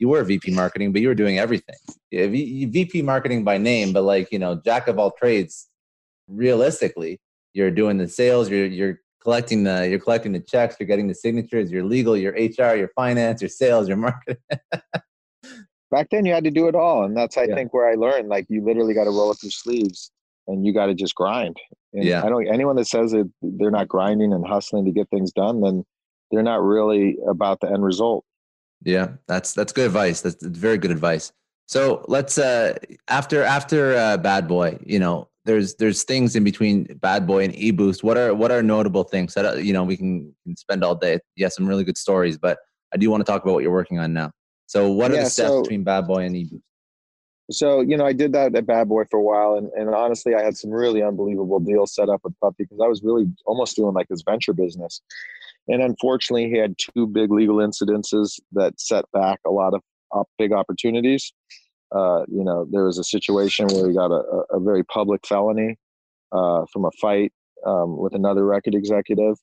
you 0.00 0.08
were 0.08 0.24
VP 0.24 0.52
marketing, 0.52 0.92
but 0.92 1.02
you 1.02 1.08
were 1.08 1.14
doing 1.14 1.38
everything. 1.38 1.76
Yeah, 2.10 2.26
VP 2.26 3.02
marketing 3.02 3.44
by 3.44 3.58
name, 3.58 3.92
but 3.92 4.02
like 4.02 4.32
you 4.32 4.38
know, 4.38 4.60
jack 4.64 4.88
of 4.88 4.98
all 4.98 5.12
trades. 5.12 5.68
Realistically, 6.26 7.20
you're 7.52 7.70
doing 7.70 7.98
the 7.98 8.08
sales. 8.08 8.48
You're 8.48 8.66
you're 8.66 9.00
collecting 9.22 9.64
the 9.64 9.88
you're 9.88 9.98
collecting 10.00 10.32
the 10.32 10.40
checks. 10.40 10.76
You're 10.80 10.86
getting 10.86 11.06
the 11.06 11.14
signatures. 11.14 11.70
Your 11.70 11.84
legal, 11.84 12.16
your 12.16 12.32
HR, 12.32 12.74
your 12.76 12.90
finance, 12.96 13.42
your 13.42 13.50
sales, 13.50 13.86
your 13.88 13.98
marketing. 13.98 14.42
Back 15.90 16.08
then, 16.10 16.24
you 16.24 16.32
had 16.32 16.44
to 16.44 16.50
do 16.50 16.68
it 16.68 16.74
all, 16.74 17.04
and 17.04 17.16
that's 17.16 17.36
I 17.36 17.44
yeah. 17.44 17.54
think 17.54 17.74
where 17.74 17.88
I 17.88 17.94
learned. 17.94 18.28
Like 18.28 18.46
you 18.48 18.64
literally 18.64 18.94
got 18.94 19.04
to 19.04 19.10
roll 19.10 19.30
up 19.30 19.38
your 19.42 19.50
sleeves, 19.50 20.10
and 20.46 20.64
you 20.64 20.72
got 20.72 20.86
to 20.86 20.94
just 20.94 21.14
grind. 21.14 21.56
And 21.92 22.04
yeah. 22.04 22.24
I 22.24 22.28
don't 22.28 22.46
anyone 22.46 22.76
that 22.76 22.86
says 22.86 23.12
that 23.12 23.30
they're 23.42 23.70
not 23.70 23.88
grinding 23.88 24.32
and 24.32 24.46
hustling 24.46 24.84
to 24.84 24.92
get 24.92 25.08
things 25.10 25.32
done, 25.32 25.60
then 25.60 25.84
they're 26.30 26.42
not 26.42 26.62
really 26.62 27.16
about 27.28 27.60
the 27.60 27.68
end 27.68 27.84
result. 27.84 28.24
Yeah, 28.82 29.12
that's 29.26 29.52
that's 29.52 29.72
good 29.72 29.86
advice. 29.86 30.20
That's, 30.20 30.44
very 30.46 30.78
good 30.78 30.90
advice. 30.90 31.32
So 31.66 32.04
let's 32.08 32.38
uh 32.38 32.76
after 33.08 33.42
after 33.42 33.96
uh, 33.96 34.16
Bad 34.16 34.48
Boy, 34.48 34.78
you 34.84 34.98
know, 34.98 35.28
there's 35.44 35.74
there's 35.76 36.04
things 36.04 36.36
in 36.36 36.44
between 36.44 36.84
Bad 37.00 37.26
Boy 37.26 37.44
and 37.44 37.54
E 37.54 37.70
Boost. 37.70 38.02
What 38.02 38.16
are 38.16 38.34
what 38.34 38.50
are 38.50 38.62
notable 38.62 39.04
things 39.04 39.34
that 39.34 39.64
you 39.64 39.72
know 39.72 39.84
we 39.84 39.96
can, 39.96 40.34
can 40.44 40.56
spend 40.56 40.84
all 40.84 40.94
day? 40.94 41.18
Yeah, 41.36 41.48
some 41.48 41.66
really 41.66 41.84
good 41.84 41.98
stories, 41.98 42.38
but 42.38 42.58
I 42.92 42.96
do 42.96 43.10
want 43.10 43.24
to 43.24 43.30
talk 43.30 43.42
about 43.42 43.54
what 43.54 43.62
you're 43.62 43.72
working 43.72 43.98
on 43.98 44.12
now. 44.12 44.30
So 44.70 44.88
what 44.88 45.10
are 45.10 45.14
yeah, 45.14 45.24
the 45.24 45.30
steps 45.30 45.48
so, 45.48 45.62
between 45.62 45.82
Bad 45.82 46.06
Boy 46.06 46.22
and 46.22 46.36
E 46.36 46.44
Boost? 46.44 46.62
So 47.50 47.80
you 47.80 47.96
know, 47.96 48.06
I 48.06 48.12
did 48.12 48.32
that 48.34 48.54
at 48.54 48.66
Bad 48.66 48.88
Boy 48.88 49.02
for 49.10 49.18
a 49.18 49.22
while, 49.22 49.58
and, 49.58 49.68
and 49.72 49.92
honestly, 49.92 50.36
I 50.36 50.44
had 50.44 50.56
some 50.56 50.70
really 50.70 51.02
unbelievable 51.02 51.58
deals 51.58 51.92
set 51.92 52.08
up 52.08 52.20
with 52.22 52.38
Puffy 52.40 52.62
because 52.62 52.78
I 52.80 52.86
was 52.86 53.02
really 53.02 53.26
almost 53.46 53.74
doing 53.74 53.94
like 53.94 54.06
this 54.06 54.22
venture 54.22 54.52
business. 54.52 55.02
And 55.66 55.82
unfortunately, 55.82 56.50
he 56.50 56.56
had 56.56 56.76
two 56.78 57.08
big 57.08 57.32
legal 57.32 57.56
incidences 57.56 58.38
that 58.52 58.80
set 58.80 59.06
back 59.12 59.40
a 59.44 59.50
lot 59.50 59.74
of 59.74 59.82
op- 60.12 60.30
big 60.38 60.52
opportunities. 60.52 61.32
Uh, 61.92 62.20
you 62.28 62.44
know, 62.44 62.64
there 62.70 62.84
was 62.84 62.96
a 62.96 63.04
situation 63.04 63.66
where 63.72 63.88
he 63.88 63.94
got 63.96 64.12
a, 64.12 64.22
a 64.52 64.60
very 64.60 64.84
public 64.84 65.26
felony 65.26 65.76
uh, 66.30 66.64
from 66.72 66.84
a 66.84 66.92
fight 67.00 67.32
um, 67.66 67.96
with 67.96 68.14
another 68.14 68.46
record 68.46 68.76
executive, 68.76 69.34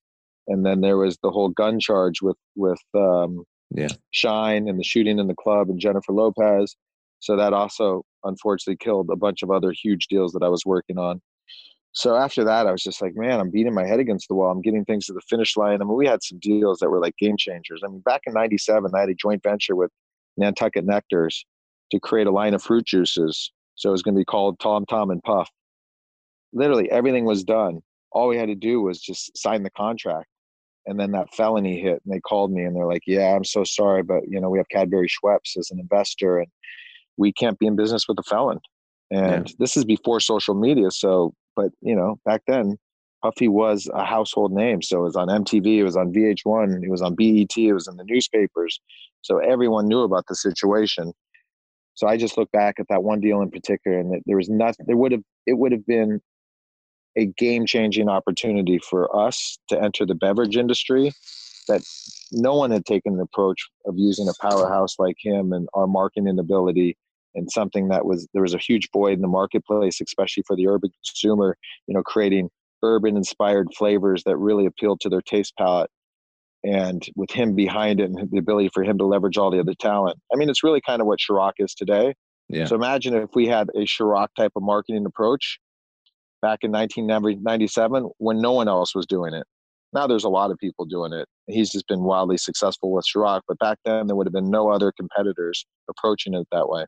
and 0.47 0.65
then 0.65 0.79
there 0.79 0.95
was 0.95 1.17
the 1.21 1.31
whole 1.31 1.49
gun 1.49 1.81
charge 1.81 2.21
with 2.21 2.37
with 2.55 2.79
um, 2.95 3.43
yeah. 3.71 3.89
Shyne 4.11 4.67
and 4.67 4.79
the 4.79 4.83
shooting 4.83 5.19
in 5.19 5.27
the 5.27 5.35
club 5.35 5.69
and 5.69 5.79
Jennifer 5.79 6.13
Lopez. 6.13 6.75
So 7.19 7.35
that 7.35 7.53
also 7.53 8.03
unfortunately 8.23 8.77
killed 8.77 9.09
a 9.11 9.15
bunch 9.15 9.43
of 9.43 9.51
other 9.51 9.71
huge 9.71 10.07
deals 10.07 10.33
that 10.33 10.43
I 10.43 10.49
was 10.49 10.65
working 10.65 10.97
on 10.97 11.21
so 11.97 12.15
after 12.15 12.43
that, 12.43 12.67
I 12.67 12.71
was 12.71 12.83
just 12.83 13.01
like, 13.01 13.15
man, 13.15 13.39
I'm 13.39 13.49
beating 13.49 13.73
my 13.73 13.83
head 13.83 13.99
against 13.99 14.27
the 14.27 14.35
wall. 14.35 14.51
I'm 14.51 14.61
getting 14.61 14.85
things 14.85 15.07
to 15.07 15.13
the 15.13 15.21
finish 15.27 15.57
line. 15.57 15.81
I 15.81 15.83
mean, 15.83 15.95
we 15.95 16.05
had 16.05 16.21
some 16.21 16.37
deals 16.37 16.77
that 16.77 16.91
were 16.91 16.99
like 16.99 17.17
game 17.17 17.37
changers. 17.37 17.81
I 17.83 17.87
mean, 17.87 18.01
back 18.01 18.21
in 18.27 18.33
'97, 18.33 18.91
I 18.93 18.99
had 18.99 19.09
a 19.09 19.15
joint 19.15 19.41
venture 19.41 19.75
with 19.75 19.89
Nantucket 20.37 20.85
Nectars 20.85 21.43
to 21.89 21.99
create 21.99 22.27
a 22.27 22.31
line 22.31 22.53
of 22.53 22.61
fruit 22.61 22.85
juices. 22.85 23.51
So 23.73 23.89
it 23.89 23.93
was 23.93 24.03
going 24.03 24.13
to 24.13 24.19
be 24.19 24.25
called 24.25 24.59
Tom, 24.59 24.85
Tom, 24.85 25.09
and 25.09 25.23
Puff. 25.23 25.49
Literally 26.53 26.87
everything 26.91 27.25
was 27.25 27.43
done. 27.43 27.81
All 28.11 28.27
we 28.27 28.37
had 28.37 28.49
to 28.49 28.55
do 28.55 28.79
was 28.79 29.01
just 29.01 29.35
sign 29.35 29.63
the 29.63 29.71
contract. 29.71 30.27
And 30.87 30.99
then 30.99 31.11
that 31.11 31.33
felony 31.35 31.79
hit 31.79 32.01
and 32.03 32.13
they 32.13 32.19
called 32.19 32.51
me 32.51 32.63
and 32.63 32.75
they're 32.75 32.87
like 32.87 33.03
yeah 33.05 33.35
i'm 33.35 33.43
so 33.43 33.63
sorry 33.63 34.01
but 34.01 34.23
you 34.27 34.39
know 34.39 34.49
we 34.49 34.57
have 34.57 34.69
cadbury 34.69 35.07
schweppes 35.07 35.57
as 35.57 35.69
an 35.69 35.79
investor 35.79 36.39
and 36.39 36.47
we 37.17 37.33
can't 37.33 37.59
be 37.59 37.67
in 37.67 37.75
business 37.75 38.07
with 38.07 38.17
a 38.19 38.23
felon. 38.23 38.59
And 39.09 39.49
yeah. 39.49 39.55
this 39.59 39.75
is 39.75 39.85
before 39.85 40.19
social 40.19 40.55
media 40.55 40.91
so 40.91 41.33
but 41.55 41.71
you 41.81 41.95
know 41.95 42.19
back 42.25 42.41
then 42.47 42.77
puffy 43.23 43.47
was 43.47 43.89
a 43.93 44.05
household 44.05 44.51
name. 44.51 44.81
So 44.81 44.99
it 44.99 45.03
was 45.03 45.15
on 45.15 45.27
mtv 45.27 45.65
it 45.65 45.83
was 45.83 45.97
on 45.97 46.13
vh1 46.13 46.83
it 46.83 46.89
was 46.89 47.01
on 47.01 47.15
bet 47.15 47.57
it 47.57 47.73
was 47.73 47.87
in 47.87 47.97
the 47.97 48.05
newspapers. 48.05 48.79
So 49.21 49.39
everyone 49.39 49.87
knew 49.87 50.01
about 50.01 50.25
the 50.27 50.35
situation. 50.35 51.13
So 51.95 52.07
i 52.07 52.15
just 52.17 52.37
look 52.37 52.51
back 52.51 52.75
at 52.79 52.87
that 52.89 53.03
one 53.03 53.19
deal 53.19 53.41
in 53.41 53.49
particular 53.49 53.99
and 53.99 54.21
there 54.25 54.37
was 54.37 54.49
nothing 54.49 54.85
there 54.87 54.97
would 54.97 55.11
have 55.11 55.23
it 55.45 55.57
would 55.57 55.71
have 55.71 55.85
been 55.85 56.21
a 57.17 57.25
game 57.37 57.65
changing 57.65 58.07
opportunity 58.07 58.77
for 58.77 59.13
us 59.17 59.57
to 59.69 59.81
enter 59.81 60.05
the 60.05 60.15
beverage 60.15 60.55
industry 60.55 61.11
that 61.67 61.81
no 62.31 62.55
one 62.55 62.71
had 62.71 62.85
taken 62.85 63.17
the 63.17 63.23
approach 63.23 63.67
of 63.85 63.95
using 63.97 64.29
a 64.29 64.33
powerhouse 64.41 64.95
like 64.99 65.17
him 65.19 65.51
and 65.51 65.67
our 65.73 65.87
marketing 65.87 66.39
ability 66.39 66.95
and 67.35 67.51
something 67.51 67.89
that 67.89 68.05
was 68.05 68.27
there 68.33 68.41
was 68.41 68.53
a 68.53 68.59
huge 68.59 68.89
void 68.93 69.13
in 69.13 69.21
the 69.21 69.27
marketplace 69.27 69.99
especially 70.01 70.43
for 70.45 70.55
the 70.55 70.67
urban 70.67 70.89
consumer 71.05 71.57
you 71.87 71.93
know 71.93 72.03
creating 72.03 72.49
urban 72.83 73.17
inspired 73.17 73.67
flavors 73.77 74.23
that 74.23 74.37
really 74.37 74.65
appealed 74.65 74.99
to 75.01 75.09
their 75.09 75.21
taste 75.21 75.53
palette 75.57 75.89
and 76.63 77.07
with 77.15 77.31
him 77.31 77.55
behind 77.55 77.99
it 77.99 78.09
and 78.09 78.29
the 78.31 78.37
ability 78.37 78.69
for 78.73 78.83
him 78.83 78.97
to 78.97 79.05
leverage 79.05 79.37
all 79.37 79.51
the 79.51 79.59
other 79.59 79.75
talent 79.79 80.17
i 80.33 80.37
mean 80.37 80.49
it's 80.49 80.63
really 80.63 80.81
kind 80.85 81.01
of 81.01 81.07
what 81.07 81.19
Ciroc 81.19 81.53
is 81.57 81.73
today 81.73 82.13
yeah. 82.49 82.65
so 82.65 82.75
imagine 82.75 83.13
if 83.15 83.29
we 83.35 83.47
had 83.47 83.69
a 83.75 83.81
Ciroc 83.81 84.27
type 84.37 84.51
of 84.55 84.63
marketing 84.63 85.05
approach 85.05 85.59
back 86.41 86.59
in 86.61 86.71
1997 86.71 88.09
when 88.17 88.41
no 88.41 88.53
one 88.53 88.67
else 88.67 88.95
was 88.95 89.05
doing 89.05 89.33
it. 89.33 89.45
Now 89.93 90.05
there's 90.05 90.25
a 90.25 90.29
lot 90.29 90.51
of 90.51 90.57
people 90.57 90.85
doing 90.85 91.13
it. 91.13 91.27
He's 91.47 91.71
just 91.71 91.87
been 91.87 92.01
wildly 92.01 92.37
successful 92.37 92.91
with 92.91 93.05
Ciroc, 93.05 93.41
but 93.47 93.57
back 93.59 93.77
then 93.85 94.07
there 94.07 94.15
would 94.15 94.27
have 94.27 94.33
been 94.33 94.49
no 94.49 94.69
other 94.69 94.91
competitors 94.91 95.65
approaching 95.89 96.33
it 96.33 96.47
that 96.51 96.67
way. 96.67 96.85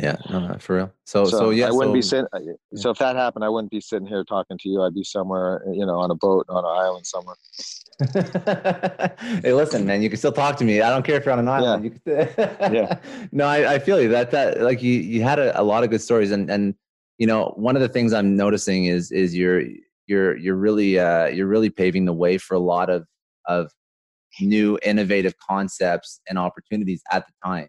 Yeah, 0.00 0.16
no, 0.30 0.56
for 0.58 0.76
real. 0.76 0.92
So, 1.04 1.24
so, 1.24 1.38
so 1.38 1.50
yeah, 1.50 1.66
I 1.66 1.70
wouldn't 1.70 1.90
so, 1.90 1.94
be 1.94 2.02
sitting. 2.02 2.26
Uh, 2.32 2.38
yeah. 2.40 2.80
So 2.80 2.90
if 2.90 2.98
that 2.98 3.16
happened, 3.16 3.44
I 3.44 3.48
wouldn't 3.48 3.70
be 3.70 3.80
sitting 3.80 4.06
here 4.06 4.24
talking 4.24 4.56
to 4.58 4.68
you. 4.68 4.82
I'd 4.82 4.94
be 4.94 5.04
somewhere, 5.04 5.62
you 5.72 5.84
know, 5.84 5.98
on 5.98 6.10
a 6.10 6.14
boat 6.14 6.46
on 6.48 6.64
an 6.64 6.70
island 6.70 7.06
somewhere. 7.06 7.36
hey, 9.42 9.52
listen, 9.52 9.84
man, 9.84 10.00
you 10.00 10.08
can 10.08 10.16
still 10.16 10.32
talk 10.32 10.56
to 10.56 10.64
me. 10.64 10.80
I 10.80 10.90
don't 10.90 11.04
care 11.04 11.16
if 11.16 11.24
you're 11.24 11.32
on 11.32 11.40
an 11.40 11.48
island. 11.48 12.00
Yeah. 12.06 12.20
You 12.20 12.26
can, 12.26 12.74
yeah. 12.74 12.98
No, 13.32 13.46
I, 13.46 13.74
I 13.74 13.78
feel 13.78 14.00
you. 14.00 14.08
That 14.08 14.30
that 14.30 14.60
like 14.60 14.82
you 14.82 14.92
you 14.92 15.22
had 15.22 15.38
a, 15.38 15.60
a 15.60 15.62
lot 15.62 15.84
of 15.84 15.90
good 15.90 16.00
stories, 16.00 16.30
and 16.30 16.50
and 16.50 16.74
you 17.20 17.26
know, 17.26 17.52
one 17.56 17.76
of 17.76 17.82
the 17.82 17.88
things 17.88 18.14
I'm 18.14 18.34
noticing 18.34 18.86
is 18.86 19.12
is 19.12 19.36
you're 19.36 19.62
you're 20.06 20.36
you're 20.38 20.56
really 20.56 20.98
uh, 20.98 21.26
you're 21.26 21.46
really 21.46 21.68
paving 21.68 22.06
the 22.06 22.14
way 22.14 22.38
for 22.38 22.54
a 22.54 22.58
lot 22.58 22.88
of 22.88 23.06
of 23.46 23.70
new 24.40 24.78
innovative 24.82 25.34
concepts 25.46 26.20
and 26.28 26.38
opportunities 26.38 27.02
at 27.12 27.26
the 27.26 27.32
time. 27.44 27.68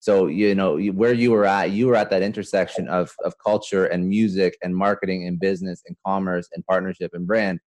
So 0.00 0.26
you 0.26 0.54
know 0.54 0.78
where 0.78 1.12
you 1.12 1.30
were 1.32 1.44
at, 1.44 1.70
you 1.70 1.86
were 1.86 1.96
at 1.96 2.08
that 2.08 2.22
intersection 2.22 2.88
of 2.88 3.12
of 3.24 3.34
culture 3.44 3.84
and 3.84 4.08
music 4.08 4.56
and 4.62 4.74
marketing 4.74 5.26
and 5.26 5.38
business 5.38 5.82
and 5.86 5.94
commerce 6.06 6.48
and 6.54 6.64
partnership 6.64 7.10
and 7.12 7.26
brand, 7.26 7.60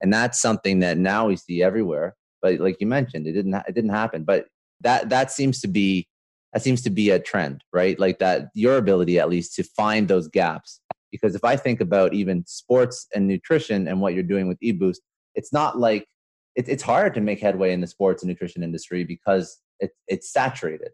and 0.00 0.12
that's 0.12 0.40
something 0.40 0.78
that 0.78 0.96
now 0.96 1.26
we 1.26 1.34
see 1.34 1.60
everywhere. 1.60 2.14
But 2.40 2.60
like 2.60 2.76
you 2.78 2.86
mentioned, 2.86 3.26
it 3.26 3.32
didn't 3.32 3.54
it 3.54 3.74
didn't 3.74 3.90
happen. 3.90 4.22
But 4.22 4.46
that 4.82 5.08
that 5.08 5.32
seems 5.32 5.60
to 5.62 5.68
be 5.68 6.06
that 6.52 6.62
seems 6.62 6.82
to 6.82 6.90
be 6.90 7.10
a 7.10 7.18
trend, 7.18 7.62
right? 7.72 7.98
Like 7.98 8.18
that, 8.20 8.48
your 8.54 8.76
ability 8.76 9.18
at 9.18 9.28
least 9.28 9.54
to 9.56 9.62
find 9.62 10.08
those 10.08 10.28
gaps. 10.28 10.80
Because 11.10 11.34
if 11.34 11.44
I 11.44 11.56
think 11.56 11.80
about 11.80 12.14
even 12.14 12.44
sports 12.46 13.06
and 13.14 13.26
nutrition 13.26 13.88
and 13.88 14.00
what 14.00 14.14
you're 14.14 14.22
doing 14.22 14.48
with 14.48 14.58
eBoost, 14.60 14.98
it's 15.34 15.52
not 15.52 15.78
like 15.78 16.06
it, 16.54 16.68
it's 16.68 16.82
hard 16.82 17.14
to 17.14 17.20
make 17.20 17.40
headway 17.40 17.72
in 17.72 17.80
the 17.80 17.86
sports 17.86 18.22
and 18.22 18.28
nutrition 18.28 18.62
industry 18.62 19.04
because 19.04 19.58
it, 19.80 19.92
it's 20.06 20.32
saturated. 20.32 20.90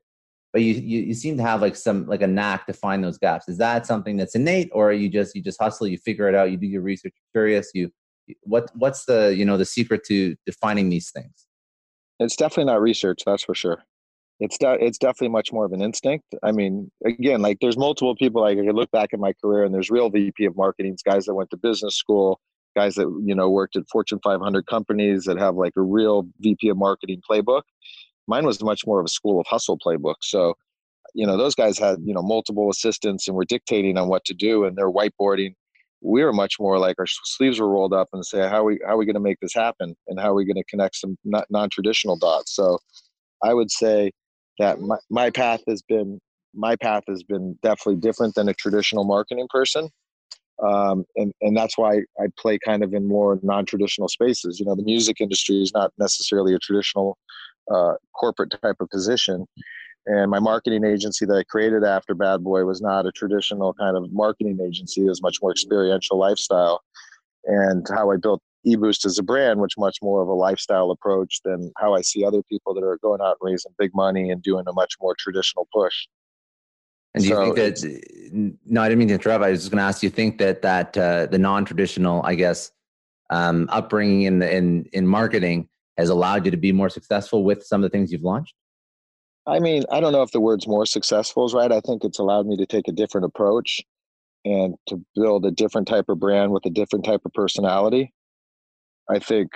But 0.53 0.63
you, 0.63 0.75
you 0.75 1.01
you 1.01 1.15
seem 1.15 1.37
to 1.39 1.43
have 1.43 1.61
like 1.61 1.75
some 1.75 2.07
like 2.07 2.23
a 2.23 2.29
knack 2.29 2.67
to 2.67 2.73
find 2.73 3.03
those 3.03 3.19
gaps. 3.19 3.49
Is 3.49 3.59
that 3.59 3.87
something 3.87 4.17
that's 4.17 4.37
innate, 4.37 4.71
or 4.73 4.91
are 4.91 4.93
you 4.93 5.09
just 5.09 5.35
you 5.35 5.43
just 5.43 5.61
hustle, 5.61 5.89
you 5.89 5.99
figure 5.99 6.29
it 6.29 6.35
out, 6.37 6.53
you 6.53 6.57
do 6.57 6.67
your 6.67 6.83
research, 6.83 7.13
you're 7.17 7.43
curious, 7.43 7.71
you 7.75 7.91
what 8.43 8.71
what's 8.75 9.05
the 9.07 9.35
you 9.37 9.45
know 9.45 9.57
the 9.57 9.65
secret 9.65 10.03
to 10.07 10.37
defining 10.47 10.91
these 10.91 11.11
things? 11.11 11.47
It's 12.21 12.37
definitely 12.37 12.73
not 12.73 12.81
research, 12.81 13.23
that's 13.27 13.43
for 13.43 13.55
sure 13.57 13.83
it's 14.41 14.59
de- 14.59 14.85
it's 14.85 14.99
definitely 14.99 15.29
much 15.29 15.53
more 15.53 15.65
of 15.65 15.73
an 15.73 15.83
instinct. 15.83 16.25
I 16.43 16.53
mean, 16.53 16.91
again, 17.05 17.41
like 17.41 17.59
there's 17.61 17.77
multiple 17.77 18.17
people. 18.17 18.43
Like 18.43 18.59
I 18.59 18.65
could 18.65 18.75
look 18.75 18.91
back 18.91 19.11
at 19.13 19.21
my 19.21 19.33
career, 19.33 19.65
and 19.65 19.75
there's 19.75 19.91
real 19.91 20.11
VP 20.11 20.45
of 20.47 20.57
marketing 20.57 20.97
guys 21.05 21.27
that 21.27 21.35
went 21.35 21.51
to 21.51 21.57
business 21.57 21.97
school, 21.97 22.41
guys 22.77 22.97
that 22.97 23.07
you 23.25 23.35
know 23.35 23.49
worked 23.49 23.77
at 23.77 23.85
Fortune 23.91 24.19
500 24.23 24.67
companies 24.67 25.25
that 25.25 25.39
have 25.39 25.55
like 25.55 25.75
a 25.77 25.83
real 25.83 26.27
VP 26.41 26.69
of 26.69 26.77
marketing 26.77 27.23
playbook. 27.29 27.63
Mine 28.27 28.45
was 28.47 28.63
much 28.63 28.87
more 28.87 29.01
of 29.01 29.07
a 29.07 29.11
school 29.11 29.41
of 29.41 29.47
hustle 29.47 29.79
playbook. 29.79 30.17
So, 30.23 30.55
you 31.15 31.27
know, 31.27 31.37
those 31.37 31.55
guys 31.55 31.79
had 31.79 31.99
you 32.05 32.15
know 32.15 32.23
multiple 32.23 32.71
assistants 32.71 33.29
and 33.29 33.37
were 33.37 33.45
dictating 33.45 33.97
on 33.97 34.09
what 34.09 34.25
to 34.25 34.35
do, 34.35 34.65
and 34.65 34.77
they're 34.77 34.91
whiteboarding. 34.91 35.55
We 36.01 36.25
were 36.25 36.33
much 36.33 36.57
more 36.59 36.79
like 36.79 36.97
our 36.99 37.07
sleeves 37.07 37.61
were 37.61 37.69
rolled 37.69 37.95
up 37.95 38.09
and 38.13 38.27
say, 38.27 38.41
how 38.49 38.63
are 38.63 38.65
we 38.65 38.81
how 38.85 38.95
are 38.95 38.99
we 38.99 39.07
going 39.07 39.15
to 39.15 39.21
make 39.21 39.39
this 39.41 39.55
happen, 39.55 39.95
and 40.09 40.19
how 40.19 40.31
are 40.31 40.35
we 40.35 40.45
going 40.45 40.57
to 40.57 40.65
connect 40.65 40.97
some 40.97 41.17
non 41.25 41.71
traditional 41.71 42.17
dots. 42.17 42.57
So, 42.57 42.79
I 43.45 43.55
would 43.55 43.71
say 43.71 44.11
that 44.59 44.81
my, 44.81 44.97
my 45.11 45.31
path 45.31 45.61
has 45.69 45.83
been 45.83 46.21
my 46.57 46.77
path 46.77 47.03
has 47.09 47.23
been 47.25 47.59
definitely 47.63 47.97
different 47.97 48.35
than 48.37 48.49
a 48.49 48.55
traditional 48.55 49.05
marketing 49.05 49.47
person 49.51 49.89
um, 50.63 51.05
and 51.17 51.33
and 51.41 51.57
that's 51.57 51.77
why 51.77 52.03
I 52.21 52.27
play 52.39 52.59
kind 52.65 52.85
of 52.85 52.95
in 52.95 53.07
more 53.09 53.39
non-traditional 53.43 54.09
spaces. 54.09 54.61
You 54.61 54.67
know, 54.67 54.75
the 54.75 54.85
music 54.85 55.21
industry 55.21 55.61
is 55.61 55.73
not 55.75 55.93
necessarily 55.99 56.55
a 56.55 56.59
traditional 56.59 57.19
uh, 57.73 57.95
corporate 58.15 58.55
type 58.63 58.77
of 58.81 58.89
position, 58.91 59.47
and 60.07 60.31
my 60.31 60.39
marketing 60.39 60.85
agency 60.85 61.27
that 61.27 61.35
I 61.35 61.43
created 61.45 61.83
after 61.83 62.15
Bad 62.15 62.45
Boy 62.45 62.65
was 62.65 62.81
not 62.81 63.07
a 63.07 63.13
traditional 63.13 63.75
kind 63.75 63.97
of 63.97 64.13
marketing 64.13 64.59
agency. 64.65 65.03
It 65.05 65.09
was 65.09 65.23
much 65.23 65.39
more 65.43 65.51
experiential 65.51 66.19
lifestyle, 66.19 66.81
and 67.45 67.85
how 67.93 68.13
I 68.13 68.17
built 68.17 68.41
eBoost 68.67 69.05
as 69.05 69.19
a 69.19 69.23
brand, 69.23 69.61
which 69.61 69.77
much 69.79 69.99
more 70.03 70.23
of 70.23 70.29
a 70.29 70.33
lifestyle 70.33 70.91
approach 70.91 71.41
than 71.45 71.73
how 71.79 71.95
I 71.95 72.03
see 72.03 72.25
other 72.25 72.43
people 72.43 72.75
that 72.75 72.85
are 72.85 72.99
going 73.03 73.21
out 73.21 73.37
and 73.41 73.53
raising 73.53 73.73
big 73.79 73.91
money 73.95 74.31
and 74.31 74.43
doing 74.43 74.65
a 74.67 74.73
much 74.73 74.95
more 75.01 75.15
traditional 75.19 75.69
push. 75.73 76.07
And 77.15 77.23
do 77.23 77.31
so 77.31 77.45
you 77.45 77.55
think 77.55 77.77
that? 77.77 78.57
No, 78.67 78.83
I 78.83 78.89
didn't 78.89 78.99
mean 78.99 79.09
to 79.09 79.15
interrupt. 79.15 79.45
I 79.45 79.51
was 79.51 79.61
just 79.61 79.71
going 79.71 79.79
to 79.79 79.85
ask. 79.85 80.01
Do 80.01 80.07
you 80.07 80.11
think 80.11 80.39
that 80.39 80.63
that 80.63 80.97
uh, 80.97 81.27
the 81.27 81.39
non-traditional, 81.39 82.23
I 82.25 82.35
guess, 82.35 82.73
um, 83.31 83.69
upbringing 83.71 84.23
in 84.23 84.39
the 84.41 84.53
in 84.53 84.87
in 84.93 85.07
marketing 85.07 85.69
has 85.97 86.09
allowed 86.09 86.45
you 86.45 86.51
to 86.51 86.57
be 86.57 86.73
more 86.73 86.89
successful 86.89 87.45
with 87.45 87.65
some 87.65 87.85
of 87.85 87.91
the 87.91 87.97
things 87.97 88.11
you've 88.11 88.23
launched? 88.23 88.55
I 89.47 89.61
mean, 89.61 89.85
I 89.93 90.01
don't 90.01 90.13
know 90.13 90.23
if 90.23 90.33
the 90.33 90.41
word's 90.41 90.67
more 90.67 90.87
successful 90.87 91.45
is 91.45 91.55
right. 91.55 91.71
I 91.71 91.81
think 91.81 92.03
it's 92.03 92.19
allowed 92.19 92.47
me 92.47 92.57
to 92.57 92.67
take 92.67 92.89
a 92.89 92.93
different 92.93 93.27
approach 93.27 93.83
and 94.45 94.75
to 94.89 95.01
build 95.15 95.47
a 95.47 95.51
different 95.51 95.87
type 95.87 96.09
of 96.09 96.19
brand 96.19 96.51
with 96.51 96.65
a 96.67 96.71
different 96.71 97.05
type 97.05 97.21
of 97.25 97.33
personality. 97.33 98.13
I 99.11 99.19
think 99.19 99.51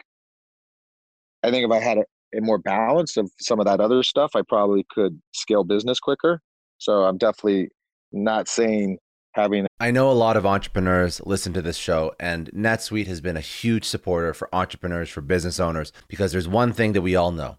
I 1.43 1.51
think 1.51 1.65
if 1.65 1.71
I 1.71 1.81
had 1.81 1.99
a, 1.99 2.05
a 2.37 2.41
more 2.41 2.59
balance 2.59 3.17
of 3.17 3.31
some 3.41 3.61
of 3.61 3.67
that 3.67 3.81
other 3.81 4.03
stuff, 4.03 4.33
I 4.35 4.43
probably 4.49 4.85
could 4.91 5.21
scale 5.33 5.65
business 5.65 6.01
quicker. 6.01 6.41
So 6.79 7.05
I'm 7.05 7.19
definitely 7.19 7.69
not 8.13 8.49
saying 8.49 8.99
having 9.33 9.67
I 9.79 9.91
know 9.91 10.11
a 10.11 10.13
lot 10.13 10.37
of 10.37 10.45
entrepreneurs 10.45 11.21
listen 11.25 11.53
to 11.53 11.63
this 11.63 11.77
show 11.77 12.15
and 12.19 12.51
NetSuite 12.53 13.07
has 13.07 13.21
been 13.21 13.37
a 13.37 13.43
huge 13.43 13.85
supporter 13.85 14.35
for 14.35 14.53
entrepreneurs 14.55 15.09
for 15.09 15.21
business 15.21 15.61
owners 15.61 15.93
because 16.09 16.33
there's 16.33 16.49
one 16.49 16.73
thing 16.73 16.93
that 16.95 17.03
we 17.03 17.15
all 17.15 17.31
know. 17.31 17.59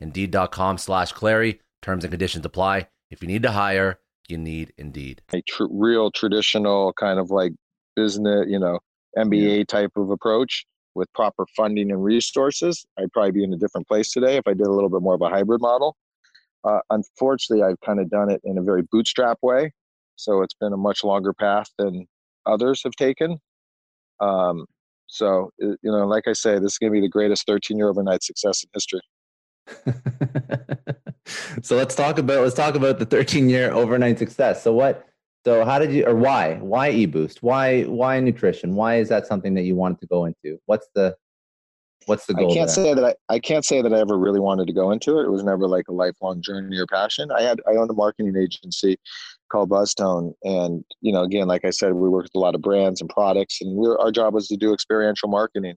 Indeed.com 0.00 0.78
slash 0.78 1.12
Clary. 1.12 1.60
Terms 1.82 2.04
and 2.04 2.10
conditions 2.10 2.44
apply. 2.44 2.88
If 3.10 3.22
you 3.22 3.28
need 3.28 3.42
to 3.42 3.50
hire, 3.50 3.98
you 4.28 4.38
need 4.38 4.72
Indeed. 4.76 5.22
A 5.32 5.42
tr- 5.42 5.64
real 5.70 6.10
traditional 6.10 6.92
kind 6.92 7.18
of 7.18 7.30
like 7.30 7.52
business, 7.96 8.46
you 8.48 8.58
know, 8.58 8.78
MBA 9.16 9.66
type 9.66 9.92
of 9.96 10.10
approach 10.10 10.64
with 10.94 11.12
proper 11.14 11.46
funding 11.56 11.90
and 11.90 12.02
resources, 12.02 12.84
I'd 12.98 13.12
probably 13.12 13.32
be 13.32 13.44
in 13.44 13.52
a 13.52 13.56
different 13.56 13.86
place 13.88 14.12
today 14.12 14.36
if 14.36 14.46
I 14.46 14.54
did 14.54 14.66
a 14.66 14.72
little 14.72 14.90
bit 14.90 15.02
more 15.02 15.14
of 15.14 15.22
a 15.22 15.28
hybrid 15.28 15.60
model. 15.60 15.96
Uh, 16.64 16.80
unfortunately, 16.90 17.64
I've 17.64 17.80
kind 17.80 18.00
of 18.00 18.10
done 18.10 18.30
it 18.30 18.40
in 18.44 18.58
a 18.58 18.62
very 18.62 18.82
bootstrap 18.90 19.38
way. 19.42 19.72
So 20.16 20.42
it's 20.42 20.54
been 20.54 20.72
a 20.72 20.76
much 20.76 21.02
longer 21.02 21.32
path 21.32 21.68
than 21.78 22.06
others 22.44 22.82
have 22.84 22.92
taken. 22.92 23.38
Um, 24.20 24.66
so, 25.06 25.50
you 25.58 25.76
know, 25.82 26.06
like 26.06 26.28
I 26.28 26.34
say, 26.34 26.58
this 26.58 26.72
is 26.72 26.78
going 26.78 26.92
to 26.92 26.94
be 26.94 27.00
the 27.00 27.08
greatest 27.08 27.46
13 27.46 27.76
year 27.76 27.88
overnight 27.88 28.22
success 28.22 28.62
in 28.62 28.68
history. 28.74 29.00
so 31.62 31.76
let's 31.76 31.94
talk 31.94 32.18
about 32.18 32.42
let's 32.42 32.54
talk 32.54 32.74
about 32.74 32.98
the 32.98 33.06
13 33.06 33.48
year 33.48 33.72
overnight 33.72 34.18
success. 34.18 34.62
So 34.62 34.72
what 34.72 35.06
so 35.44 35.64
how 35.64 35.78
did 35.78 35.92
you 35.92 36.04
or 36.04 36.14
why? 36.14 36.56
Why 36.56 36.90
eBoost? 36.90 37.38
Why 37.40 37.82
why 37.84 38.20
nutrition? 38.20 38.74
Why 38.74 38.96
is 38.96 39.08
that 39.08 39.26
something 39.26 39.54
that 39.54 39.62
you 39.62 39.74
wanted 39.74 40.00
to 40.00 40.06
go 40.06 40.26
into? 40.26 40.58
What's 40.66 40.88
the 40.94 41.16
what's 42.06 42.26
the 42.26 42.34
goal? 42.34 42.50
I 42.50 42.54
can't 42.54 42.68
there? 42.68 42.74
say 42.74 42.94
that 42.94 43.04
I, 43.04 43.34
I 43.34 43.38
can't 43.38 43.64
say 43.64 43.80
that 43.82 43.92
I 43.92 44.00
ever 44.00 44.18
really 44.18 44.40
wanted 44.40 44.66
to 44.66 44.72
go 44.72 44.90
into 44.90 45.18
it. 45.18 45.24
It 45.24 45.30
was 45.30 45.42
never 45.42 45.66
like 45.66 45.88
a 45.88 45.92
lifelong 45.92 46.42
journey 46.42 46.78
or 46.78 46.86
passion. 46.86 47.30
I 47.30 47.42
had 47.42 47.60
I 47.66 47.76
owned 47.76 47.90
a 47.90 47.94
marketing 47.94 48.36
agency 48.36 48.98
called 49.50 49.70
Buzztone, 49.70 50.34
and 50.44 50.84
you 51.00 51.12
know, 51.12 51.22
again, 51.22 51.48
like 51.48 51.64
I 51.64 51.70
said, 51.70 51.94
we 51.94 52.08
worked 52.08 52.30
with 52.34 52.40
a 52.40 52.44
lot 52.44 52.54
of 52.54 52.62
brands 52.62 53.00
and 53.00 53.08
products, 53.08 53.60
and 53.60 53.76
we 53.76 53.88
were, 53.88 54.00
our 54.00 54.12
job 54.12 54.34
was 54.34 54.48
to 54.48 54.56
do 54.56 54.74
experiential 54.74 55.28
marketing 55.28 55.76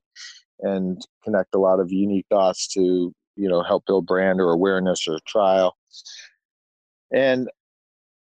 and 0.59 1.01
connect 1.23 1.55
a 1.55 1.59
lot 1.59 1.79
of 1.79 1.91
unique 1.91 2.25
dots 2.29 2.67
to 2.69 3.13
you 3.36 3.49
know 3.49 3.63
help 3.63 3.86
build 3.86 4.05
brand 4.05 4.39
or 4.39 4.51
awareness 4.51 5.07
or 5.07 5.19
trial. 5.27 5.75
And 7.11 7.49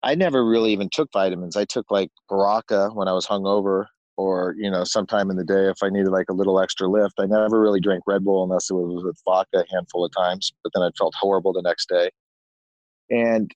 I 0.03 0.14
never 0.14 0.44
really 0.46 0.72
even 0.72 0.88
took 0.92 1.11
vitamins. 1.12 1.57
I 1.57 1.64
took 1.64 1.90
like 1.90 2.11
Berocca 2.30 2.94
when 2.94 3.09
I 3.09 3.12
was 3.12 3.26
hungover, 3.26 3.86
or 4.16 4.55
you 4.59 4.70
know, 4.70 4.84
sometime 4.84 5.30
in 5.30 5.36
the 5.36 5.44
day 5.44 5.68
if 5.68 5.82
I 5.82 5.88
needed 5.88 6.11
like 6.11 6.26
a 6.28 6.34
little 6.34 6.61
extra 6.61 6.88
lift. 6.88 7.14
I 7.18 7.26
never 7.26 7.61
really 7.61 7.80
drank 7.80 8.03
Red 8.07 8.24
Bull 8.24 8.44
unless 8.44 8.70
it 8.70 8.74
was 8.74 9.05
with 9.05 9.20
vodka 9.24 9.64
a 9.68 9.74
handful 9.74 10.05
of 10.05 10.12
times, 10.12 10.53
but 10.62 10.72
then 10.74 10.82
I 10.82 10.90
felt 10.99 11.14
horrible 11.18 11.53
the 11.53 11.62
next 11.62 11.88
day. 11.88 12.11
And 13.11 13.51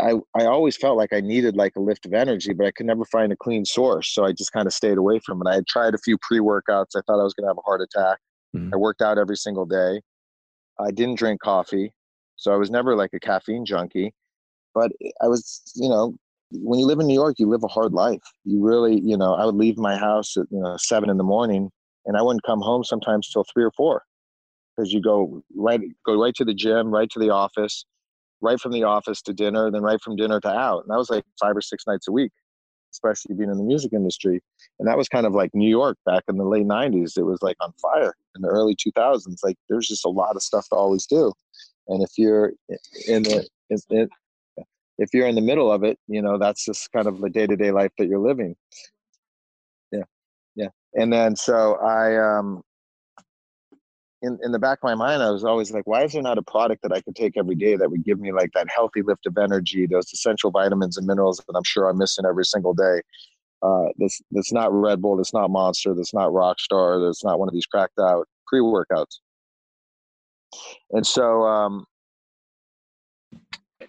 I 0.00 0.14
I 0.38 0.44
always 0.44 0.76
felt 0.76 0.96
like 0.96 1.12
I 1.12 1.20
needed 1.20 1.56
like 1.56 1.74
a 1.76 1.80
lift 1.80 2.06
of 2.06 2.14
energy, 2.14 2.52
but 2.52 2.66
I 2.66 2.70
could 2.70 2.86
never 2.86 3.04
find 3.04 3.32
a 3.32 3.36
clean 3.36 3.64
source. 3.64 4.12
So 4.12 4.24
I 4.24 4.32
just 4.32 4.52
kind 4.52 4.66
of 4.66 4.72
stayed 4.72 4.98
away 4.98 5.20
from 5.20 5.40
it. 5.40 5.48
I 5.48 5.54
had 5.54 5.66
tried 5.66 5.94
a 5.94 5.98
few 5.98 6.18
pre 6.18 6.38
workouts. 6.38 6.96
I 6.96 7.00
thought 7.06 7.20
I 7.20 7.24
was 7.24 7.34
going 7.34 7.44
to 7.44 7.48
have 7.48 7.58
a 7.58 7.62
heart 7.62 7.80
attack. 7.80 8.18
Mm-hmm. 8.54 8.74
I 8.74 8.76
worked 8.76 9.02
out 9.02 9.18
every 9.18 9.36
single 9.36 9.66
day. 9.66 10.00
I 10.78 10.90
didn't 10.90 11.18
drink 11.18 11.40
coffee, 11.40 11.92
so 12.36 12.52
I 12.52 12.56
was 12.56 12.70
never 12.70 12.94
like 12.96 13.10
a 13.14 13.20
caffeine 13.20 13.64
junkie 13.64 14.12
but 14.76 14.92
I 15.22 15.26
was, 15.26 15.62
you 15.74 15.88
know, 15.88 16.14
when 16.52 16.78
you 16.78 16.86
live 16.86 17.00
in 17.00 17.06
New 17.06 17.14
York, 17.14 17.36
you 17.38 17.48
live 17.48 17.64
a 17.64 17.68
hard 17.68 17.94
life. 17.94 18.22
You 18.44 18.62
really, 18.62 19.00
you 19.00 19.16
know, 19.16 19.32
I 19.32 19.46
would 19.46 19.54
leave 19.54 19.78
my 19.78 19.96
house 19.96 20.36
at 20.36 20.46
you 20.50 20.60
know 20.60 20.76
seven 20.76 21.08
in 21.08 21.16
the 21.16 21.24
morning, 21.24 21.70
and 22.04 22.14
I 22.14 22.20
wouldn't 22.20 22.42
come 22.42 22.60
home 22.60 22.84
sometimes 22.84 23.30
till 23.30 23.44
three 23.52 23.64
or 23.64 23.72
four, 23.74 24.02
because 24.76 24.92
you 24.92 25.00
go 25.00 25.42
right 25.56 25.80
go 26.04 26.20
right 26.20 26.34
to 26.34 26.44
the 26.44 26.52
gym, 26.52 26.90
right 26.90 27.08
to 27.10 27.18
the 27.18 27.30
office, 27.30 27.86
right 28.42 28.60
from 28.60 28.72
the 28.72 28.82
office 28.82 29.22
to 29.22 29.32
dinner, 29.32 29.70
then 29.70 29.80
right 29.80 30.00
from 30.00 30.14
dinner 30.14 30.40
to 30.40 30.50
out, 30.50 30.82
and 30.82 30.90
that 30.90 30.98
was 30.98 31.08
like 31.08 31.24
five 31.40 31.56
or 31.56 31.62
six 31.62 31.84
nights 31.86 32.06
a 32.06 32.12
week, 32.12 32.32
especially 32.96 33.34
being 33.34 33.50
in 33.50 33.58
the 33.58 33.64
music 33.64 33.92
industry, 33.92 34.42
and 34.78 34.88
that 34.88 34.96
was 34.96 35.08
kind 35.08 35.26
of 35.26 35.32
like 35.32 35.54
New 35.54 35.68
York 35.68 35.98
back 36.04 36.24
in 36.28 36.36
the 36.36 36.44
late 36.44 36.66
'90s. 36.66 37.16
It 37.16 37.24
was 37.24 37.40
like 37.42 37.56
on 37.60 37.72
fire 37.80 38.14
in 38.34 38.42
the 38.42 38.48
early 38.48 38.74
2000s. 38.74 39.38
Like 39.44 39.56
there's 39.68 39.88
just 39.88 40.04
a 40.04 40.10
lot 40.10 40.36
of 40.36 40.42
stuff 40.42 40.68
to 40.70 40.76
always 40.76 41.06
do, 41.06 41.32
and 41.88 42.02
if 42.02 42.10
you're 42.16 42.52
in 43.06 43.22
the 43.22 43.46
if 44.98 45.12
you're 45.12 45.26
in 45.26 45.34
the 45.34 45.40
middle 45.40 45.70
of 45.70 45.84
it, 45.84 45.98
you 46.08 46.22
know, 46.22 46.38
that's 46.38 46.64
just 46.64 46.90
kind 46.92 47.06
of 47.06 47.20
the 47.20 47.30
day 47.30 47.46
to 47.46 47.56
day 47.56 47.70
life 47.70 47.92
that 47.98 48.06
you're 48.06 48.18
living. 48.18 48.56
Yeah. 49.92 50.04
Yeah. 50.54 50.68
And 50.94 51.12
then 51.12 51.36
so 51.36 51.74
I, 51.76 52.16
um, 52.16 52.62
in, 54.22 54.38
in 54.42 54.52
the 54.52 54.58
back 54.58 54.78
of 54.78 54.84
my 54.84 54.94
mind, 54.94 55.22
I 55.22 55.30
was 55.30 55.44
always 55.44 55.70
like, 55.72 55.86
why 55.86 56.04
is 56.04 56.12
there 56.12 56.22
not 56.22 56.38
a 56.38 56.42
product 56.42 56.82
that 56.82 56.92
I 56.92 57.00
could 57.00 57.14
take 57.14 57.36
every 57.36 57.54
day 57.54 57.76
that 57.76 57.90
would 57.90 58.04
give 58.04 58.18
me 58.18 58.32
like 58.32 58.50
that 58.54 58.68
healthy 58.74 59.02
lift 59.02 59.26
of 59.26 59.36
energy, 59.36 59.86
those 59.86 60.12
essential 60.12 60.50
vitamins 60.50 60.96
and 60.96 61.06
minerals 61.06 61.38
that 61.38 61.56
I'm 61.56 61.64
sure 61.64 61.88
I'm 61.88 61.98
missing 61.98 62.24
every 62.26 62.44
single 62.44 62.74
day? 62.74 63.02
Uh, 63.62 63.86
this 63.96 64.20
that's 64.30 64.52
not 64.52 64.72
Red 64.72 65.00
Bull, 65.00 65.16
that's 65.16 65.32
not 65.32 65.50
Monster, 65.50 65.94
that's 65.94 66.14
not 66.14 66.30
Rockstar, 66.30 67.06
that's 67.06 67.24
not 67.24 67.38
one 67.38 67.48
of 67.48 67.54
these 67.54 67.66
cracked 67.66 67.98
out 67.98 68.26
pre 68.46 68.60
workouts. 68.60 69.18
And 70.92 71.06
so 71.06 71.42
um, 71.42 71.84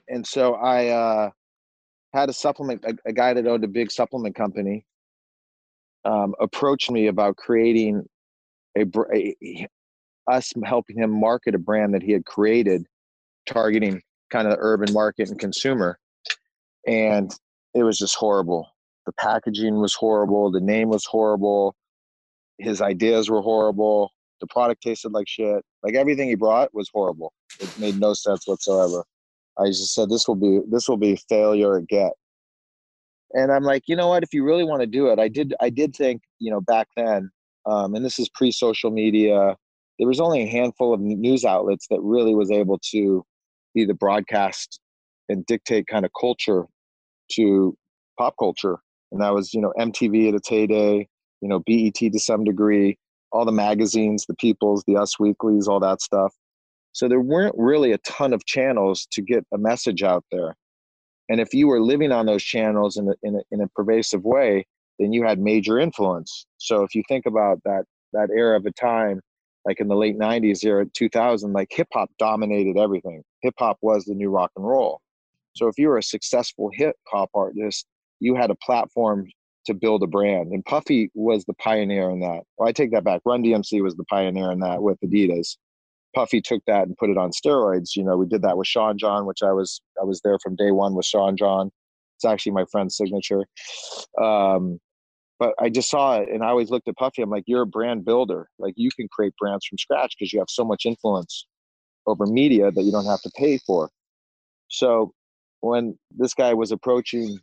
and 0.07 0.25
so 0.25 0.55
I 0.55 0.87
uh, 0.87 1.29
had 2.13 2.29
a 2.29 2.33
supplement. 2.33 2.83
A, 2.85 2.95
a, 3.05 3.13
guy 3.13 3.33
that 3.33 3.45
owned 3.45 3.63
a 3.63 3.67
big 3.67 3.91
supplement 3.91 4.35
company 4.35 4.85
um, 6.05 6.33
approached 6.39 6.89
me 6.89 7.07
about 7.07 7.35
creating 7.37 8.05
a, 8.77 8.85
a, 9.13 9.67
us 10.27 10.53
helping 10.63 10.97
him 10.97 11.11
market 11.11 11.55
a 11.55 11.59
brand 11.59 11.93
that 11.93 12.03
he 12.03 12.11
had 12.11 12.25
created, 12.25 12.85
targeting 13.45 14.01
kind 14.29 14.47
of 14.47 14.53
the 14.53 14.59
urban 14.59 14.93
market 14.93 15.29
and 15.29 15.39
consumer, 15.39 15.97
and 16.85 17.33
it 17.73 17.83
was 17.83 17.97
just 17.97 18.15
horrible. 18.15 18.67
The 19.05 19.13
packaging 19.13 19.79
was 19.79 19.93
horrible. 19.93 20.51
The 20.51 20.59
name 20.59 20.89
was 20.89 21.05
horrible. 21.05 21.75
His 22.57 22.81
ideas 22.81 23.29
were 23.29 23.41
horrible. 23.41 24.11
The 24.41 24.47
product 24.47 24.83
tasted 24.83 25.13
like 25.13 25.27
shit. 25.27 25.63
Like 25.83 25.95
everything 25.95 26.27
he 26.27 26.35
brought 26.35 26.73
was 26.73 26.89
horrible. 26.93 27.33
It 27.59 27.77
made 27.79 27.99
no 27.99 28.13
sense 28.13 28.47
whatsoever. 28.47 29.05
I 29.57 29.67
just 29.67 29.93
said 29.93 30.09
this 30.09 30.27
will 30.27 30.35
be 30.35 30.59
this 30.69 30.87
will 30.87 30.97
be 30.97 31.17
failure 31.29 31.71
or 31.71 31.81
get. 31.81 32.11
And 33.33 33.51
I'm 33.51 33.63
like, 33.63 33.83
you 33.87 33.95
know 33.95 34.07
what? 34.07 34.23
If 34.23 34.33
you 34.33 34.43
really 34.43 34.63
want 34.63 34.81
to 34.81 34.87
do 34.87 35.07
it, 35.07 35.19
I 35.19 35.27
did. 35.27 35.53
I 35.59 35.69
did 35.69 35.95
think, 35.95 36.21
you 36.39 36.51
know, 36.51 36.61
back 36.61 36.87
then, 36.95 37.29
um, 37.65 37.95
and 37.95 38.05
this 38.05 38.19
is 38.19 38.29
pre-social 38.29 38.91
media. 38.91 39.55
There 39.99 40.07
was 40.07 40.19
only 40.19 40.43
a 40.43 40.47
handful 40.47 40.93
of 40.93 40.99
news 40.99 41.43
outlets 41.45 41.87
that 41.89 42.01
really 42.01 42.35
was 42.35 42.51
able 42.51 42.79
to 42.91 43.23
be 43.73 43.85
the 43.85 43.93
broadcast 43.93 44.79
and 45.29 45.45
dictate 45.45 45.87
kind 45.87 46.05
of 46.05 46.11
culture 46.19 46.65
to 47.33 47.75
pop 48.17 48.35
culture, 48.39 48.77
and 49.11 49.21
that 49.21 49.33
was, 49.33 49.53
you 49.53 49.61
know, 49.61 49.73
MTV 49.79 50.29
at 50.29 50.35
its 50.35 50.49
heyday, 50.49 51.07
you 51.41 51.49
know, 51.49 51.61
BET 51.65 51.95
to 51.95 52.19
some 52.19 52.43
degree, 52.43 52.97
all 53.31 53.45
the 53.45 53.51
magazines, 53.51 54.25
the 54.27 54.35
People's, 54.35 54.83
the 54.87 54.95
Us 54.95 55.19
Weeklies, 55.19 55.67
all 55.67 55.79
that 55.79 56.01
stuff. 56.01 56.33
So 56.93 57.07
there 57.07 57.21
weren't 57.21 57.55
really 57.57 57.91
a 57.91 57.97
ton 57.99 58.33
of 58.33 58.45
channels 58.45 59.07
to 59.11 59.21
get 59.21 59.45
a 59.53 59.57
message 59.57 60.01
out 60.03 60.25
there. 60.31 60.55
And 61.29 61.41
if 61.41 61.53
you 61.53 61.67
were 61.67 61.81
living 61.81 62.11
on 62.11 62.25
those 62.25 62.43
channels 62.43 62.97
in 62.97 63.09
a, 63.09 63.13
in 63.21 63.35
a, 63.35 63.39
in 63.51 63.61
a 63.61 63.67
pervasive 63.75 64.23
way, 64.23 64.65
then 64.97 65.13
you 65.13 65.23
had 65.23 65.39
major 65.39 65.77
influence. 65.77 66.45
So 66.57 66.83
if 66.83 66.95
you 66.95 67.03
think 67.07 67.25
about 67.25 67.59
that 67.65 67.83
that 68.13 68.29
era 68.35 68.57
of 68.57 68.65
a 68.65 68.71
time, 68.71 69.19
like 69.67 69.79
in 69.79 69.87
the 69.87 69.95
late 69.95 70.17
'90s, 70.17 70.63
era 70.63 70.85
2000, 70.93 71.53
like 71.53 71.67
hip 71.71 71.87
hop 71.93 72.09
dominated 72.17 72.77
everything. 72.77 73.21
Hip 73.41 73.55
hop 73.59 73.77
was 73.81 74.05
the 74.05 74.15
new 74.15 74.29
rock 74.29 74.51
and 74.55 74.65
roll. 74.65 75.01
So 75.55 75.67
if 75.67 75.77
you 75.77 75.89
were 75.89 75.97
a 75.97 76.03
successful 76.03 76.71
hip 76.73 76.95
hop 77.07 77.29
artist, 77.35 77.85
you 78.19 78.35
had 78.35 78.49
a 78.49 78.55
platform 78.55 79.27
to 79.65 79.73
build 79.73 80.01
a 80.01 80.07
brand. 80.07 80.51
And 80.53 80.63
Puffy 80.65 81.11
was 81.13 81.43
the 81.45 81.53
pioneer 81.55 82.09
in 82.09 82.21
that. 82.21 82.41
Well, 82.57 82.69
I 82.69 82.71
take 82.71 82.91
that 82.91 83.03
back. 83.03 83.21
Run 83.25 83.43
DMC 83.43 83.83
was 83.83 83.95
the 83.95 84.05
pioneer 84.05 84.51
in 84.51 84.59
that 84.61 84.81
with 84.81 84.97
Adidas. 85.01 85.57
Puffy 86.15 86.41
took 86.41 86.63
that 86.65 86.87
and 86.87 86.97
put 86.97 87.09
it 87.09 87.17
on 87.17 87.31
steroids. 87.31 87.95
You 87.95 88.03
know, 88.03 88.17
we 88.17 88.25
did 88.25 88.41
that 88.43 88.57
with 88.57 88.67
Sean 88.67 88.97
John, 88.97 89.25
which 89.25 89.43
I 89.43 89.51
was 89.51 89.81
I 90.01 90.05
was 90.05 90.21
there 90.23 90.39
from 90.41 90.55
day 90.55 90.71
one 90.71 90.95
with 90.95 91.05
Sean 91.05 91.35
John. 91.35 91.69
It's 92.15 92.25
actually 92.25 92.53
my 92.53 92.65
friend's 92.71 92.97
signature. 92.97 93.45
Um, 94.19 94.79
but 95.39 95.53
I 95.59 95.69
just 95.69 95.89
saw 95.89 96.17
it, 96.17 96.29
and 96.29 96.43
I 96.43 96.47
always 96.47 96.69
looked 96.69 96.87
at 96.87 96.95
Puffy. 96.97 97.21
I'm 97.21 97.29
like, 97.29 97.43
you're 97.47 97.61
a 97.61 97.67
brand 97.67 98.05
builder. 98.05 98.49
Like 98.59 98.73
you 98.77 98.89
can 98.91 99.07
create 99.11 99.33
brands 99.39 99.65
from 99.65 99.77
scratch 99.77 100.15
because 100.17 100.33
you 100.33 100.39
have 100.39 100.49
so 100.49 100.63
much 100.63 100.85
influence 100.85 101.45
over 102.05 102.25
media 102.25 102.71
that 102.71 102.83
you 102.83 102.91
don't 102.91 103.05
have 103.05 103.21
to 103.21 103.31
pay 103.35 103.57
for. 103.59 103.89
So 104.69 105.13
when 105.61 105.97
this 106.15 106.33
guy 106.33 106.53
was 106.53 106.71
approaching 106.71 107.37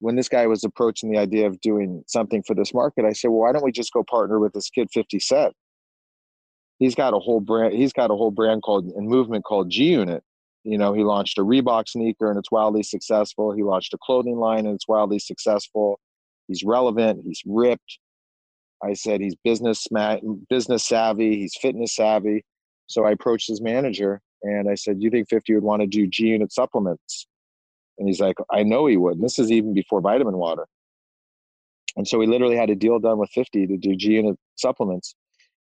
when 0.00 0.16
this 0.16 0.28
guy 0.28 0.48
was 0.48 0.64
approaching 0.64 1.12
the 1.12 1.18
idea 1.18 1.46
of 1.46 1.60
doing 1.60 2.02
something 2.08 2.42
for 2.44 2.56
this 2.56 2.74
market, 2.74 3.04
I 3.04 3.12
said, 3.12 3.28
well, 3.28 3.40
why 3.40 3.52
don't 3.52 3.62
we 3.62 3.70
just 3.70 3.92
go 3.92 4.02
partner 4.02 4.40
with 4.40 4.52
this 4.52 4.68
kid 4.68 4.88
50 4.92 5.20
Cent? 5.20 5.54
he's 6.82 6.96
got 6.96 7.14
a 7.14 7.18
whole 7.18 7.40
brand. 7.40 7.74
He's 7.74 7.92
got 7.92 8.10
a 8.10 8.14
whole 8.14 8.32
brand 8.32 8.62
called 8.62 8.86
and 8.96 9.08
movement 9.08 9.44
called 9.44 9.70
G 9.70 9.84
Unit. 9.84 10.22
You 10.64 10.78
know, 10.78 10.92
he 10.92 11.04
launched 11.04 11.38
a 11.38 11.42
Reebok 11.42 11.88
sneaker 11.88 12.28
and 12.28 12.38
it's 12.38 12.50
wildly 12.50 12.82
successful. 12.82 13.52
He 13.52 13.62
launched 13.62 13.94
a 13.94 13.98
clothing 14.02 14.36
line 14.36 14.66
and 14.66 14.74
it's 14.74 14.88
wildly 14.88 15.20
successful. 15.20 16.00
He's 16.52 16.64
relevant. 16.64 17.22
He's 17.24 17.42
ripped. 17.46 17.98
I 18.84 18.92
said 18.92 19.20
he's 19.20 19.36
business 19.42 19.86
business 20.50 20.84
savvy. 20.84 21.38
He's 21.38 21.56
fitness 21.60 21.94
savvy. 21.94 22.44
So 22.88 23.04
I 23.04 23.12
approached 23.12 23.48
his 23.48 23.62
manager 23.62 24.20
and 24.42 24.68
I 24.68 24.74
said, 24.74 24.98
"Do 24.98 25.04
you 25.04 25.10
think 25.10 25.28
50 25.30 25.54
would 25.54 25.62
want 25.62 25.80
to 25.80 25.86
do 25.86 26.06
G 26.06 26.26
Unit 26.28 26.52
supplements?" 26.52 27.26
And 27.98 28.06
he's 28.06 28.20
like, 28.20 28.36
"I 28.50 28.64
know 28.64 28.86
he 28.86 28.98
would." 28.98 29.14
And 29.14 29.24
this 29.24 29.38
is 29.38 29.50
even 29.50 29.72
before 29.72 30.02
vitamin 30.02 30.36
water. 30.36 30.66
And 31.96 32.06
so 32.06 32.18
we 32.18 32.26
literally 32.26 32.56
had 32.56 32.70
a 32.70 32.74
deal 32.74 32.98
done 32.98 33.18
with 33.18 33.30
50 33.30 33.66
to 33.66 33.76
do 33.78 33.96
G 33.96 34.12
Unit 34.12 34.38
supplements, 34.56 35.14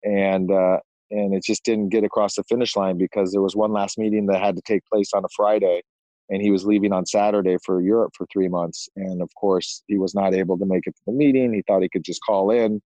and 0.04 0.52
uh, 0.52 0.80
and 1.10 1.34
it 1.34 1.44
just 1.44 1.64
didn't 1.64 1.90
get 1.90 2.04
across 2.04 2.36
the 2.36 2.44
finish 2.44 2.76
line 2.76 2.98
because 2.98 3.32
there 3.32 3.42
was 3.42 3.56
one 3.56 3.72
last 3.72 3.98
meeting 3.98 4.28
that 4.28 4.42
had 4.42 4.56
to 4.58 4.62
take 4.62 4.86
place 4.86 5.12
on 5.14 5.24
a 5.26 5.30
Friday, 5.36 5.82
and 6.30 6.42
he 6.42 6.52
was 6.52 6.66
leaving 6.66 6.92
on 6.92 7.06
Saturday 7.06 7.58
for 7.64 7.82
Europe 7.82 8.14
for 8.16 8.28
three 8.32 8.48
months. 8.48 8.90
And 8.96 9.22
of 9.22 9.30
course, 9.36 9.84
he 9.88 9.98
was 9.98 10.14
not 10.14 10.34
able 10.34 10.58
to 10.58 10.66
make 10.66 10.86
it 10.86 10.96
to 10.96 11.02
the 11.08 11.14
meeting. 11.14 11.54
He 11.54 11.64
thought 11.68 11.82
he 11.82 11.90
could 11.90 12.04
just 12.04 12.22
call 12.26 12.52
in, 12.52 12.82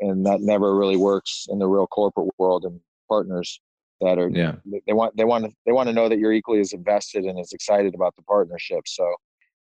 and 0.00 0.26
that 0.26 0.40
never 0.40 0.76
really 0.76 0.96
works 0.96 1.46
in 1.48 1.58
the 1.58 1.66
real 1.66 1.86
corporate 1.86 2.28
world 2.38 2.64
and 2.64 2.80
partners 3.08 3.60
that 4.00 4.18
are 4.18 4.28
yeah 4.28 4.54
they 4.86 4.92
want 4.92 5.16
they 5.16 5.24
want 5.24 5.44
to 5.44 5.50
they 5.66 5.72
want 5.72 5.88
to 5.88 5.92
know 5.92 6.08
that 6.08 6.18
you're 6.18 6.32
equally 6.32 6.60
as 6.60 6.72
invested 6.72 7.24
and 7.24 7.38
as 7.38 7.52
excited 7.52 7.94
about 7.94 8.14
the 8.16 8.22
partnership 8.22 8.80
so 8.86 9.12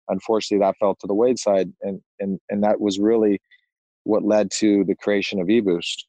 unfortunately 0.09 0.63
that 0.63 0.75
fell 0.79 0.95
to 0.95 1.07
the 1.07 1.13
wayside 1.13 1.71
and 1.81 2.01
and 2.19 2.39
and 2.49 2.63
that 2.63 2.79
was 2.79 2.99
really 2.99 3.39
what 4.03 4.23
led 4.23 4.51
to 4.51 4.83
the 4.85 4.95
creation 4.95 5.39
of 5.39 5.47
eBoost 5.47 6.03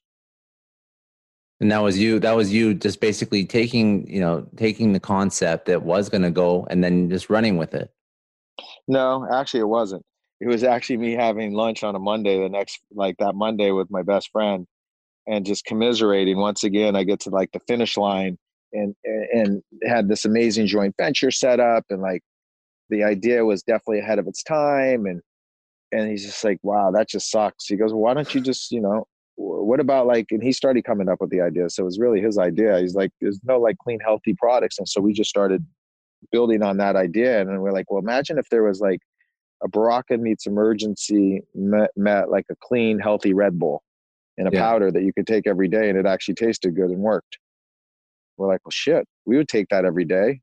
and 1.59 1.71
that 1.71 1.79
was 1.79 1.97
you 1.97 2.19
that 2.19 2.35
was 2.35 2.53
you 2.53 2.73
just 2.73 3.01
basically 3.01 3.45
taking 3.45 4.07
you 4.09 4.19
know 4.19 4.47
taking 4.55 4.93
the 4.93 4.99
concept 4.99 5.65
that 5.65 5.83
was 5.83 6.09
going 6.09 6.21
to 6.21 6.31
go 6.31 6.65
and 6.69 6.83
then 6.83 7.09
just 7.09 7.29
running 7.29 7.57
with 7.57 7.73
it. 7.73 7.91
No 8.87 9.27
actually 9.31 9.61
it 9.61 9.67
wasn't. 9.67 10.03
It 10.41 10.47
was 10.47 10.63
actually 10.63 10.97
me 10.97 11.13
having 11.13 11.53
lunch 11.53 11.83
on 11.83 11.95
a 11.95 11.99
monday 11.99 12.39
the 12.39 12.49
next 12.49 12.79
like 12.91 13.17
that 13.19 13.35
monday 13.35 13.71
with 13.71 13.89
my 13.91 14.03
best 14.03 14.29
friend 14.31 14.65
and 15.27 15.45
just 15.45 15.65
commiserating. 15.65 16.37
Once 16.37 16.63
again 16.63 16.95
i 16.95 17.03
get 17.03 17.19
to 17.21 17.29
like 17.29 17.51
the 17.51 17.59
finish 17.67 17.97
line 17.97 18.37
and 18.71 18.95
and 19.03 19.61
had 19.85 20.07
this 20.07 20.25
amazing 20.25 20.67
joint 20.67 20.95
venture 20.97 21.31
set 21.31 21.59
up 21.59 21.83
and 21.89 22.01
like 22.01 22.21
the 22.89 23.03
idea 23.03 23.43
was 23.43 23.63
definitely 23.63 23.99
ahead 23.99 24.19
of 24.19 24.27
its 24.27 24.43
time 24.43 25.05
and 25.05 25.21
and 25.91 26.09
he's 26.09 26.25
just 26.25 26.43
like 26.43 26.59
wow 26.63 26.91
that 26.91 27.09
just 27.09 27.29
sucks. 27.29 27.65
He 27.65 27.75
goes 27.75 27.91
well, 27.91 28.01
why 28.01 28.13
don't 28.13 28.33
you 28.33 28.39
just 28.39 28.71
you 28.71 28.79
know 28.79 29.05
what 29.69 29.79
about 29.79 30.07
like 30.07 30.25
and 30.31 30.41
he 30.41 30.51
started 30.51 30.83
coming 30.83 31.07
up 31.07 31.21
with 31.21 31.29
the 31.29 31.41
idea 31.41 31.69
so 31.69 31.83
it 31.83 31.85
was 31.85 31.99
really 31.99 32.19
his 32.19 32.39
idea. 32.39 32.79
He's 32.79 32.95
like 32.95 33.11
there's 33.21 33.39
no 33.43 33.59
like 33.59 33.77
clean 33.77 33.99
healthy 33.99 34.33
products 34.33 34.79
and 34.79 34.89
so 34.89 34.99
we 34.99 35.13
just 35.13 35.29
started 35.29 35.63
building 36.31 36.63
on 36.63 36.77
that 36.77 36.95
idea 36.95 37.39
and 37.39 37.61
we're 37.61 37.71
like 37.71 37.91
well 37.91 38.01
imagine 38.01 38.39
if 38.39 38.49
there 38.49 38.63
was 38.63 38.81
like 38.81 38.99
a 39.63 39.69
Berocca 39.69 40.19
meets 40.19 40.47
Emergen-C 40.47 41.41
met, 41.53 41.91
met 41.95 42.31
like 42.31 42.45
a 42.49 42.55
clean 42.63 42.97
healthy 42.97 43.35
red 43.35 43.59
bull 43.59 43.83
in 44.37 44.47
a 44.47 44.49
yeah. 44.51 44.59
powder 44.59 44.89
that 44.91 45.03
you 45.03 45.13
could 45.13 45.27
take 45.27 45.45
every 45.45 45.67
day 45.67 45.87
and 45.89 45.99
it 45.99 46.07
actually 46.07 46.33
tasted 46.33 46.75
good 46.75 46.89
and 46.89 46.99
worked. 46.99 47.37
We're 48.37 48.47
like 48.47 48.61
well 48.65 48.71
shit 48.71 49.05
we 49.27 49.37
would 49.37 49.49
take 49.49 49.67
that 49.69 49.85
every 49.85 50.05
day. 50.05 50.41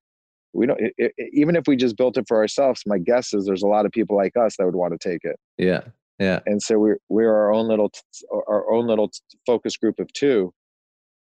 We 0.52 0.66
don't 0.66 0.80
it, 0.80 0.94
it, 0.98 1.12
even 1.32 1.56
if 1.56 1.64
we 1.66 1.74
just 1.74 1.96
built 1.96 2.16
it 2.16 2.26
for 2.28 2.36
ourselves 2.36 2.82
my 2.86 2.98
guess 2.98 3.34
is 3.34 3.44
there's 3.44 3.64
a 3.64 3.72
lot 3.76 3.86
of 3.86 3.90
people 3.90 4.16
like 4.16 4.36
us 4.36 4.56
that 4.56 4.66
would 4.66 4.76
want 4.76 4.92
to 4.92 5.08
take 5.10 5.24
it. 5.24 5.36
Yeah 5.58 5.80
yeah. 6.18 6.40
And 6.46 6.62
so 6.62 6.78
we're 6.78 6.98
we're 7.08 7.34
our 7.34 7.52
own 7.52 7.68
little 7.68 7.90
our 8.48 8.70
own 8.72 8.86
little 8.86 9.10
focus 9.46 9.76
group 9.76 9.98
of 9.98 10.12
two. 10.12 10.52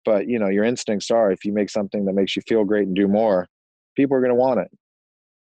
But 0.05 0.27
you 0.27 0.39
know, 0.39 0.49
your 0.49 0.63
instincts 0.63 1.11
are 1.11 1.31
if 1.31 1.45
you 1.45 1.53
make 1.53 1.69
something 1.69 2.05
that 2.05 2.13
makes 2.13 2.35
you 2.35 2.41
feel 2.47 2.63
great 2.63 2.87
and 2.87 2.95
do 2.95 3.07
more, 3.07 3.47
people 3.95 4.15
are 4.15 4.21
going 4.21 4.31
to 4.31 4.35
want 4.35 4.59
it. 4.59 4.71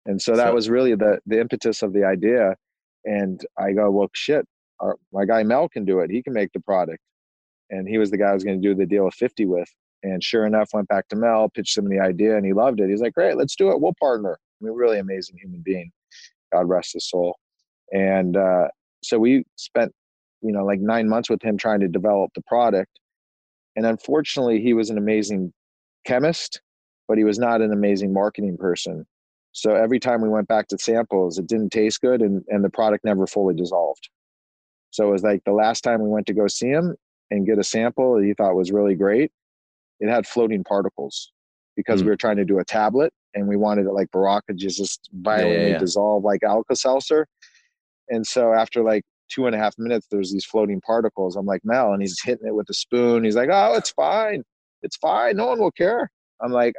And 0.07 0.21
so 0.21 0.37
that 0.37 0.49
so, 0.49 0.55
was 0.55 0.69
really 0.69 0.95
the 0.95 1.19
the 1.27 1.41
impetus 1.41 1.83
of 1.83 1.93
the 1.93 2.05
idea. 2.05 2.57
And 3.05 3.41
I 3.59 3.73
go, 3.73 3.91
well, 3.91 4.09
shit, 4.15 4.45
our, 4.81 4.97
my 5.13 5.25
guy 5.25 5.43
Mel 5.43 5.69
can 5.69 5.85
do 5.85 6.01
it. 6.01 6.11
He 6.11 6.23
can 6.23 6.33
make 6.33 6.53
the 6.53 6.61
product. 6.61 7.01
And 7.71 7.89
he 7.89 7.99
was 7.99 8.11
the 8.11 8.19
guy 8.19 8.31
I 8.31 8.35
was 8.35 8.45
going 8.45 8.61
to 8.61 8.69
do 8.69 8.75
the 8.75 8.87
deal 8.87 9.07
of 9.07 9.15
50 9.15 9.47
with. 9.47 9.69
And 10.03 10.23
sure 10.23 10.47
enough, 10.47 10.71
went 10.73 10.89
back 10.89 11.09
to 11.09 11.17
Mel, 11.17 11.49
pitched 11.49 11.77
him 11.77 11.89
the 11.89 12.01
idea, 12.01 12.37
and 12.37 12.47
he 12.47 12.53
loved 12.53 12.81
it. 12.81 12.89
He's 12.89 13.01
like, 13.01 13.15
great, 13.15 13.37
let's 13.37 13.57
do 13.57 13.71
it. 13.71 13.81
We'll 13.81 13.95
partner. 14.01 14.39
I 14.61 14.65
mean, 14.65 14.75
really 14.75 14.99
amazing 14.99 15.37
human 15.41 15.63
being. 15.65 15.91
God 16.53 16.69
rest 16.69 16.95
his 16.95 17.09
soul. 17.09 17.37
And 17.93 18.37
uh, 18.37 18.69
so 19.03 19.19
we 19.19 19.45
spent 19.57 19.93
you 20.43 20.53
know 20.53 20.65
like 20.65 20.81
nine 20.81 21.09
months 21.09 21.31
with 21.31 21.43
him 21.43 21.57
trying 21.57 21.81
to 21.81 21.89
develop 21.89 22.31
the 22.35 22.43
product 22.43 23.01
and 23.77 23.87
unfortunately 23.87 24.61
he 24.61 24.75
was 24.75 24.91
an 24.91 24.99
amazing 24.99 25.53
chemist 26.07 26.61
but 27.07 27.19
he 27.19 27.25
was 27.25 27.39
not 27.39 27.61
an 27.61 27.73
amazing 27.73 28.13
marketing 28.13 28.57
person 28.57 29.05
so 29.53 29.75
every 29.75 29.99
time 29.99 30.21
we 30.21 30.29
went 30.29 30.49
back 30.49 30.69
to 30.69 30.79
samples 30.79 31.39
it 31.39 31.47
didn't 31.47 31.71
taste 31.71 32.01
good 32.01 32.21
and, 32.23 32.45
and 32.49 32.65
the 32.65 32.71
product 32.71 33.05
never 33.05 33.27
fully 33.27 33.55
dissolved 33.55 34.09
so 34.91 35.09
it 35.09 35.13
was 35.13 35.23
like 35.23 35.43
the 35.45 35.53
last 35.53 35.83
time 35.83 36.03
we 36.03 36.09
went 36.09 36.27
to 36.27 36.35
go 36.35 36.47
see 36.47 36.69
him 36.69 36.95
and 37.31 37.47
get 37.47 37.59
a 37.59 37.65
sample 37.65 38.17
that 38.17 38.25
he 38.25 38.35
thought 38.35 38.55
was 38.55 38.73
really 38.73 38.95
great 38.95 39.31
it 40.01 40.09
had 40.09 40.27
floating 40.27 40.63
particles 40.65 41.33
because 41.77 42.01
mm. 42.01 42.05
we 42.05 42.11
were 42.11 42.17
trying 42.17 42.37
to 42.37 42.45
do 42.45 42.59
a 42.59 42.65
tablet 42.65 43.13
and 43.35 43.47
we 43.47 43.57
wanted 43.57 43.87
it 43.87 43.93
like 43.93 44.11
Berocca 44.11 44.55
just 44.55 45.09
violently 45.13 45.55
yeah, 45.55 45.63
yeah, 45.63 45.73
yeah. 45.73 45.79
dissolve 45.79 46.25
like 46.25 46.43
Alka 46.43 46.77
Seltzer. 46.77 47.27
And 48.11 48.27
so 48.27 48.53
after 48.53 48.83
like 48.83 49.03
two 49.29 49.47
and 49.47 49.55
a 49.55 49.59
half 49.59 49.75
minutes, 49.79 50.07
there's 50.11 50.33
these 50.33 50.45
floating 50.45 50.81
particles. 50.81 51.37
I'm 51.37 51.47
like, 51.47 51.61
Mel, 51.65 51.93
and 51.93 52.03
he's 52.03 52.21
hitting 52.23 52.47
it 52.47 52.55
with 52.55 52.69
a 52.71 52.75
spoon. 52.75 53.25
He's 53.25 53.37
like, 53.37 53.51
oh, 53.53 53.75
it's 53.75 53.91
fine. 53.91 54.43
It's 54.83 54.97
fine. 54.97 55.37
No 55.37 55.47
one 55.47 55.61
will 55.61 55.71
care. 55.71 56.11
I'm 56.41 56.53
like, 56.53 56.75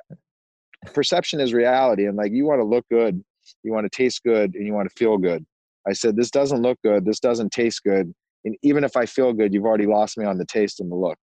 perception 0.93 1.39
is 1.39 1.53
reality. 1.53 2.05
And 2.05 2.17
like, 2.17 2.32
you 2.32 2.45
want 2.45 2.59
to 2.59 2.65
look 2.65 2.86
good, 2.89 3.21
you 3.63 3.71
want 3.71 3.86
to 3.86 3.95
taste 3.95 4.23
good, 4.23 4.55
and 4.55 4.65
you 4.65 4.73
want 4.73 4.89
to 4.89 4.95
feel 4.95 5.17
good. 5.17 5.45
I 5.88 5.93
said, 5.93 6.15
this 6.15 6.32
doesn't 6.32 6.61
look 6.61 6.80
good. 6.84 7.05
This 7.05 7.19
doesn't 7.19 7.51
taste 7.51 7.84
good. 7.84 8.13
And 8.45 8.55
even 8.63 8.84
if 8.84 8.95
I 8.95 9.05
feel 9.05 9.34
good, 9.34 9.53
you've 9.53 9.65
already 9.65 9.86
lost 9.86 10.17
me 10.17 10.25
on 10.25 10.38
the 10.38 10.45
taste 10.45 10.80
and 10.80 10.91
the 10.91 10.95
look. 10.95 11.17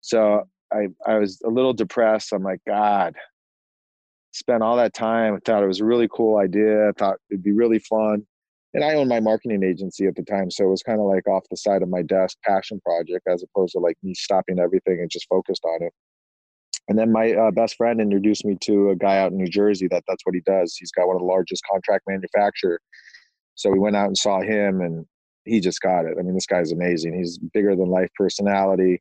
So 0.00 0.44
I, 0.72 0.88
I 1.06 1.18
was 1.18 1.40
a 1.44 1.48
little 1.48 1.72
depressed. 1.72 2.32
I'm 2.32 2.42
like, 2.42 2.60
God, 2.66 3.14
spent 4.32 4.62
all 4.62 4.76
that 4.76 4.92
time. 4.92 5.34
I 5.34 5.38
thought 5.44 5.62
it 5.62 5.66
was 5.66 5.80
a 5.80 5.84
really 5.84 6.08
cool 6.12 6.38
idea. 6.38 6.88
I 6.88 6.92
thought 6.92 7.16
it'd 7.30 7.42
be 7.42 7.52
really 7.52 7.78
fun 7.78 8.26
and 8.74 8.84
I 8.84 8.94
owned 8.94 9.08
my 9.08 9.20
marketing 9.20 9.62
agency 9.62 10.06
at 10.06 10.16
the 10.16 10.24
time, 10.24 10.50
so 10.50 10.64
it 10.64 10.70
was 10.70 10.82
kind 10.82 11.00
of 11.00 11.06
like 11.06 11.28
off 11.28 11.44
the 11.48 11.56
side 11.56 11.82
of 11.82 11.88
my 11.88 12.02
desk, 12.02 12.36
passion 12.44 12.80
project, 12.84 13.26
as 13.28 13.42
opposed 13.42 13.72
to 13.72 13.78
like 13.78 13.96
me 14.02 14.14
stopping 14.14 14.58
everything 14.58 14.98
and 15.00 15.10
just 15.10 15.28
focused 15.28 15.64
on 15.64 15.82
it. 15.82 15.92
And 16.88 16.98
then 16.98 17.12
my 17.12 17.32
uh, 17.32 17.50
best 17.52 17.76
friend 17.76 18.00
introduced 18.00 18.44
me 18.44 18.58
to 18.62 18.90
a 18.90 18.96
guy 18.96 19.18
out 19.18 19.30
in 19.30 19.38
New 19.38 19.46
Jersey 19.46 19.88
that 19.88 20.02
that's 20.06 20.26
what 20.26 20.34
he 20.34 20.42
does. 20.42 20.76
He's 20.76 20.90
got 20.90 21.06
one 21.06 21.16
of 21.16 21.20
the 21.20 21.26
largest 21.26 21.62
contract 21.70 22.04
manufacturer. 22.06 22.80
So 23.54 23.70
we 23.70 23.78
went 23.78 23.96
out 23.96 24.08
and 24.08 24.18
saw 24.18 24.42
him, 24.42 24.80
and 24.80 25.06
he 25.44 25.60
just 25.60 25.80
got 25.80 26.04
it. 26.04 26.16
I 26.18 26.22
mean, 26.22 26.34
this 26.34 26.46
guy's 26.46 26.72
amazing. 26.72 27.16
He's 27.16 27.38
bigger 27.38 27.76
than 27.76 27.88
life 27.88 28.10
personality. 28.16 29.00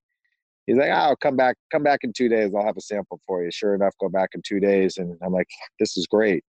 He's 0.67 0.77
like, 0.77 0.91
"Oh, 0.93 1.15
come 1.19 1.35
back, 1.35 1.57
come 1.71 1.83
back 1.83 2.01
in 2.03 2.13
two 2.13 2.29
days. 2.29 2.51
I'll 2.55 2.65
have 2.65 2.77
a 2.77 2.81
sample 2.81 3.19
for 3.25 3.43
you." 3.43 3.49
Sure 3.51 3.73
enough, 3.73 3.95
go 3.99 4.07
back 4.07 4.29
in 4.35 4.41
two 4.47 4.59
days, 4.59 4.97
and 4.97 5.17
I'm 5.23 5.33
like, 5.33 5.47
"This 5.79 5.97
is 5.97 6.05
great." 6.07 6.43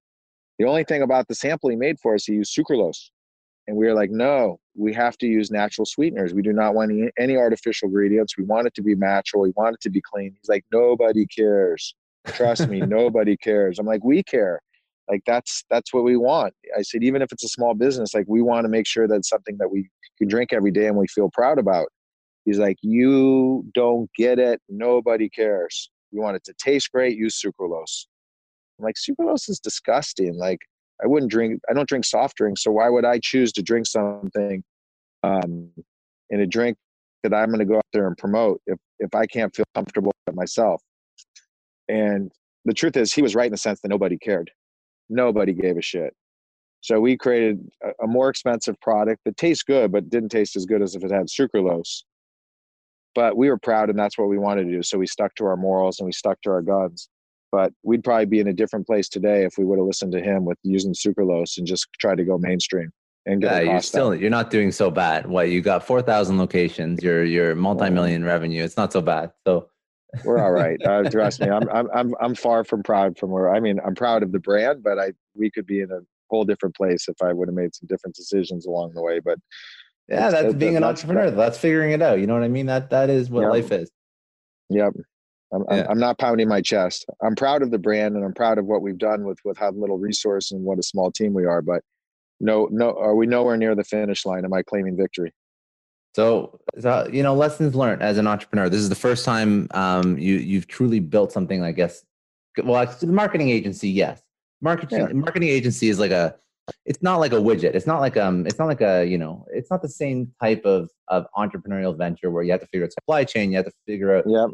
The 0.59 0.67
only 0.67 0.85
thing 0.85 1.03
about 1.03 1.27
the 1.27 1.35
sample 1.35 1.71
he 1.71 1.77
made 1.77 1.99
for 2.01 2.15
us, 2.15 2.27
he 2.27 2.35
used 2.35 2.57
sucralose. 2.57 3.11
And 3.67 3.77
we 3.77 3.87
were 3.87 3.95
like, 3.95 4.11
no, 4.11 4.59
we 4.77 4.93
have 4.93 5.17
to 5.19 5.27
use 5.27 5.51
natural 5.51 5.87
sweeteners. 5.87 6.35
We 6.35 6.43
do 6.43 6.53
not 6.53 6.75
want 6.75 6.91
any, 6.91 7.11
any 7.19 7.37
artificial 7.37 7.89
ingredients. 7.89 8.37
We 8.37 8.45
want 8.45 8.67
it 8.67 8.75
to 8.75 8.83
be 8.83 8.95
natural. 8.95 9.43
We 9.43 9.53
want 9.57 9.77
it 9.77 9.81
to 9.83 9.91
be 9.91 10.03
clean. 10.03 10.35
He's 10.39 10.49
like, 10.49 10.65
nobody 10.73 11.27
cares. 11.27 11.95
Trust 12.27 12.69
me, 12.69 12.81
nobody 12.87 13.37
cares. 13.37 13.79
I'm 13.79 13.87
like, 13.87 14.05
we 14.05 14.23
care. 14.23 14.61
Like 15.09 15.23
that's 15.27 15.65
that's 15.71 15.93
what 15.93 16.05
we 16.05 16.17
want. 16.17 16.55
I 16.77 16.83
said, 16.83 17.03
even 17.03 17.21
if 17.21 17.31
it's 17.31 17.45
a 17.45 17.49
small 17.49 17.75
business, 17.75 18.15
like 18.15 18.25
we 18.27 18.41
want 18.41 18.65
to 18.65 18.71
make 18.71 18.87
sure 18.87 19.07
that's 19.07 19.29
something 19.29 19.57
that 19.59 19.71
we 19.71 19.89
can 20.19 20.29
drink 20.29 20.53
every 20.53 20.71
day 20.71 20.87
and 20.87 20.97
we 20.97 21.07
feel 21.09 21.31
proud 21.31 21.59
about. 21.59 21.89
He's 22.45 22.59
like, 22.59 22.77
you 22.83 23.65
don't 23.75 24.11
get 24.17 24.39
it. 24.39 24.61
Nobody 24.69 25.29
cares. 25.29 25.91
You 26.11 26.21
want 26.21 26.37
it 26.37 26.45
to 26.45 26.55
taste 26.59 26.91
great. 26.93 27.17
Use 27.17 27.41
sucralose. 27.41 28.07
I'm 28.79 28.85
like, 28.85 28.97
sucralose 28.97 29.49
is 29.49 29.61
disgusting. 29.61 30.37
Like, 30.37 30.61
I 31.05 31.07
wouldn't 31.07 31.31
drink. 31.31 31.61
I 31.69 31.75
don't 31.75 31.89
drink 31.89 32.05
soft 32.05 32.37
drinks, 32.37 32.63
so 32.63 32.73
why 32.73 32.89
would 32.89 33.05
I 33.05 33.21
choose 33.23 33.53
to 33.53 33.63
drink 33.63 33.87
something 33.87 34.65
um, 35.23 35.71
in 36.31 36.41
a 36.41 36.47
drink 36.47 36.79
that 37.23 37.35
I'm 37.35 37.49
going 37.49 37.59
to 37.59 37.67
go 37.67 37.77
out 37.77 37.87
there 37.93 38.07
and 38.07 38.17
promote 38.17 38.61
if 38.67 38.79
if 38.99 39.15
I 39.15 39.27
can't 39.27 39.55
feel 39.55 39.67
comfortable 39.75 40.13
with 40.27 40.35
myself? 40.35 40.83
And 41.89 42.33
the 42.65 42.73
truth 42.73 42.97
is, 42.97 43.13
he 43.13 43.21
was 43.21 43.35
right 43.35 43.47
in 43.47 43.53
the 43.53 43.59
sense 43.59 43.81
that 43.83 43.89
nobody 43.89 44.17
cared. 44.17 44.51
Nobody 45.11 45.53
gave 45.53 45.77
a 45.77 45.83
shit. 45.83 46.15
So 46.81 47.01
we 47.01 47.17
created 47.17 47.69
a, 47.83 48.05
a 48.05 48.07
more 48.07 48.31
expensive 48.31 48.81
product 48.81 49.21
that 49.27 49.37
tastes 49.37 49.63
good, 49.63 49.93
but 49.93 50.09
didn't 50.09 50.31
taste 50.31 50.57
as 50.57 50.65
good 50.65 50.81
as 50.81 50.95
if 50.95 51.05
it 51.05 51.11
had 51.11 51.27
sucralose. 51.27 52.05
But 53.15 53.37
we 53.37 53.49
were 53.51 53.59
proud, 53.59 53.91
and 53.91 53.99
that's 53.99 54.19
what 54.19 54.29
we 54.29 54.39
wanted 54.39 54.65
to 54.65 54.71
do. 54.71 54.83
So 54.83 54.99
we 54.99 55.07
stuck 55.07 55.35
to 55.37 55.45
our 55.45 55.57
morals 55.57 56.01
and 56.01 56.07
we 56.07 56.13
stuck 56.13 56.41
to 56.43 56.51
our 56.51 56.63
guns 56.63 57.11
but 57.55 57.73
we'd 57.85 58.03
probably 58.03 58.27
be 58.27 58.41
in 58.41 58.49
a 58.49 58.53
different 58.53 58.85
place 58.85 59.09
today 59.09 59.45
if 59.45 59.57
we 59.57 59.65
would 59.65 59.79
have 59.79 59.87
listened 59.87 60.11
to 60.11 60.21
him 60.21 60.45
with 60.45 60.59
using 60.65 60.93
sucralose 60.93 61.57
and 61.57 61.65
just 61.69 61.87
tried 62.01 62.17
to 62.17 62.25
go 62.25 62.37
mainstream 62.37 62.91
and 63.27 63.41
get 63.41 63.65
yeah, 63.65 63.73
you're 63.73 63.81
still 63.81 64.13
you're 64.13 64.29
not 64.29 64.51
doing 64.51 64.73
so 64.73 64.91
bad. 64.91 65.27
What 65.27 65.51
you 65.51 65.63
got 65.63 65.87
four 65.87 66.03
thousand 66.03 66.37
locations, 66.37 67.01
you're 67.01 67.23
you're 67.23 67.55
multi 67.55 67.91
million 67.91 68.25
revenue. 68.25 68.65
It's 68.65 68.77
not 68.77 68.93
so 68.93 69.01
bad. 69.01 69.31
So 69.47 69.69
We're 70.25 70.43
all 70.43 70.51
right. 70.51 70.85
Uh, 70.85 71.09
trust 71.09 71.41
me, 71.41 71.49
I'm, 71.49 71.69
I'm, 71.73 71.89
I'm, 71.95 72.15
I'm 72.21 72.35
far 72.35 72.65
from 72.65 72.83
proud 72.83 73.17
from 73.19 73.31
where, 73.31 73.55
I 73.55 73.61
mean, 73.61 73.79
I'm 73.87 73.95
proud 73.95 74.25
of 74.25 74.33
the 74.33 74.41
brand, 74.41 74.83
but 74.83 74.99
I, 74.99 75.13
we 75.37 75.49
could 75.49 75.67
be 75.67 75.81
in 75.81 75.93
a 75.93 76.01
whole 76.31 76.45
different 76.45 76.75
place 76.75 77.09
if 77.09 77.23
I 77.23 77.33
would 77.33 77.47
have 77.47 77.55
made 77.55 77.73
some 77.73 77.87
different 77.87 78.17
decisions 78.17 78.67
along 78.67 78.95
the 78.95 79.03
way. 79.03 79.21
But 79.21 79.39
yeah, 80.09 80.31
that's 80.31 80.55
being 80.55 80.77
an 80.77 80.83
entrepreneur. 80.83 81.31
That's 81.31 81.59
figuring 81.59 81.93
it 81.93 82.03
out. 82.03 82.19
You 82.19 82.27
know 82.27 82.35
what 82.35 82.43
I 82.43 82.49
mean? 82.49 82.67
That, 82.67 82.91
that 82.91 83.11
is 83.11 83.31
what 83.31 83.43
Yep. 83.43 83.51
life 83.51 83.73
is. 83.73 83.91
Yep. 84.71 84.95
I'm, 85.53 85.65
Yeah. 85.71 85.83
I'm, 85.85 85.91
I'm 85.93 85.99
not 85.99 86.19
pounding 86.19 86.49
my 86.49 86.61
chest. 86.61 87.05
I'm 87.23 87.35
proud 87.35 87.63
of 87.63 87.71
the 87.71 87.79
brand 87.79 88.17
and 88.17 88.25
I'm 88.25 88.35
proud 88.35 88.59
of 88.59 88.67
what 88.67 88.83
we've 88.83 88.99
done 88.99 89.25
with, 89.25 89.39
with 89.45 89.59
how 89.59 89.71
little 89.73 89.99
resource 89.99 90.51
and 90.51 90.65
what 90.65 90.79
a 90.79 90.83
small 90.83 91.11
team 91.13 91.33
we 91.35 91.45
are. 91.45 91.63
But 91.63 91.83
no, 92.41 92.69
no, 92.73 92.97
are 92.99 93.15
we 93.15 93.27
nowhere 93.27 93.57
near 93.57 93.75
the 93.75 93.85
finish 93.85 94.27
line? 94.27 94.45
Am 94.45 94.53
I 94.53 94.63
claiming 94.63 94.97
victory? 94.97 95.33
So, 96.15 96.61
so 96.79 97.09
you 97.13 97.23
know, 97.23 97.35
lessons 97.35 97.75
learned 97.75 98.03
as 98.03 98.19
an 98.19 98.27
entrepreneur. 98.27 98.69
This 98.69 98.81
is 98.81 98.89
the 98.89 98.95
first 98.95 99.25
time 99.25 99.67
um, 99.73 100.17
you 100.19 100.37
you've 100.37 100.69
truly 100.69 101.01
built 101.01 101.33
something. 101.33 101.63
I 101.65 101.73
guess. 101.73 102.05
Well, 102.63 102.81
it's 102.83 102.97
the 103.01 103.09
marketing 103.09 103.51
agency, 103.51 103.89
yes. 103.89 104.23
Marketing 104.61 104.99
Yeah. 104.99 105.13
marketing 105.13 105.49
agency 105.49 105.89
is 105.89 105.99
like 105.99 106.13
a. 106.13 106.37
It's 106.87 107.03
not 107.03 107.19
like 107.19 107.33
a 107.33 107.37
widget. 107.37 107.75
It's 107.75 107.87
not 107.87 108.01
like 108.01 108.17
um. 108.17 108.47
It's 108.47 108.59
not 108.61 108.67
like 108.67 108.81
a 108.81 109.05
you 109.05 109.19
know. 109.19 109.45
It's 109.53 109.71
not 109.73 109.83
the 109.83 109.89
same 109.89 110.33
type 110.41 110.65
of 110.65 110.89
of 111.09 111.27
entrepreneurial 111.37 111.97
venture 111.99 112.31
where 112.31 112.45
you 112.45 112.53
have 112.53 112.61
to 112.61 112.67
figure 112.69 112.85
out 112.87 112.93
supply 112.93 113.25
chain. 113.25 113.51
You 113.51 113.57
have 113.57 113.67
to 113.67 113.73
figure 113.85 114.15
out 114.17 114.25
Yep. 114.25 114.51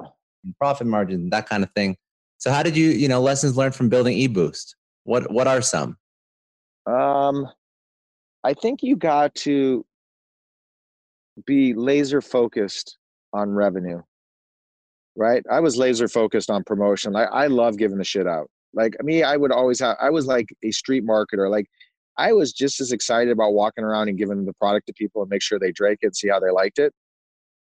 Profit 0.59 0.87
margin, 0.87 1.31
that 1.31 1.49
kind 1.49 1.63
of 1.63 1.71
thing. 1.73 1.97
So, 2.39 2.51
how 2.51 2.63
did 2.63 2.77
you 2.77 2.91
you 2.91 3.09
know 3.09 3.21
lessons 3.21 3.57
learned 3.57 3.75
from 3.75 3.89
building 3.89 4.17
eBoost? 4.17 4.75
What 5.05 5.31
what 5.31 5.47
are 5.47 5.63
some? 5.63 5.97
Um, 6.87 7.47
I 8.45 8.55
think 8.55 8.83
you 8.83 8.97
got 8.97 9.35
to 9.37 9.85
be 11.47 11.75
laser 11.75 12.21
focused 12.21 12.99
on 13.33 13.51
revenue, 13.51 14.03
right? 15.17 15.45
I 15.51 15.61
was 15.61 15.77
laser 15.77 16.09
focused 16.09 16.51
on 16.51 16.65
promotion. 16.65 17.17
I, 17.17 17.25
I 17.25 17.47
love 17.47 17.77
giving 17.77 17.99
the 17.99 18.05
shit 18.05 18.27
out. 18.27 18.49
Like 18.73 18.97
me, 19.03 19.23
I 19.23 19.37
would 19.37 19.53
always 19.53 19.81
have, 19.81 19.97
I 20.01 20.11
was 20.11 20.27
like 20.27 20.47
a 20.63 20.71
street 20.71 21.05
marketer. 21.05 21.51
Like 21.51 21.67
I 22.17 22.33
was 22.33 22.53
just 22.53 22.81
as 22.81 22.93
excited 22.93 23.33
about 23.33 23.53
walking 23.53 23.85
around 23.85 24.09
and 24.09 24.19
giving 24.19 24.45
the 24.45 24.53
product 24.55 24.87
to 24.87 24.93
people 24.93 25.23
and 25.23 25.31
make 25.31 25.43
sure 25.43 25.59
they 25.59 25.73
drank 25.73 26.01
it 26.03 26.07
and 26.07 26.17
see 26.17 26.29
how 26.29 26.41
they 26.41 26.51
liked 26.51 26.79
it. 26.79 26.93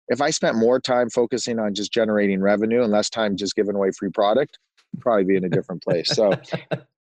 If 0.10 0.22
I 0.22 0.30
spent 0.30 0.56
more 0.56 0.80
time 0.80 1.10
focusing 1.10 1.60
on 1.60 1.74
just 1.74 1.92
generating 1.92 2.42
revenue 2.42 2.84
and 2.84 2.92
less 2.92 3.10
time 3.10 3.36
just 3.36 3.56
giving 3.56 3.76
away 3.76 3.92
free 3.92 4.10
product, 4.10 4.58
I'd 4.96 5.02
probably 5.02 5.26
be 5.26 5.36
in 5.36 5.44
a 5.44 5.50
different 5.50 5.84
place. 5.84 6.10
So 6.10 6.34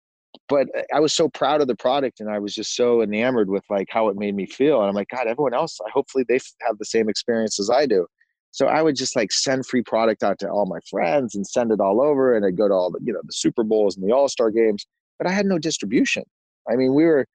but 0.48 0.68
eh, 0.74 0.82
I 0.94 1.00
was 1.00 1.12
so 1.12 1.28
proud 1.28 1.60
of 1.60 1.68
the 1.68 1.76
product 1.76 2.20
and 2.20 2.30
I 2.30 2.38
was 2.38 2.54
just 2.54 2.74
so 2.74 3.02
enamored 3.02 3.48
with 3.48 3.64
like 3.70 3.88
how 3.90 4.08
it 4.08 4.16
made 4.16 4.34
me 4.34 4.46
feel. 4.46 4.80
And 4.80 4.88
I'm 4.88 4.94
like, 4.94 5.08
God, 5.08 5.26
everyone 5.26 5.54
else, 5.54 5.78
hopefully 5.92 6.24
they 6.28 6.38
have 6.66 6.78
the 6.78 6.84
same 6.84 7.08
experience 7.08 7.58
as 7.58 7.70
I 7.70 7.86
do. 7.86 8.06
So 8.52 8.66
I 8.66 8.80
would 8.82 8.96
just 8.96 9.16
like 9.16 9.32
send 9.32 9.66
free 9.66 9.82
product 9.82 10.22
out 10.22 10.38
to 10.38 10.48
all 10.48 10.66
my 10.66 10.78
friends 10.88 11.34
and 11.34 11.46
send 11.46 11.72
it 11.72 11.80
all 11.80 12.00
over. 12.00 12.34
And 12.34 12.44
I'd 12.46 12.56
go 12.56 12.68
to 12.68 12.74
all 12.74 12.90
the, 12.90 13.00
you 13.02 13.12
know, 13.12 13.20
the 13.22 13.32
Super 13.32 13.62
Bowls 13.62 13.96
and 13.96 14.08
the 14.08 14.14
All 14.14 14.28
Star 14.28 14.50
games, 14.50 14.86
but 15.18 15.26
I 15.26 15.32
had 15.32 15.46
no 15.46 15.58
distribution. 15.58 16.24
I 16.68 16.76
mean, 16.76 16.94
we 16.94 17.04
were 17.04 17.26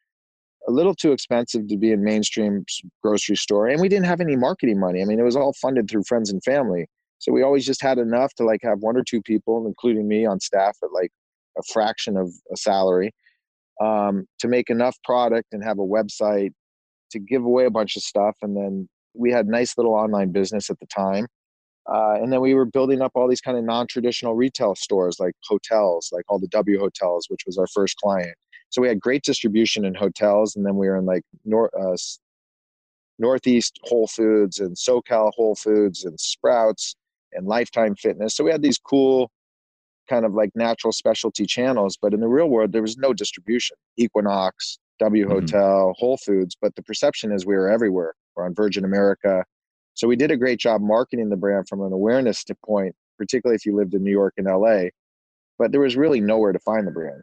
a 0.68 0.72
little 0.72 0.94
too 0.94 1.12
expensive 1.12 1.68
to 1.68 1.78
be 1.78 1.92
in 1.92 2.04
mainstream 2.04 2.66
grocery 3.02 3.36
store 3.36 3.68
and 3.68 3.82
we 3.82 3.90
didn't 3.90 4.06
have 4.06 4.22
any 4.22 4.36
marketing 4.36 4.80
money. 4.80 5.02
I 5.02 5.06
mean, 5.06 5.20
it 5.20 5.24
was 5.24 5.36
all 5.36 5.54
funded 5.54 5.90
through 5.90 6.04
friends 6.04 6.32
and 6.32 6.44
family. 6.44 6.88
So 7.20 7.32
we 7.32 7.44
always 7.44 7.66
just 7.66 7.82
had 7.82 7.98
enough 7.98 8.34
to 8.36 8.44
like 8.44 8.62
have 8.64 8.80
one 8.80 8.98
or 8.98 9.04
two 9.04 9.22
people, 9.22 9.66
including 9.68 10.08
me 10.08 10.26
on 10.26 10.40
staff 10.40 10.78
at 10.84 10.92
like 10.92 11.12
a 11.58 11.64
fraction 11.72 12.18
of 12.18 12.32
a 12.52 12.58
salary 12.58 13.12
um, 13.82 14.26
to 14.40 14.48
make 14.48 14.70
enough 14.70 14.98
product 15.04 15.50
and 15.52 15.64
have 15.64 15.80
a 15.80 15.82
website 15.82 16.52
to 17.12 17.20
give 17.20 17.44
away 17.44 17.66
a 17.66 17.72
bunch 17.72 17.96
of 17.96 18.04
stuff 18.04 18.36
and 18.42 18.56
then 18.56 18.88
we 19.14 19.32
had 19.32 19.48
nice 19.48 19.78
little 19.78 19.94
online 19.94 20.32
business 20.32 20.70
at 20.70 20.80
the 20.80 20.86
time 20.88 21.28
uh, 21.92 22.14
and 22.14 22.32
then 22.32 22.40
we 22.42 22.54
were 22.54 22.66
building 22.66 23.02
up 23.02 23.12
all 23.16 23.28
these 23.28 23.42
kind 23.42 23.58
of 23.58 23.64
non-traditional 23.64 24.36
retail 24.36 24.76
stores 24.76 25.18
like 25.20 25.34
hotels 25.46 26.10
like 26.12 26.24
all 26.30 26.40
the 26.40 26.48
w 26.48 26.80
hotels 26.80 27.26
which 27.28 27.42
was 27.46 27.58
our 27.58 27.68
first 27.68 27.98
client 27.98 28.36
so 28.72 28.82
we 28.82 28.88
had 28.88 29.00
great 29.00 29.22
distribution 29.24 29.86
in 29.86 29.94
hotels 29.94 30.56
and 30.56 30.66
then 30.66 30.76
we 30.76 30.88
were 30.88 30.96
in 30.98 31.06
like 31.06 31.24
nor- 31.46 31.70
uh, 31.80 31.96
northeast 33.20 33.80
whole 33.84 34.08
foods 34.08 34.60
and 34.60 34.76
socal 34.76 35.32
whole 35.36 35.56
foods 35.56 36.06
and 36.06 36.20
sprouts 36.20 36.96
and 37.34 37.46
lifetime 37.46 37.96
fitness. 37.96 38.36
So 38.36 38.44
we 38.44 38.52
had 38.52 38.64
these 38.64 38.80
cool 38.80 39.30
kind 40.10 40.26
of 40.26 40.34
like 40.34 40.50
natural 40.56 40.92
specialty 40.92 41.46
channels 41.46 41.98
but 42.02 42.14
in 42.14 42.20
the 42.22 42.28
real 42.28 42.48
world 42.50 42.72
there 42.72 42.82
was 42.82 42.98
no 42.98 43.14
distribution. 43.14 43.78
Equinox 43.98 44.80
w 45.00 45.26
Mhm. 45.26 45.30
hotel 45.30 45.94
whole 45.98 46.18
foods 46.18 46.56
but 46.62 46.76
the 46.76 46.82
perception 46.84 47.32
is 47.32 47.46
we 47.46 47.56
were 47.56 47.70
everywhere. 47.70 48.14
We're 48.36 48.46
on 48.46 48.56
virgin 48.56 48.84
america. 48.86 49.46
So 49.94 50.08
we 50.08 50.16
did 50.16 50.32
a 50.32 50.38
great 50.38 50.60
job 50.60 50.82
marketing 50.82 51.30
the 51.30 51.36
brand 51.38 51.68
from 51.68 51.82
an 51.82 51.94
awareness 51.94 52.44
point 52.66 52.96
particularly 53.18 53.56
if 53.56 53.66
you 53.66 53.76
lived 53.76 53.94
in 53.94 54.04
new 54.04 54.12
york 54.12 54.34
and 54.38 54.48
la 54.48 54.86
but 55.60 55.72
there 55.72 55.82
was 55.82 55.96
really 55.96 56.22
nowhere 56.22 56.54
to 56.54 56.60
find 56.60 56.88
the 56.88 56.92
brand 56.92 57.22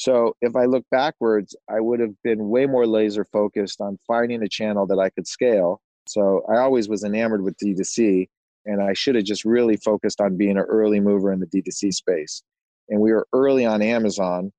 so 0.00 0.34
if 0.40 0.56
i 0.56 0.64
look 0.64 0.84
backwards 0.90 1.56
i 1.68 1.80
would 1.80 2.00
have 2.00 2.14
been 2.24 2.48
way 2.48 2.66
more 2.66 2.86
laser 2.86 3.24
focused 3.24 3.80
on 3.80 3.98
finding 4.06 4.42
a 4.42 4.48
channel 4.48 4.86
that 4.86 4.98
i 4.98 5.08
could 5.10 5.26
scale 5.26 5.80
so 6.06 6.42
i 6.52 6.58
always 6.58 6.88
was 6.88 7.04
enamored 7.04 7.42
with 7.42 7.56
d2c 7.62 8.26
and 8.66 8.82
I 8.82 8.92
should 8.92 9.14
have 9.14 9.24
just 9.24 9.44
really 9.44 9.76
focused 9.76 10.20
on 10.20 10.36
being 10.36 10.56
an 10.56 10.64
early 10.68 11.00
mover 11.00 11.32
in 11.32 11.40
the 11.40 11.46
D2C 11.46 11.92
space. 11.92 12.42
And 12.88 13.00
we 13.00 13.12
were 13.12 13.26
early 13.32 13.64
on 13.64 13.82
Amazon, 13.82 14.52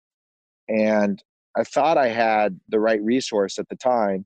and 0.67 1.21
I 1.57 1.63
thought 1.63 1.97
I 1.97 2.07
had 2.07 2.59
the 2.69 2.79
right 2.79 3.01
resource 3.01 3.59
at 3.59 3.67
the 3.69 3.75
time 3.75 4.25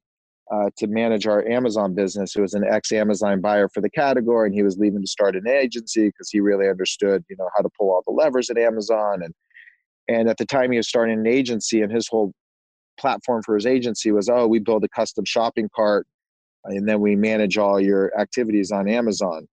uh, 0.53 0.69
to 0.77 0.87
manage 0.87 1.25
our 1.25 1.45
Amazon 1.47 1.95
business. 1.95 2.33
Who 2.33 2.41
was 2.41 2.53
an 2.53 2.63
ex-Amazon 2.63 3.41
buyer 3.41 3.67
for 3.67 3.81
the 3.81 3.89
category, 3.89 4.47
and 4.47 4.55
he 4.55 4.63
was 4.63 4.77
leaving 4.77 5.01
to 5.01 5.07
start 5.07 5.35
an 5.35 5.47
agency 5.47 6.07
because 6.07 6.29
he 6.29 6.39
really 6.39 6.69
understood, 6.69 7.23
you 7.29 7.35
know, 7.37 7.49
how 7.55 7.63
to 7.63 7.69
pull 7.77 7.89
all 7.89 8.03
the 8.05 8.13
levers 8.13 8.49
at 8.49 8.57
Amazon. 8.57 9.23
And 9.23 9.33
and 10.07 10.29
at 10.29 10.37
the 10.37 10.45
time, 10.45 10.71
he 10.71 10.77
was 10.77 10.87
starting 10.87 11.19
an 11.19 11.27
agency, 11.27 11.81
and 11.81 11.91
his 11.91 12.07
whole 12.07 12.33
platform 12.99 13.43
for 13.43 13.55
his 13.55 13.65
agency 13.65 14.11
was, 14.11 14.29
oh, 14.29 14.47
we 14.47 14.59
build 14.59 14.83
a 14.83 14.89
custom 14.89 15.25
shopping 15.25 15.69
cart, 15.75 16.07
and 16.65 16.87
then 16.87 16.99
we 17.01 17.15
manage 17.15 17.57
all 17.57 17.79
your 17.79 18.17
activities 18.19 18.71
on 18.71 18.87
Amazon 18.87 19.47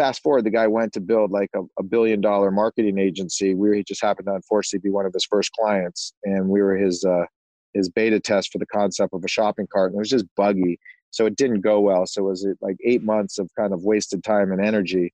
fast 0.00 0.22
forward, 0.22 0.44
the 0.44 0.50
guy 0.50 0.66
went 0.66 0.94
to 0.94 1.00
build 1.00 1.30
like 1.30 1.50
a, 1.54 1.60
a 1.78 1.82
billion 1.82 2.22
dollar 2.22 2.50
marketing 2.50 2.98
agency. 2.98 3.52
We 3.52 3.76
he 3.76 3.84
just 3.86 4.00
happened 4.00 4.28
to 4.28 4.34
unfortunately 4.34 4.88
be 4.88 4.92
one 4.92 5.04
of 5.04 5.12
his 5.12 5.26
first 5.26 5.52
clients, 5.52 6.14
and 6.24 6.48
we 6.48 6.62
were 6.62 6.74
his 6.74 7.04
uh, 7.04 7.26
his 7.74 7.90
beta 7.90 8.18
test 8.18 8.50
for 8.50 8.56
the 8.56 8.66
concept 8.66 9.12
of 9.12 9.22
a 9.22 9.28
shopping 9.28 9.66
cart, 9.70 9.92
and 9.92 9.98
it 9.98 9.98
was 9.98 10.08
just 10.08 10.24
buggy, 10.38 10.78
so 11.10 11.26
it 11.26 11.36
didn't 11.36 11.60
go 11.60 11.80
well. 11.80 12.06
So 12.06 12.22
it 12.22 12.30
was 12.30 12.46
like 12.62 12.78
eight 12.82 13.02
months 13.02 13.38
of 13.38 13.50
kind 13.58 13.74
of 13.74 13.82
wasted 13.82 14.24
time 14.24 14.52
and 14.52 14.64
energy. 14.64 15.12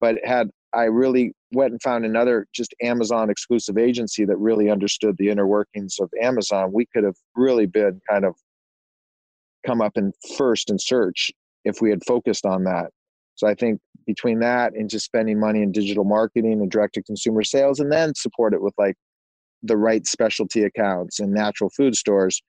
But 0.00 0.16
it 0.16 0.26
had 0.26 0.48
I 0.74 0.84
really 0.84 1.32
went 1.52 1.72
and 1.72 1.82
found 1.82 2.04
another 2.04 2.46
just 2.54 2.74
Amazon 2.82 3.30
exclusive 3.30 3.76
agency 3.76 4.24
that 4.24 4.36
really 4.36 4.70
understood 4.70 5.16
the 5.18 5.28
inner 5.28 5.46
workings 5.46 5.96
of 6.00 6.10
Amazon, 6.20 6.72
we 6.72 6.86
could 6.86 7.04
have 7.04 7.16
really 7.36 7.66
been 7.66 8.00
kind 8.08 8.24
of 8.24 8.34
come 9.66 9.80
up 9.80 9.96
in 9.96 10.12
first 10.36 10.70
in 10.70 10.78
search 10.78 11.30
if 11.64 11.80
we 11.80 11.90
had 11.90 12.02
focused 12.04 12.46
on 12.46 12.64
that. 12.64 12.86
So 13.34 13.46
I 13.46 13.54
think 13.54 13.80
between 14.06 14.40
that 14.40 14.74
and 14.74 14.90
just 14.90 15.04
spending 15.04 15.38
money 15.38 15.62
in 15.62 15.72
digital 15.72 16.04
marketing 16.04 16.60
and 16.60 16.70
direct 16.70 16.94
to 16.94 17.02
consumer 17.02 17.42
sales, 17.42 17.80
and 17.80 17.92
then 17.92 18.14
support 18.14 18.54
it 18.54 18.62
with 18.62 18.74
like 18.78 18.96
the 19.62 19.76
right 19.76 20.06
specialty 20.06 20.64
accounts 20.64 21.20
and 21.20 21.32
natural 21.32 21.70
food 21.70 21.94
stores, 21.94 22.42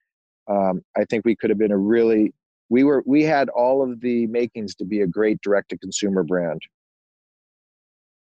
um, 0.48 0.82
I 0.96 1.04
think 1.04 1.24
we 1.24 1.36
could 1.36 1.50
have 1.50 1.58
been 1.58 1.72
a 1.72 1.78
really 1.78 2.32
we 2.70 2.84
were 2.84 3.02
we 3.06 3.22
had 3.22 3.48
all 3.50 3.82
of 3.82 4.00
the 4.00 4.26
makings 4.28 4.74
to 4.76 4.84
be 4.84 5.00
a 5.00 5.06
great 5.06 5.40
direct 5.42 5.70
to 5.70 5.78
consumer 5.78 6.22
brand. 6.24 6.60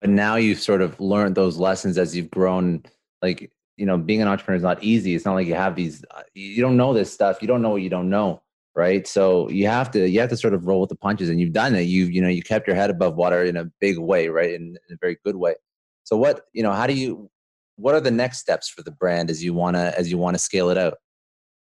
But 0.05 0.11
now 0.11 0.35
you've 0.35 0.61
sort 0.61 0.83
of 0.83 0.99
learned 0.99 1.33
those 1.33 1.57
lessons 1.57 1.97
as 1.97 2.15
you've 2.15 2.29
grown. 2.29 2.83
Like 3.23 3.51
you 3.75 3.87
know, 3.87 3.97
being 3.97 4.21
an 4.21 4.27
entrepreneur 4.27 4.55
is 4.55 4.61
not 4.61 4.83
easy. 4.83 5.15
It's 5.15 5.25
not 5.25 5.33
like 5.33 5.47
you 5.47 5.55
have 5.55 5.75
these. 5.75 6.05
uh, 6.11 6.21
You 6.35 6.61
don't 6.61 6.77
know 6.77 6.93
this 6.93 7.11
stuff. 7.11 7.41
You 7.41 7.47
don't 7.47 7.63
know 7.63 7.71
what 7.71 7.81
you 7.81 7.89
don't 7.89 8.11
know, 8.11 8.43
right? 8.75 9.07
So 9.07 9.49
you 9.49 9.65
have 9.65 9.89
to 9.93 10.07
you 10.07 10.19
have 10.19 10.29
to 10.29 10.37
sort 10.37 10.53
of 10.53 10.67
roll 10.67 10.81
with 10.81 10.91
the 10.91 10.95
punches, 10.95 11.27
and 11.27 11.41
you've 11.41 11.53
done 11.53 11.73
it. 11.73 11.87
You 11.87 12.05
you 12.05 12.21
know 12.21 12.27
you 12.27 12.43
kept 12.43 12.67
your 12.67 12.75
head 12.75 12.91
above 12.91 13.15
water 13.15 13.43
in 13.43 13.57
a 13.57 13.65
big 13.81 13.97
way, 13.97 14.27
right? 14.27 14.53
In, 14.53 14.77
in 14.87 14.93
a 14.93 14.97
very 15.01 15.17
good 15.25 15.37
way. 15.37 15.55
So 16.03 16.15
what 16.17 16.41
you 16.53 16.61
know? 16.61 16.71
How 16.71 16.85
do 16.85 16.93
you? 16.93 17.31
What 17.77 17.95
are 17.95 17.99
the 17.99 18.11
next 18.11 18.37
steps 18.37 18.69
for 18.69 18.83
the 18.83 18.91
brand 18.91 19.31
as 19.31 19.43
you 19.43 19.55
wanna 19.55 19.91
as 19.97 20.11
you 20.11 20.19
wanna 20.19 20.37
scale 20.37 20.69
it 20.69 20.77
out? 20.77 20.99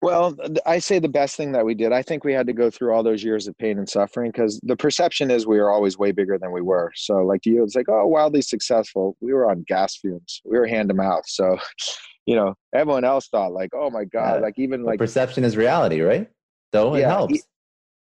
Well, 0.06 0.36
I 0.68 0.78
say 0.78 1.00
the 1.00 1.10
best 1.10 1.36
thing 1.36 1.52
that 1.54 1.66
we 1.66 1.74
did. 1.74 1.92
I 1.92 2.04
think 2.04 2.24
we 2.24 2.32
had 2.32 2.46
to 2.46 2.54
go 2.54 2.70
through 2.70 2.94
all 2.94 3.02
those 3.02 3.24
years 3.24 3.48
of 3.48 3.58
pain 3.58 3.80
and 3.80 3.90
suffering 3.90 4.30
because 4.32 4.60
the 4.62 4.76
perception 4.76 5.32
is 5.32 5.48
we 5.48 5.58
were 5.60 5.72
always 5.72 5.98
way 5.98 6.12
bigger 6.12 6.38
than 6.38 6.52
we 6.52 6.62
were. 6.62 6.92
So, 6.96 7.24
like 7.24 7.44
you, 7.46 7.64
it's 7.64 7.76
like, 7.76 7.90
oh, 7.90 8.06
wildly 8.06 8.44
successful. 8.44 9.18
We 9.20 9.34
were 9.34 9.50
on 9.50 9.64
gas 9.68 9.96
fumes. 9.98 10.42
We 10.46 10.60
were 10.60 10.68
hand 10.68 10.90
to 10.90 10.96
mouth. 10.96 11.24
So, 11.26 11.58
you 12.28 12.36
know, 12.36 12.54
everyone 12.76 13.04
else 13.04 13.30
thought 13.30 13.52
like, 13.52 13.72
oh 13.74 13.90
my 13.90 14.04
god, 14.06 14.36
Yeah. 14.36 14.42
like 14.42 14.60
even 14.60 14.84
Like 14.84 15.00
perception 15.00 15.44
is 15.44 15.58
reality, 15.58 16.02
right? 16.02 16.30
So 16.72 16.94
it 16.94 17.00
Yeah, 17.00 17.08
helps. 17.10 17.42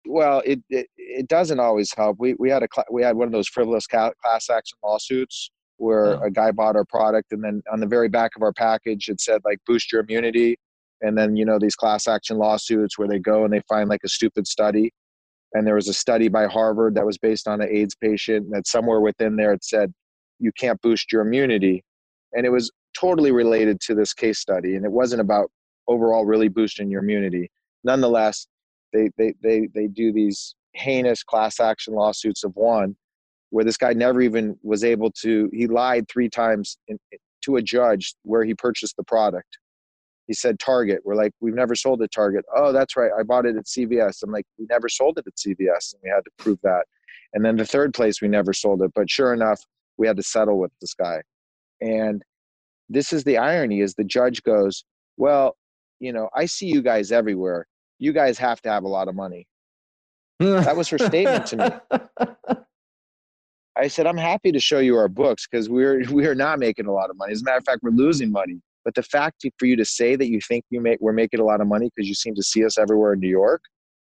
well, 0.08 0.42
it, 0.44 0.60
it 0.70 0.88
it 0.96 1.28
doesn't 1.28 1.60
always 1.60 1.94
help. 1.94 2.16
We 2.18 2.34
we 2.40 2.50
had 2.50 2.64
a 2.64 2.68
we 2.90 3.04
had 3.04 3.14
one 3.16 3.28
of 3.28 3.32
those 3.32 3.46
frivolous 3.48 3.86
class 3.86 4.12
action 4.50 4.78
lawsuits 4.82 5.50
where 5.76 6.16
Oh. 6.16 6.26
a 6.26 6.30
guy 6.32 6.50
bought 6.50 6.74
our 6.74 6.84
product 6.86 7.30
and 7.32 7.44
then 7.44 7.62
on 7.72 7.78
the 7.78 7.86
very 7.86 8.08
back 8.08 8.32
of 8.34 8.42
our 8.42 8.52
package 8.52 9.08
it 9.10 9.20
said 9.20 9.40
like 9.44 9.58
boost 9.66 9.92
your 9.92 10.00
immunity, 10.00 10.58
and 11.02 11.16
then 11.16 11.36
you 11.36 11.44
know 11.44 11.58
these 11.58 11.76
class 11.76 12.06
action 12.06 12.38
lawsuits 12.38 12.98
where 12.98 13.08
they 13.08 13.18
go 13.18 13.44
and 13.44 13.52
they 13.52 13.62
find 13.68 13.88
like 13.88 14.04
a 14.04 14.08
stupid 14.08 14.46
study, 14.46 14.92
and 15.52 15.66
there 15.66 15.74
was 15.74 15.88
a 15.88 15.94
study 15.94 16.28
by 16.28 16.46
Harvard 16.46 16.94
that 16.94 17.06
was 17.06 17.18
based 17.18 17.48
on 17.48 17.60
an 17.60 17.68
AIDS 17.70 17.94
patient 17.94 18.46
that 18.50 18.66
somewhere 18.66 19.00
within 19.00 19.36
there 19.36 19.52
it 19.52 19.64
said 19.64 19.92
you 20.38 20.52
can't 20.58 20.80
boost 20.82 21.12
your 21.12 21.22
immunity, 21.22 21.82
and 22.32 22.46
it 22.46 22.50
was 22.50 22.70
totally 22.98 23.32
related 23.32 23.80
to 23.80 23.94
this 23.94 24.12
case 24.12 24.38
study, 24.38 24.76
and 24.76 24.84
it 24.84 24.92
wasn't 24.92 25.20
about 25.20 25.50
overall 25.88 26.24
really 26.24 26.48
boosting 26.48 26.90
your 26.90 27.02
immunity. 27.02 27.50
Nonetheless, 27.84 28.46
they 28.92 29.10
they 29.16 29.34
they 29.42 29.68
they 29.74 29.86
do 29.86 30.12
these 30.12 30.54
heinous 30.74 31.22
class 31.22 31.60
action 31.60 31.94
lawsuits 31.94 32.44
of 32.44 32.52
one 32.54 32.96
where 33.50 33.64
this 33.64 33.76
guy 33.76 33.92
never 33.92 34.20
even 34.20 34.56
was 34.62 34.84
able 34.84 35.10
to 35.10 35.48
he 35.52 35.66
lied 35.66 36.06
three 36.08 36.28
times 36.28 36.78
in, 36.88 36.98
to 37.42 37.56
a 37.56 37.62
judge 37.62 38.14
where 38.22 38.44
he 38.44 38.54
purchased 38.54 38.96
the 38.96 39.04
product 39.04 39.58
he 40.26 40.34
said 40.34 40.58
target. 40.58 41.00
We're 41.04 41.14
like 41.14 41.32
we've 41.40 41.54
never 41.54 41.74
sold 41.74 42.02
at 42.02 42.10
target. 42.12 42.44
Oh 42.54 42.72
that's 42.72 42.96
right. 42.96 43.10
I 43.18 43.22
bought 43.22 43.46
it 43.46 43.56
at 43.56 43.64
cvs 43.64 44.22
i'm 44.22 44.32
like 44.32 44.46
we 44.58 44.66
never 44.68 44.88
sold 44.88 45.18
it 45.18 45.26
at 45.26 45.34
cvs 45.36 45.94
and 45.94 46.00
we 46.02 46.10
had 46.10 46.24
to 46.24 46.30
prove 46.38 46.58
that. 46.62 46.84
And 47.32 47.44
then 47.44 47.56
the 47.56 47.66
third 47.66 47.94
place 47.94 48.20
we 48.20 48.28
never 48.28 48.52
sold 48.52 48.82
it 48.82 48.92
but 48.94 49.10
sure 49.10 49.32
enough 49.32 49.60
we 49.96 50.06
had 50.06 50.16
to 50.16 50.22
settle 50.22 50.58
with 50.58 50.72
this 50.80 50.94
guy. 50.94 51.22
And 51.80 52.22
this 52.88 53.12
is 53.12 53.24
the 53.24 53.38
irony 53.38 53.80
is 53.80 53.94
the 53.94 54.04
judge 54.04 54.42
goes 54.44 54.84
well 55.16 55.56
you 55.98 56.12
know 56.12 56.28
i 56.34 56.44
see 56.46 56.66
you 56.66 56.82
guys 56.82 57.12
everywhere. 57.12 57.66
You 57.98 58.12
guys 58.12 58.38
have 58.38 58.60
to 58.62 58.70
have 58.70 58.84
a 58.84 58.88
lot 58.88 59.08
of 59.08 59.14
money. 59.14 59.46
That 60.38 60.76
was 60.76 60.88
her 60.88 60.98
statement 60.98 61.46
to 61.46 61.56
me. 61.56 61.96
I 63.76 63.88
said, 63.88 64.06
I'm 64.06 64.16
happy 64.16 64.52
to 64.52 64.60
show 64.60 64.78
you 64.78 64.96
our 64.96 65.08
books 65.08 65.46
because 65.46 65.68
we're 65.68 66.02
we're 66.10 66.34
not 66.34 66.58
making 66.58 66.86
a 66.86 66.92
lot 66.92 67.10
of 67.10 67.16
money. 67.16 67.32
As 67.32 67.42
a 67.42 67.44
matter 67.44 67.58
of 67.58 67.64
fact, 67.64 67.80
we're 67.82 67.90
losing 67.90 68.30
money. 68.30 68.60
But 68.86 68.94
the 68.94 69.02
fact 69.02 69.44
for 69.58 69.66
you 69.66 69.74
to 69.74 69.84
say 69.84 70.14
that 70.14 70.28
you 70.28 70.40
think 70.40 70.64
you 70.70 70.80
make 70.80 70.98
we're 71.00 71.12
making 71.12 71.40
a 71.40 71.44
lot 71.44 71.60
of 71.60 71.66
money 71.66 71.90
because 71.94 72.08
you 72.08 72.14
seem 72.14 72.36
to 72.36 72.42
see 72.42 72.64
us 72.64 72.78
everywhere 72.78 73.14
in 73.14 73.18
New 73.18 73.28
York, 73.28 73.60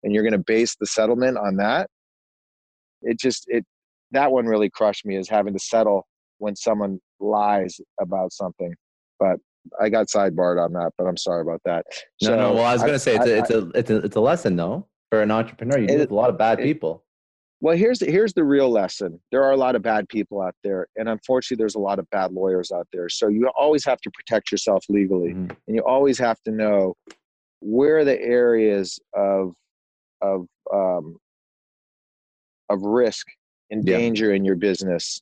and 0.03 0.13
you're 0.13 0.21
going 0.21 0.33
to 0.33 0.43
base 0.45 0.75
the 0.77 0.85
settlement 0.85 1.37
on 1.37 1.55
that, 1.55 1.89
it 3.01 3.17
just 3.17 3.45
it 3.47 3.63
that 4.11 4.33
one 4.33 4.47
really 4.47 4.69
crushed 4.69 5.05
me 5.05 5.15
is 5.15 5.29
having 5.29 5.53
to 5.53 5.59
settle 5.59 6.05
when 6.39 6.57
someone 6.57 6.99
lies 7.21 7.79
about 8.01 8.33
something. 8.33 8.73
But 9.17 9.37
I 9.81 9.87
got 9.87 10.07
sidebarred 10.07 10.59
on 10.61 10.73
that, 10.73 10.91
but 10.97 11.07
I'm 11.07 11.15
sorry 11.15 11.41
about 11.41 11.61
that. 11.63 11.85
No, 12.21 12.27
so 12.27 12.35
no. 12.35 12.53
Well, 12.53 12.65
I 12.65 12.73
was 12.73 12.81
going 12.81 12.93
to 12.93 12.99
say 12.99 13.15
it's, 13.15 13.25
I, 13.25 13.29
a, 13.29 13.37
it's 13.37 13.49
a 13.49 13.69
it's 13.69 13.89
a 13.89 13.97
it's 13.99 14.15
a 14.17 14.21
lesson 14.21 14.57
though 14.57 14.89
for 15.09 15.21
an 15.21 15.31
entrepreneur. 15.31 15.79
You 15.79 15.87
deal 15.87 15.99
with 15.99 16.11
a 16.11 16.15
lot 16.15 16.29
of 16.29 16.37
bad 16.37 16.59
it, 16.59 16.63
people. 16.63 17.04
Well, 17.61 17.75
here's 17.75 17.99
the, 17.99 18.05
here's 18.07 18.33
the 18.33 18.43
real 18.43 18.69
lesson. 18.69 19.19
There 19.31 19.43
are 19.43 19.51
a 19.51 19.57
lot 19.57 19.75
of 19.75 19.81
bad 19.81 20.07
people 20.09 20.41
out 20.41 20.55
there, 20.63 20.87
and 20.97 21.07
unfortunately, 21.07 21.61
there's 21.61 21.75
a 21.75 21.79
lot 21.79 21.99
of 21.99 22.09
bad 22.09 22.31
lawyers 22.31 22.71
out 22.71 22.87
there. 22.91 23.09
So 23.09 23.27
you 23.27 23.49
always 23.57 23.85
have 23.85 23.99
to 24.01 24.11
protect 24.11 24.51
yourself 24.51 24.85
legally, 24.89 25.29
mm-hmm. 25.29 25.51
and 25.67 25.75
you 25.75 25.81
always 25.81 26.19
have 26.19 26.41
to 26.43 26.51
know 26.51 26.95
where 27.61 28.03
the 28.03 28.21
areas 28.21 28.99
of 29.13 29.53
of 30.21 30.47
um, 30.73 31.17
of 32.69 32.81
risk 32.81 33.25
and 33.71 33.85
danger 33.85 34.29
yeah. 34.29 34.35
in 34.35 34.45
your 34.45 34.55
business, 34.55 35.21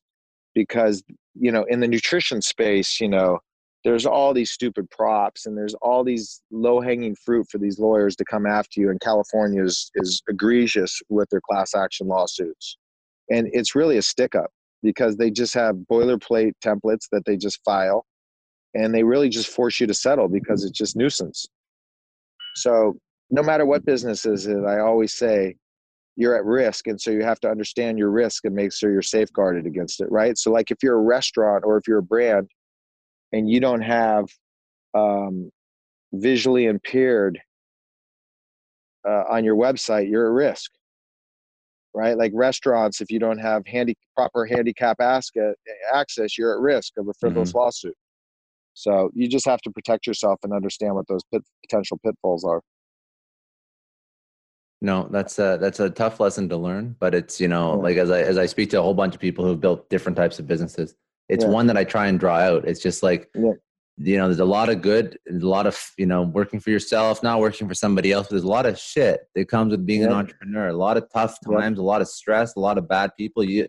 because 0.55 1.03
you 1.35 1.51
know 1.51 1.63
in 1.65 1.79
the 1.79 1.87
nutrition 1.87 2.41
space, 2.41 2.99
you 2.99 3.07
know 3.07 3.39
there's 3.83 4.05
all 4.05 4.33
these 4.33 4.51
stupid 4.51 4.89
props 4.89 5.45
and 5.45 5.57
there's 5.57 5.73
all 5.75 6.03
these 6.03 6.41
low 6.51 6.79
hanging 6.79 7.15
fruit 7.15 7.45
for 7.51 7.57
these 7.57 7.79
lawyers 7.79 8.15
to 8.15 8.25
come 8.25 8.45
after 8.45 8.79
you 8.79 8.89
and 8.89 8.99
california 9.01 9.63
is, 9.63 9.91
is 9.95 10.21
egregious 10.29 11.01
with 11.09 11.29
their 11.29 11.41
class 11.41 11.75
action 11.75 12.07
lawsuits. 12.07 12.77
And 13.29 13.49
it's 13.53 13.75
really 13.75 13.97
a 13.97 14.01
stick 14.01 14.35
up 14.35 14.51
because 14.81 15.15
they 15.15 15.31
just 15.31 15.53
have 15.53 15.75
boilerplate 15.91 16.53
templates 16.63 17.07
that 17.11 17.23
they 17.25 17.37
just 17.37 17.59
file 17.63 18.05
and 18.73 18.93
they 18.93 19.03
really 19.03 19.29
just 19.29 19.49
force 19.49 19.79
you 19.79 19.87
to 19.87 19.93
settle 19.93 20.27
because 20.27 20.63
it's 20.63 20.77
just 20.77 20.95
nuisance. 20.95 21.45
So 22.55 22.97
no 23.33 23.41
matter 23.41 23.65
what 23.65 23.85
business 23.85 24.25
is 24.25 24.45
it 24.47 24.63
i 24.65 24.79
always 24.79 25.13
say 25.13 25.55
you're 26.15 26.35
at 26.35 26.45
risk 26.45 26.87
and 26.87 27.01
so 27.01 27.09
you 27.09 27.23
have 27.23 27.39
to 27.39 27.49
understand 27.49 27.97
your 27.97 28.11
risk 28.11 28.45
and 28.45 28.53
make 28.53 28.71
sure 28.71 28.91
you're 28.91 29.01
safeguarded 29.01 29.65
against 29.65 29.99
it 29.99 30.11
right? 30.11 30.37
So 30.37 30.51
like 30.51 30.69
if 30.69 30.77
you're 30.83 30.97
a 30.97 31.01
restaurant 31.01 31.63
or 31.65 31.77
if 31.77 31.87
you're 31.87 31.97
a 31.97 32.03
brand 32.03 32.47
and 33.33 33.49
you 33.49 33.59
don't 33.59 33.81
have 33.81 34.29
um, 34.93 35.51
visually 36.13 36.65
impaired 36.65 37.39
uh, 39.07 39.23
on 39.29 39.43
your 39.43 39.55
website, 39.55 40.09
you're 40.09 40.27
at 40.27 40.31
risk, 40.31 40.71
right? 41.93 42.17
Like 42.17 42.31
restaurants, 42.33 43.01
if 43.01 43.11
you 43.11 43.19
don't 43.19 43.39
have 43.39 43.65
handy 43.65 43.95
proper 44.15 44.45
handicap 44.45 45.01
access, 45.01 46.37
you're 46.37 46.53
at 46.53 46.61
risk 46.61 46.93
of 46.97 47.09
a 47.09 47.13
frivolous 47.19 47.49
mm-hmm. 47.49 47.57
lawsuit. 47.57 47.95
So 48.75 49.11
you 49.13 49.27
just 49.27 49.45
have 49.45 49.61
to 49.61 49.71
protect 49.71 50.07
yourself 50.07 50.39
and 50.43 50.53
understand 50.53 50.95
what 50.95 51.07
those 51.07 51.21
pit, 51.31 51.43
potential 51.67 51.99
pitfalls 52.05 52.43
are. 52.43 52.61
No, 54.81 55.07
that's 55.09 55.39
a 55.39 55.57
that's 55.61 55.79
a 55.79 55.89
tough 55.89 56.19
lesson 56.19 56.49
to 56.49 56.57
learn, 56.57 56.95
but 56.99 57.15
it's 57.15 57.39
you 57.39 57.47
know 57.47 57.77
like 57.79 57.95
as 57.95 58.11
I 58.11 58.21
as 58.21 58.37
I 58.37 58.45
speak 58.45 58.69
to 58.71 58.79
a 58.79 58.81
whole 58.81 58.93
bunch 58.93 59.15
of 59.15 59.21
people 59.21 59.45
who've 59.45 59.59
built 59.59 59.89
different 59.89 60.17
types 60.17 60.39
of 60.39 60.47
businesses, 60.47 60.95
it's 61.29 61.43
yeah. 61.43 61.49
one 61.49 61.67
that 61.67 61.77
I 61.77 61.83
try 61.83 62.07
and 62.07 62.19
draw 62.19 62.37
out. 62.37 62.65
It's 62.65 62.81
just 62.81 63.03
like 63.03 63.29
yeah. 63.35 63.53
you 63.97 64.17
know, 64.17 64.27
there's 64.27 64.39
a 64.39 64.45
lot 64.45 64.69
of 64.69 64.81
good, 64.81 65.17
a 65.29 65.33
lot 65.33 65.67
of 65.67 65.79
you 65.97 66.05
know, 66.05 66.23
working 66.23 66.59
for 66.59 66.69
yourself, 66.69 67.23
not 67.23 67.39
working 67.39 67.67
for 67.67 67.73
somebody 67.73 68.11
else. 68.11 68.27
There's 68.27 68.43
a 68.43 68.47
lot 68.47 68.65
of 68.65 68.77
shit 68.77 69.21
that 69.35 69.47
comes 69.47 69.71
with 69.71 69.85
being 69.85 70.01
yeah. 70.01 70.07
an 70.07 70.13
entrepreneur. 70.13 70.67
A 70.67 70.73
lot 70.73 70.97
of 70.97 71.07
tough 71.13 71.37
times, 71.49 71.79
a 71.79 71.83
lot 71.83 72.01
of 72.01 72.07
stress, 72.07 72.55
a 72.55 72.59
lot 72.59 72.77
of 72.77 72.87
bad 72.87 73.11
people. 73.17 73.43
You, 73.43 73.67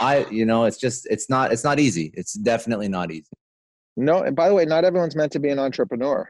I, 0.00 0.26
you 0.30 0.44
know, 0.44 0.64
it's 0.64 0.78
just 0.78 1.06
it's 1.10 1.30
not 1.30 1.52
it's 1.52 1.64
not 1.64 1.78
easy. 1.78 2.12
It's 2.14 2.34
definitely 2.34 2.88
not 2.88 3.10
easy. 3.10 3.32
No, 3.96 4.22
and 4.22 4.34
by 4.34 4.48
the 4.48 4.54
way, 4.54 4.64
not 4.64 4.84
everyone's 4.84 5.16
meant 5.16 5.32
to 5.32 5.40
be 5.40 5.50
an 5.50 5.58
entrepreneur. 5.58 6.28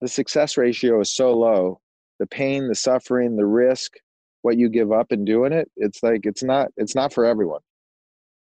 The 0.00 0.08
success 0.08 0.56
ratio 0.56 1.00
is 1.00 1.14
so 1.14 1.32
low. 1.32 1.80
The 2.18 2.26
pain, 2.26 2.68
the 2.68 2.74
suffering, 2.74 3.36
the 3.36 3.46
risk, 3.46 3.94
what 4.42 4.58
you 4.58 4.68
give 4.68 4.92
up 4.92 5.12
in 5.12 5.24
doing 5.24 5.52
it, 5.52 5.70
it's 5.76 6.02
like 6.02 6.26
it's 6.26 6.42
not 6.42 6.68
it's 6.76 6.94
not 6.94 7.12
for 7.12 7.24
everyone. 7.24 7.60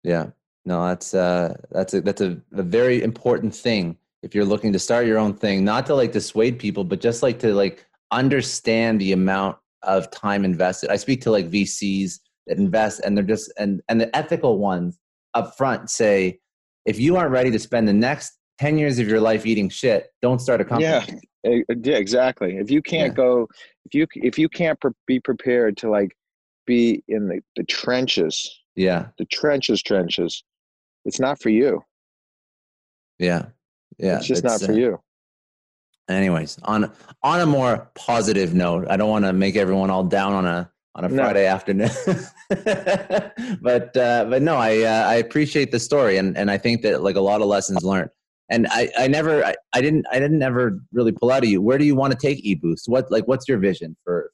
Yeah. 0.07 0.27
No, 0.65 0.87
that's 0.87 1.15
uh 1.15 1.57
that's 1.71 1.95
a 1.95 2.01
that's 2.01 2.21
a, 2.21 2.41
a 2.53 2.63
very 2.63 3.03
important 3.03 3.55
thing 3.55 3.97
if 4.23 4.35
you're 4.35 4.45
looking 4.45 4.73
to 4.73 4.79
start 4.79 5.07
your 5.07 5.19
own 5.19 5.35
thing, 5.35 5.65
not 5.65 5.85
to 5.87 5.95
like 5.95 6.13
dissuade 6.13 6.59
people, 6.59 6.85
but 6.85 7.01
just 7.01 7.23
like 7.23 7.39
to 7.41 7.53
like 7.55 7.85
understand 8.13 9.01
the 9.01 9.13
amount 9.13 9.59
of 9.83 10.11
time 10.11 10.45
invested. 10.45 10.91
I 10.91 10.97
speak 10.97 11.21
to 11.23 11.31
like 11.31 11.51
VCs 11.51 12.21
that 12.47 12.59
invest 12.59 13.01
and 13.05 13.17
they're 13.17 13.25
just 13.25 13.53
and 13.59 13.83
and 13.89 14.01
the 14.01 14.15
ethical 14.17 14.59
ones 14.59 14.99
up 15.35 15.57
front 15.57 15.91
say 15.91 16.39
if 16.85 17.01
you 17.01 17.17
aren't 17.17 17.33
ready 17.33 17.51
to 17.51 17.59
spend 17.59 17.89
the 17.89 17.93
next 17.93 18.39
10 18.59 18.79
years 18.79 19.01
of 19.01 19.09
your 19.09 19.21
life 19.21 19.45
eating 19.45 19.69
shit, 19.69 20.13
don't 20.23 20.41
start 20.41 20.61
a 20.61 20.65
company. 20.65 20.85
Yeah. 20.85 21.05
Yeah, 21.83 21.97
exactly. 21.97 22.57
If 22.57 22.71
you 22.71 22.81
can't 22.81 23.13
yeah. 23.13 23.25
go 23.25 23.49
if 23.85 23.95
you 23.95 24.07
if 24.15 24.39
you 24.39 24.49
can't 24.49 24.81
pre- 24.81 24.93
be 25.07 25.19
prepared 25.19 25.77
to 25.79 25.91
like 25.91 26.17
be 26.65 27.03
in 27.09 27.29
the, 27.29 27.41
the 27.57 27.65
trenches 27.65 28.51
yeah. 28.77 29.09
The 29.19 29.25
trenches, 29.27 29.83
trenches. 29.83 30.45
It's 31.05 31.19
not 31.19 31.41
for 31.41 31.49
you. 31.49 31.83
Yeah. 33.19 33.47
Yeah. 33.99 34.19
It's 34.19 34.27
just 34.27 34.45
it's, 34.45 34.53
not 34.53 34.61
for 34.61 34.73
uh, 34.73 34.77
you. 34.77 35.01
Anyways, 36.09 36.59
on 36.63 36.93
on 37.25 37.41
a 37.41 37.47
more 37.47 37.91
positive 37.97 38.55
note, 38.55 38.87
I 38.89 38.97
don't 38.97 39.11
want 39.11 39.25
to 39.25 39.33
make 39.33 39.57
everyone 39.57 39.91
all 39.91 40.05
down 40.05 40.35
on 40.35 40.47
a 40.47 40.71
on 40.95 41.05
a 41.05 41.09
no. 41.09 41.23
Friday 41.25 41.47
afternoon. 41.47 41.91
but 43.61 43.97
uh, 43.97 44.25
but 44.27 44.41
no, 44.43 44.57
I 44.57 44.83
uh, 44.83 45.09
I 45.09 45.15
appreciate 45.17 45.73
the 45.73 45.81
story, 45.81 46.19
and 46.19 46.37
and 46.37 46.49
I 46.49 46.59
think 46.59 46.83
that 46.83 47.03
like 47.03 47.17
a 47.17 47.21
lot 47.21 47.41
of 47.41 47.49
lessons 47.49 47.83
learned. 47.83 48.11
And 48.51 48.69
I 48.71 48.89
I 48.97 49.09
never 49.09 49.45
I, 49.45 49.57
I 49.73 49.81
didn't 49.81 50.07
I 50.13 50.21
didn't 50.21 50.43
ever 50.43 50.81
really 50.93 51.11
pull 51.11 51.33
out 51.33 51.43
of 51.43 51.49
you. 51.49 51.61
Where 51.61 51.79
do 51.79 51.85
you 51.85 51.97
want 51.97 52.13
to 52.13 52.19
take 52.19 52.45
eBoost? 52.45 52.83
What 52.87 53.11
like 53.11 53.27
what's 53.27 53.49
your 53.49 53.59
vision 53.59 53.97
for 54.05 54.31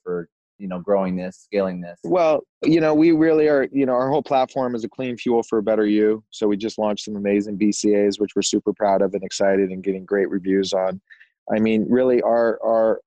you 0.57 0.67
know 0.67 0.79
growing 0.79 1.15
this 1.15 1.37
scaling 1.43 1.81
this? 1.81 1.99
Well 2.03 2.43
you 2.63 2.79
know 2.79 2.93
we 2.93 3.11
really 3.11 3.47
are 3.47 3.67
you 3.71 3.85
know 3.85 3.93
our 3.93 4.09
whole 4.09 4.23
platform 4.23 4.75
is 4.75 4.83
a 4.83 4.89
clean 4.89 5.17
fuel 5.17 5.43
for 5.43 5.57
a 5.57 5.63
better 5.63 5.85
you. 5.85 6.23
So 6.29 6.47
we 6.47 6.57
just 6.57 6.77
launched 6.77 7.05
some 7.05 7.15
amazing 7.15 7.57
BCAAs 7.57 8.19
which 8.19 8.31
we're 8.35 8.41
super 8.41 8.73
proud 8.73 9.01
of 9.01 9.13
and 9.13 9.23
excited 9.23 9.69
and 9.69 9.83
getting 9.83 10.05
great 10.05 10.29
reviews 10.29 10.73
on. 10.73 11.01
I 11.53 11.59
mean 11.59 11.85
really 11.89 12.21
our 12.21 12.59
our 12.63 13.01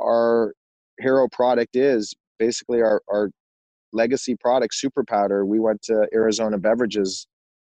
our 0.00 0.54
hero 0.98 1.28
product 1.28 1.76
is 1.76 2.14
basically 2.38 2.82
our 2.82 3.02
our 3.08 3.30
legacy 3.92 4.36
product 4.36 4.74
super 4.74 5.04
powder. 5.04 5.44
We 5.44 5.58
went 5.58 5.82
to 5.82 6.08
arizona 6.12 6.58
beverages 6.58 7.26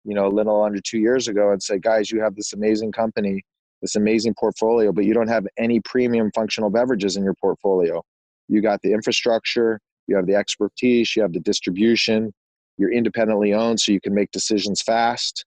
you 0.05 0.15
know 0.15 0.27
a 0.27 0.29
little 0.29 0.63
under 0.63 0.79
two 0.81 0.99
years 0.99 1.27
ago 1.27 1.51
and 1.51 1.61
said 1.61 1.81
guys 1.81 2.11
you 2.11 2.21
have 2.21 2.35
this 2.35 2.53
amazing 2.53 2.91
company 2.91 3.43
this 3.81 3.95
amazing 3.95 4.33
portfolio 4.39 4.91
but 4.91 5.05
you 5.05 5.13
don't 5.13 5.27
have 5.27 5.45
any 5.57 5.79
premium 5.81 6.31
functional 6.33 6.69
beverages 6.69 7.17
in 7.17 7.23
your 7.23 7.35
portfolio 7.35 8.01
you 8.49 8.61
got 8.61 8.81
the 8.81 8.91
infrastructure, 8.91 9.79
you 10.07 10.15
have 10.15 10.25
the 10.25 10.35
expertise, 10.35 11.15
you 11.15 11.21
have 11.21 11.33
the 11.33 11.39
distribution, 11.39 12.33
you're 12.77 12.91
independently 12.91 13.53
owned 13.53 13.79
so 13.79 13.91
you 13.91 14.01
can 14.01 14.13
make 14.13 14.31
decisions 14.31 14.81
fast. 14.81 15.45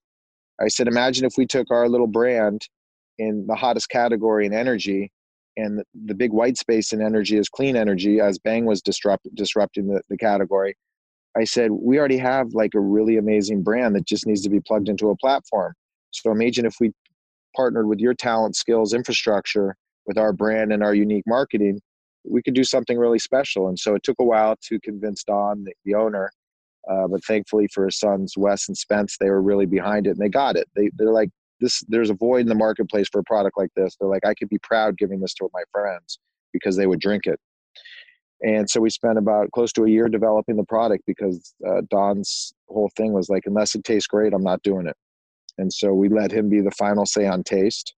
I 0.61 0.69
said, 0.69 0.87
imagine 0.87 1.25
if 1.25 1.33
we 1.37 1.45
took 1.45 1.69
our 1.69 1.89
little 1.89 2.07
brand 2.07 2.67
in 3.19 3.45
the 3.47 3.55
hottest 3.55 3.89
category 3.89 4.45
in 4.45 4.53
energy 4.53 5.11
and 5.57 5.83
the 6.05 6.15
big 6.15 6.31
white 6.31 6.57
space 6.57 6.93
in 6.93 7.01
energy 7.01 7.37
is 7.37 7.49
clean 7.49 7.75
energy 7.75 8.19
as 8.19 8.39
Bang 8.39 8.65
was 8.65 8.81
disrupt, 8.81 9.27
disrupting 9.35 9.87
the, 9.87 10.01
the 10.09 10.17
category. 10.17 10.75
I 11.37 11.43
said, 11.43 11.71
we 11.71 11.99
already 11.99 12.17
have 12.17 12.53
like 12.53 12.73
a 12.75 12.79
really 12.79 13.17
amazing 13.17 13.63
brand 13.63 13.95
that 13.95 14.05
just 14.05 14.25
needs 14.25 14.41
to 14.43 14.49
be 14.49 14.59
plugged 14.59 14.89
into 14.89 15.09
a 15.09 15.17
platform. 15.17 15.73
So 16.11 16.31
imagine 16.31 16.65
if 16.65 16.75
we 16.79 16.91
partnered 17.55 17.87
with 17.87 17.99
your 17.99 18.13
talent, 18.13 18.55
skills, 18.55 18.93
infrastructure 18.93 19.75
with 20.05 20.17
our 20.17 20.33
brand 20.33 20.71
and 20.71 20.83
our 20.83 20.93
unique 20.93 21.23
marketing 21.27 21.79
we 22.25 22.41
could 22.41 22.53
do 22.53 22.63
something 22.63 22.97
really 22.97 23.19
special. 23.19 23.67
And 23.67 23.77
so 23.77 23.95
it 23.95 24.03
took 24.03 24.17
a 24.19 24.23
while 24.23 24.55
to 24.69 24.79
convince 24.79 25.23
Don, 25.23 25.63
the, 25.63 25.73
the 25.85 25.95
owner, 25.95 26.31
uh, 26.89 27.07
but 27.07 27.23
thankfully 27.23 27.67
for 27.73 27.85
his 27.85 27.97
sons 27.97 28.33
Wes 28.37 28.67
and 28.67 28.77
Spence, 28.77 29.17
they 29.19 29.29
were 29.29 29.41
really 29.41 29.65
behind 29.65 30.07
it 30.07 30.11
and 30.11 30.19
they 30.19 30.29
got 30.29 30.55
it. 30.55 30.67
They 30.75 30.89
they're 30.95 31.11
like 31.11 31.29
this. 31.59 31.83
There's 31.87 32.09
a 32.09 32.15
void 32.15 32.41
in 32.41 32.47
the 32.47 32.55
marketplace 32.55 33.07
for 33.11 33.19
a 33.19 33.23
product 33.23 33.57
like 33.57 33.71
this. 33.75 33.95
They're 33.99 34.09
like 34.09 34.25
I 34.25 34.33
could 34.33 34.49
be 34.49 34.59
proud 34.59 34.97
giving 34.97 35.19
this 35.19 35.33
to 35.35 35.49
my 35.53 35.63
friends 35.71 36.19
because 36.51 36.75
they 36.75 36.87
would 36.87 36.99
drink 36.99 37.25
it. 37.25 37.39
And 38.41 38.69
so 38.69 38.81
we 38.81 38.89
spent 38.89 39.17
about 39.17 39.51
close 39.51 39.71
to 39.73 39.85
a 39.85 39.89
year 39.89 40.09
developing 40.09 40.57
the 40.57 40.65
product 40.65 41.05
because 41.07 41.53
uh, 41.65 41.81
Don's 41.89 42.53
whole 42.67 42.91
thing 42.97 43.13
was 43.13 43.29
like, 43.29 43.43
unless 43.45 43.73
it 43.73 43.85
tastes 43.85 44.07
great, 44.07 44.33
I'm 44.33 44.43
not 44.43 44.61
doing 44.63 44.85
it. 44.85 44.97
And 45.57 45.71
so 45.71 45.93
we 45.93 46.09
let 46.09 46.31
him 46.31 46.49
be 46.49 46.59
the 46.59 46.71
final 46.71 47.05
say 47.05 47.25
on 47.25 47.43
taste. 47.43 47.93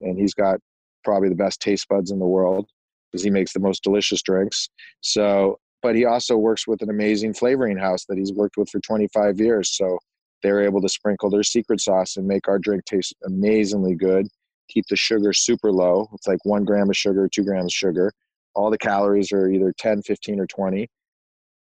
And 0.00 0.18
he's 0.18 0.34
got 0.34 0.58
probably 1.04 1.28
the 1.28 1.36
best 1.36 1.60
taste 1.60 1.88
buds 1.88 2.10
in 2.10 2.18
the 2.18 2.26
world 2.26 2.68
because 3.16 3.24
he 3.24 3.30
makes 3.30 3.54
the 3.54 3.60
most 3.60 3.82
delicious 3.82 4.20
drinks. 4.20 4.68
So, 5.00 5.58
but 5.82 5.96
he 5.96 6.04
also 6.04 6.36
works 6.36 6.66
with 6.66 6.82
an 6.82 6.90
amazing 6.90 7.32
flavoring 7.32 7.78
house 7.78 8.04
that 8.10 8.18
he's 8.18 8.32
worked 8.32 8.58
with 8.58 8.68
for 8.68 8.78
25 8.80 9.40
years. 9.40 9.74
So 9.74 9.98
they're 10.42 10.60
able 10.62 10.82
to 10.82 10.88
sprinkle 10.88 11.30
their 11.30 11.42
secret 11.42 11.80
sauce 11.80 12.18
and 12.18 12.26
make 12.26 12.46
our 12.46 12.58
drink 12.58 12.84
taste 12.84 13.14
amazingly 13.24 13.94
good. 13.94 14.28
Keep 14.68 14.84
the 14.90 14.96
sugar 14.96 15.32
super 15.32 15.72
low. 15.72 16.10
It's 16.12 16.26
like 16.26 16.44
one 16.44 16.66
gram 16.66 16.90
of 16.90 16.96
sugar, 16.96 17.26
two 17.26 17.42
grams 17.42 17.72
of 17.72 17.76
sugar. 17.76 18.12
All 18.54 18.70
the 18.70 18.76
calories 18.76 19.32
are 19.32 19.48
either 19.50 19.72
10, 19.78 20.02
15, 20.02 20.40
or 20.40 20.46
20. 20.46 20.88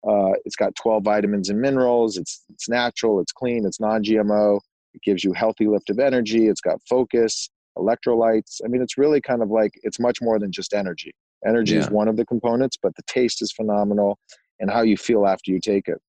Uh, 0.09 0.33
it's 0.45 0.57
got 0.57 0.75
12 0.75 1.05
vitamins 1.05 1.51
and 1.51 1.61
minerals. 1.61 2.17
It's, 2.17 2.43
it's 2.49 2.69
natural, 2.69 3.21
it's 3.21 3.33
clean, 3.33 3.65
it's 3.65 3.79
non 3.79 4.03
GMO. 4.03 4.59
It 4.95 5.03
gives 5.03 5.23
you 5.23 5.33
healthy 5.33 5.69
lift 5.69 5.89
of 5.91 6.01
energy. 6.01 6.49
It's 6.49 6.61
got 6.61 6.81
focus, 6.89 7.49
electrolytes. 7.79 8.61
I 8.65 8.69
mean, 8.69 8.83
it's 8.83 8.99
really 8.99 9.21
kind 9.21 9.43
of 9.43 9.51
like 9.51 9.79
it's 9.83 10.01
much 10.01 10.19
more 10.21 10.39
than 10.41 10.51
just 10.51 10.75
energy. 10.75 11.13
Energy 11.47 11.75
yeah. 11.75 11.81
is 11.81 11.91
one 11.91 12.09
of 12.09 12.17
the 12.17 12.25
components, 12.25 12.79
but 12.81 12.95
the 12.97 13.03
taste 13.07 13.43
is 13.43 13.53
phenomenal 13.53 14.19
and 14.61 14.71
how 14.71 14.83
you 14.83 14.97
feel 14.97 15.27
after 15.27 15.51
you 15.51 15.61
take 15.61 15.89
it. 15.89 16.01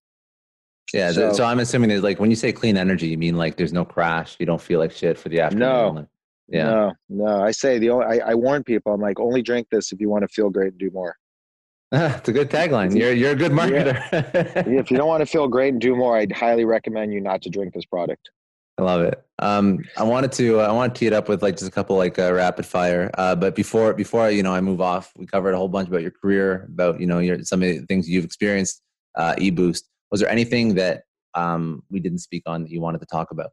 Yeah, 0.94 1.10
so, 1.10 1.32
so 1.32 1.44
I'm 1.44 1.58
assuming 1.58 1.90
that 1.90 2.02
like 2.02 2.20
when 2.20 2.30
you 2.30 2.36
say 2.36 2.52
clean 2.52 2.76
energy, 2.76 3.08
you 3.08 3.18
mean 3.18 3.36
like 3.36 3.56
there's 3.56 3.72
no 3.72 3.84
crash, 3.84 4.36
you 4.38 4.46
don't 4.46 4.60
feel 4.60 4.78
like 4.78 4.92
shit 4.92 5.18
for 5.18 5.28
the 5.28 5.40
afternoon. 5.40 5.94
No, 5.94 6.08
yeah, 6.48 6.64
no, 6.64 6.92
no. 7.08 7.42
I 7.42 7.50
say 7.50 7.78
the 7.78 7.90
only 7.90 8.06
I, 8.06 8.30
I 8.30 8.34
warn 8.34 8.62
people. 8.62 8.94
I'm 8.94 9.00
like, 9.00 9.18
only 9.18 9.42
drink 9.42 9.66
this 9.70 9.90
if 9.90 10.00
you 10.00 10.08
want 10.08 10.22
to 10.22 10.28
feel 10.28 10.48
great 10.48 10.72
and 10.72 10.78
do 10.78 10.90
more. 10.92 11.16
it's 11.92 12.28
a 12.28 12.32
good 12.32 12.50
tagline. 12.50 12.96
You're 12.96 13.12
you're 13.12 13.32
a 13.32 13.36
good 13.36 13.52
marketer. 13.52 14.00
Yeah. 14.12 14.80
if 14.80 14.90
you 14.90 14.96
don't 14.96 15.08
want 15.08 15.22
to 15.22 15.26
feel 15.26 15.48
great 15.48 15.72
and 15.72 15.80
do 15.80 15.96
more, 15.96 16.16
I'd 16.16 16.32
highly 16.32 16.64
recommend 16.64 17.12
you 17.12 17.20
not 17.20 17.42
to 17.42 17.50
drink 17.50 17.74
this 17.74 17.84
product. 17.84 18.30
I 18.78 18.82
love 18.82 19.00
it. 19.02 19.22
Um, 19.38 19.84
I 19.96 20.02
wanted 20.02 20.32
to 20.32 20.60
I 20.60 20.72
want 20.72 20.94
to 20.94 20.98
tee 20.98 21.06
it 21.06 21.12
up 21.12 21.28
with 21.28 21.42
like 21.42 21.56
just 21.56 21.68
a 21.68 21.72
couple 21.72 21.96
like 21.96 22.18
uh, 22.18 22.32
rapid 22.32 22.66
fire. 22.66 23.10
Uh, 23.14 23.34
but 23.34 23.54
before 23.54 23.94
before 23.94 24.30
you 24.30 24.42
know 24.42 24.52
I 24.52 24.60
move 24.60 24.80
off, 24.80 25.12
we 25.16 25.26
covered 25.26 25.54
a 25.54 25.56
whole 25.56 25.68
bunch 25.68 25.88
about 25.88 26.02
your 26.02 26.10
career, 26.10 26.66
about 26.68 27.00
you 27.00 27.06
know 27.06 27.18
your 27.18 27.42
some 27.42 27.62
of 27.62 27.68
the 27.68 27.86
things 27.86 28.08
you've 28.08 28.24
experienced. 28.24 28.82
Uh, 29.14 29.34
eBoost. 29.36 29.84
Was 30.10 30.20
there 30.20 30.28
anything 30.28 30.74
that 30.74 31.04
um, 31.34 31.82
we 31.90 32.00
didn't 32.00 32.18
speak 32.18 32.42
on 32.46 32.62
that 32.62 32.70
you 32.70 32.80
wanted 32.80 33.00
to 33.00 33.06
talk 33.06 33.30
about? 33.30 33.50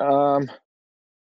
Um, 0.00 0.48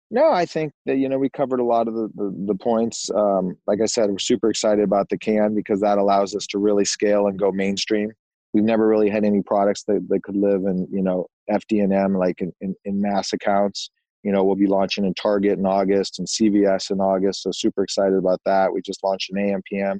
no, 0.09 0.31
I 0.31 0.45
think 0.45 0.73
that 0.85 0.97
you 0.97 1.07
know 1.07 1.17
we 1.17 1.29
covered 1.29 1.61
a 1.61 1.65
lot 1.65 1.87
of 1.87 1.93
the 1.93 2.09
the, 2.15 2.35
the 2.47 2.55
points. 2.55 3.09
Um, 3.11 3.57
like 3.67 3.79
I 3.81 3.85
said, 3.85 4.09
we're 4.09 4.19
super 4.19 4.49
excited 4.49 4.83
about 4.83 5.07
the 5.07 5.17
can 5.17 5.55
because 5.55 5.79
that 5.79 5.97
allows 5.97 6.35
us 6.35 6.45
to 6.47 6.57
really 6.57 6.85
scale 6.85 7.27
and 7.27 7.39
go 7.39 7.51
mainstream. 7.51 8.11
We've 8.53 8.63
never 8.63 8.87
really 8.87 9.09
had 9.09 9.23
any 9.23 9.41
products 9.41 9.83
that, 9.83 10.07
that 10.09 10.23
could 10.23 10.35
live 10.35 10.65
in 10.65 10.87
you 10.91 11.01
know 11.01 11.27
FD&M 11.49 12.15
like 12.15 12.41
in, 12.41 12.51
in, 12.61 12.75
in 12.85 13.01
mass 13.01 13.33
accounts. 13.33 13.89
You 14.23 14.31
know, 14.31 14.43
we'll 14.43 14.55
be 14.55 14.67
launching 14.67 15.05
in 15.05 15.15
Target 15.15 15.57
in 15.57 15.65
August 15.65 16.19
and 16.19 16.27
CVS 16.27 16.91
in 16.91 16.99
August. 16.99 17.41
So 17.41 17.51
super 17.51 17.83
excited 17.83 18.17
about 18.17 18.39
that. 18.45 18.71
We 18.71 18.79
just 18.81 19.03
launched 19.03 19.31
an 19.31 19.37
AMPM, 19.37 19.99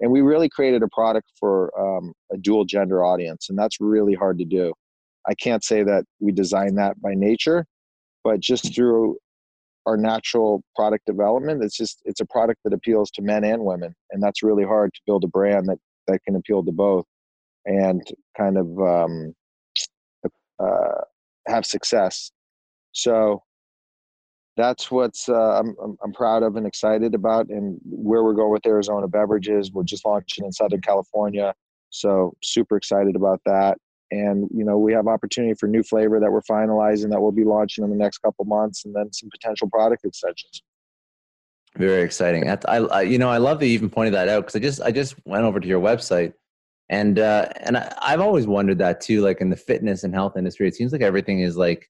and 0.00 0.10
we 0.10 0.22
really 0.22 0.48
created 0.48 0.82
a 0.82 0.88
product 0.88 1.30
for 1.38 1.70
um, 1.78 2.12
a 2.32 2.36
dual 2.36 2.64
gender 2.64 3.04
audience, 3.04 3.48
and 3.48 3.58
that's 3.58 3.76
really 3.80 4.14
hard 4.14 4.38
to 4.38 4.44
do. 4.44 4.72
I 5.28 5.34
can't 5.34 5.62
say 5.62 5.84
that 5.84 6.04
we 6.18 6.32
designed 6.32 6.78
that 6.78 7.00
by 7.00 7.14
nature, 7.14 7.64
but 8.24 8.40
just 8.40 8.74
through 8.74 9.18
our 9.86 9.96
natural 9.96 10.62
product 10.74 11.06
development, 11.06 11.62
it's 11.62 11.76
just 11.76 12.02
it's 12.04 12.20
a 12.20 12.26
product 12.26 12.60
that 12.64 12.72
appeals 12.72 13.10
to 13.12 13.22
men 13.22 13.44
and 13.44 13.64
women, 13.64 13.94
and 14.10 14.22
that's 14.22 14.42
really 14.42 14.64
hard 14.64 14.92
to 14.94 15.00
build 15.06 15.24
a 15.24 15.28
brand 15.28 15.66
that 15.66 15.78
that 16.08 16.20
can 16.24 16.36
appeal 16.36 16.64
to 16.64 16.72
both, 16.72 17.04
and 17.66 18.02
kind 18.36 18.56
of 18.56 18.66
um, 18.80 19.34
uh, 20.58 21.00
have 21.46 21.64
success. 21.66 22.30
So 22.92 23.42
that's 24.56 24.90
what's 24.90 25.28
uh, 25.28 25.58
I'm, 25.58 25.74
I'm, 26.02 26.12
proud 26.12 26.42
of 26.42 26.56
and 26.56 26.66
excited 26.66 27.14
about, 27.14 27.48
and 27.48 27.78
where 27.84 28.22
we're 28.24 28.34
going 28.34 28.52
with 28.52 28.66
Arizona 28.66 29.08
Beverages. 29.08 29.72
We're 29.72 29.84
just 29.84 30.04
launching 30.04 30.44
in 30.44 30.52
Southern 30.52 30.80
California, 30.80 31.54
so 31.90 32.34
super 32.42 32.76
excited 32.76 33.16
about 33.16 33.40
that. 33.46 33.78
And 34.10 34.48
you 34.52 34.64
know 34.64 34.76
we 34.76 34.92
have 34.92 35.06
opportunity 35.06 35.54
for 35.54 35.68
new 35.68 35.84
flavor 35.84 36.18
that 36.18 36.30
we're 36.30 36.42
finalizing 36.42 37.10
that 37.10 37.20
we'll 37.20 37.30
be 37.30 37.44
launching 37.44 37.84
in 37.84 37.90
the 37.90 37.96
next 37.96 38.18
couple 38.18 38.44
months, 38.44 38.84
and 38.84 38.94
then 38.94 39.12
some 39.12 39.30
potential 39.30 39.68
product 39.70 40.04
extensions. 40.04 40.62
Very 41.76 42.02
exciting. 42.02 42.50
I, 42.50 42.58
I 42.66 43.02
you 43.02 43.18
know 43.18 43.30
I 43.30 43.38
love 43.38 43.60
that 43.60 43.66
you 43.66 43.72
even 43.74 43.88
pointed 43.88 44.14
that 44.14 44.28
out 44.28 44.40
because 44.40 44.56
I 44.56 44.58
just 44.58 44.82
I 44.82 44.90
just 44.90 45.14
went 45.24 45.44
over 45.44 45.60
to 45.60 45.68
your 45.68 45.80
website 45.80 46.32
and 46.90 47.20
uh, 47.20 47.46
and 47.60 47.78
I, 47.78 47.94
I've 48.02 48.20
always 48.20 48.46
wondered 48.46 48.78
that 48.78 49.00
too. 49.00 49.22
Like 49.22 49.40
in 49.40 49.48
the 49.48 49.56
fitness 49.56 50.04
and 50.04 50.12
health 50.12 50.36
industry, 50.36 50.68
it 50.68 50.74
seems 50.74 50.92
like 50.92 51.00
everything 51.00 51.40
is 51.40 51.56
like 51.56 51.88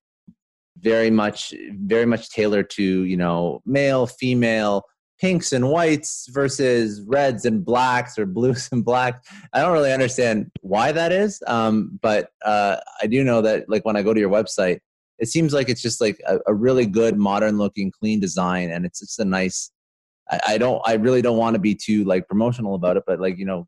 very 0.79 1.11
much 1.11 1.53
very 1.73 2.07
much 2.07 2.29
tailored 2.29 2.71
to 2.71 2.83
you 2.83 3.17
know 3.17 3.63
male, 3.65 4.07
female, 4.07 4.85
pinks 5.19 5.53
and 5.55 5.71
whites 5.71 6.29
versus 6.31 7.01
reds 7.07 7.47
and 7.47 7.65
blacks 7.65 8.19
or 8.19 8.27
blues 8.27 8.69
and 8.73 8.85
blacks. 8.85 9.27
I 9.55 9.63
don't 9.63 9.73
really 9.73 9.93
understand 9.93 10.51
why 10.61 10.93
that 10.93 11.13
is, 11.13 11.43
um, 11.47 11.99
but 12.03 12.29
uh, 12.45 12.77
I 13.03 13.07
do 13.07 13.25
know 13.25 13.41
that 13.41 13.71
like 13.71 13.87
when 13.87 13.97
I 13.97 14.03
go 14.03 14.13
to 14.13 14.21
your 14.21 14.31
website, 14.31 14.81
it 15.19 15.29
seems 15.29 15.55
like 15.55 15.71
it's 15.71 15.83
just 15.83 16.03
like 16.03 16.21
a, 16.27 16.41
a 16.47 16.55
really 16.55 16.85
good, 16.85 17.17
modern 17.17 17.57
looking, 17.57 17.91
clean 17.91 18.21
design, 18.21 18.71
and 18.71 18.85
it's 18.85 19.01
just 19.01 19.19
a 19.19 19.25
nice. 19.25 19.71
I, 20.31 20.41
I 20.49 20.59
don't. 20.59 20.81
I 20.85 20.95
really 20.95 21.23
don't 21.23 21.39
want 21.39 21.55
to 21.55 21.61
be 21.61 21.75
too 21.75 22.05
like 22.05 22.29
promotional 22.29 22.75
about 22.75 22.99
it, 22.99 23.05
but 23.07 23.19
like 23.19 23.39
you 23.39 23.47
know, 23.47 23.67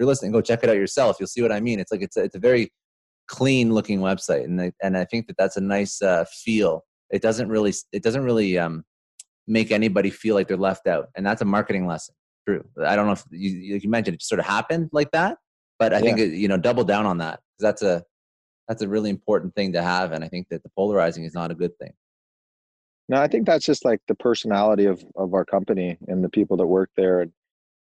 you're 0.00 0.06
listening, 0.06 0.32
go 0.32 0.40
check 0.40 0.64
it 0.64 0.70
out 0.70 0.76
yourself. 0.76 1.18
You'll 1.20 1.28
see 1.28 1.42
what 1.42 1.52
I 1.52 1.60
mean. 1.60 1.78
It's 1.78 1.92
like 1.92 2.02
it's 2.02 2.16
a, 2.16 2.24
it's 2.24 2.34
a 2.34 2.40
very 2.40 2.72
clean 3.28 3.72
looking 3.72 4.00
website, 4.00 4.44
and 4.44 4.60
I, 4.60 4.72
and 4.82 4.96
I 4.96 5.04
think 5.04 5.26
that 5.26 5.36
that's 5.36 5.58
a 5.58 5.60
nice 5.60 6.00
uh, 6.00 6.24
feel. 6.24 6.84
It 7.10 7.22
doesn't 7.22 7.48
really 7.48 7.74
it 7.92 8.02
doesn't 8.02 8.24
really 8.24 8.58
um, 8.58 8.84
make 9.46 9.70
anybody 9.70 10.10
feel 10.10 10.34
like 10.34 10.48
they're 10.48 10.56
left 10.56 10.86
out, 10.86 11.08
and 11.14 11.24
that's 11.24 11.42
a 11.42 11.44
marketing 11.44 11.86
lesson. 11.86 12.14
True. 12.48 12.64
I 12.84 12.96
don't 12.96 13.06
know 13.06 13.12
if 13.12 13.24
you, 13.30 13.78
you 13.78 13.90
mentioned 13.90 14.14
it 14.14 14.20
just 14.20 14.30
sort 14.30 14.40
of 14.40 14.46
happened 14.46 14.88
like 14.92 15.10
that, 15.10 15.36
but 15.78 15.92
I 15.92 15.98
yeah. 15.98 16.02
think 16.02 16.18
it, 16.18 16.32
you 16.32 16.48
know 16.48 16.56
double 16.56 16.84
down 16.84 17.04
on 17.04 17.18
that 17.18 17.40
because 17.52 17.62
that's 17.62 17.82
a 17.82 18.02
that's 18.68 18.82
a 18.82 18.88
really 18.88 19.10
important 19.10 19.54
thing 19.54 19.74
to 19.74 19.82
have, 19.82 20.12
and 20.12 20.24
I 20.24 20.28
think 20.28 20.48
that 20.48 20.62
the 20.62 20.70
polarizing 20.70 21.24
is 21.24 21.34
not 21.34 21.50
a 21.50 21.54
good 21.54 21.76
thing. 21.78 21.92
No, 23.10 23.20
I 23.20 23.26
think 23.26 23.44
that's 23.44 23.66
just 23.66 23.84
like 23.84 24.00
the 24.08 24.14
personality 24.14 24.86
of 24.86 25.04
of 25.16 25.34
our 25.34 25.44
company 25.44 25.98
and 26.08 26.24
the 26.24 26.30
people 26.30 26.56
that 26.56 26.66
work 26.66 26.90
there. 26.96 27.20
And 27.20 27.32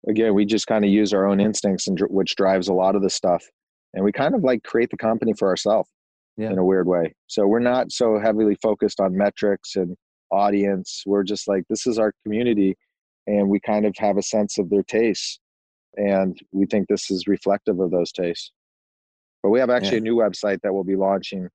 again, 0.08 0.34
we 0.34 0.46
just 0.46 0.68
kind 0.68 0.86
of 0.86 0.92
use 0.92 1.14
our 1.14 1.26
own 1.26 1.40
instincts, 1.40 1.88
and 1.88 2.00
which 2.10 2.36
drives 2.36 2.68
a 2.68 2.74
lot 2.74 2.96
of 2.96 3.02
the 3.02 3.10
stuff. 3.10 3.44
And 3.94 4.04
we 4.04 4.12
kind 4.12 4.36
of 4.36 4.44
like 4.44 4.64
create 4.64 4.90
the 4.90 4.98
company 4.98 5.34
for 5.34 5.48
ourselves 5.48 5.90
yeah. 6.38 6.52
in 6.52 6.58
a 6.58 6.64
weird 6.64 6.88
way. 6.88 7.16
So 7.28 7.48
we're 7.48 7.60
not 7.60 7.92
so 7.92 8.20
heavily 8.20 8.56
focused 8.62 9.00
on 9.00 9.18
metrics 9.18 9.76
and 9.76 9.96
audience. 10.32 11.04
We're 11.06 11.24
just 11.24 11.48
like, 11.48 11.64
this 11.70 11.88
is 11.88 12.00
our 12.00 12.14
community, 12.24 12.76
and 13.28 13.50
we 13.50 13.60
kind 13.60 13.86
of 13.86 13.96
have 13.98 14.18
a 14.18 14.24
sense 14.24 14.58
of 14.58 14.70
their 14.70 14.84
tastes. 14.84 15.40
And 15.96 16.38
we 16.52 16.66
think 16.68 16.88
this 16.88 17.10
is 17.10 17.28
reflective 17.28 17.80
of 17.80 17.92
those 17.92 18.12
tastes. 18.12 18.52
But 19.42 19.50
we 19.50 19.60
have 19.60 19.70
actually 19.70 19.94
yeah. 19.94 19.98
a 19.98 20.02
new 20.02 20.16
website 20.16 20.60
that 20.62 20.74
we'll 20.74 20.84
be 20.84 20.96
launching 20.96 21.50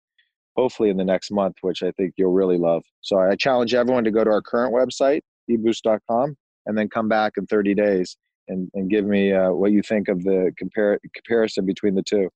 hopefully 0.57 0.90
in 0.90 0.96
the 0.96 1.05
next 1.05 1.30
month, 1.30 1.57
which 1.62 1.82
I 1.82 1.92
think 1.92 2.14
you'll 2.16 2.32
really 2.32 2.59
love. 2.59 2.82
So 3.00 3.18
I 3.18 3.36
challenge 3.36 3.72
everyone 3.72 4.05
to 4.05 4.11
go 4.11 4.22
to 4.22 4.30
our 4.30 4.42
current 4.42 4.74
website, 4.74 5.20
eboost.com, 5.50 6.36
and 6.66 6.76
then 6.76 6.88
come 6.88 7.09
back 7.09 7.32
in 7.38 7.46
30 7.46 7.74
days 7.74 8.16
and, 8.49 8.70
and 8.74 8.90
give 8.90 9.05
me 9.05 9.32
uh, 9.32 9.51
what 9.51 9.72
you 9.72 9.82
think 9.82 10.09
of 10.09 10.22
the 10.22 10.53
compare, 10.59 10.99
comparison 11.14 11.66
between 11.66 11.95
the 11.95 12.03
two. 12.03 12.28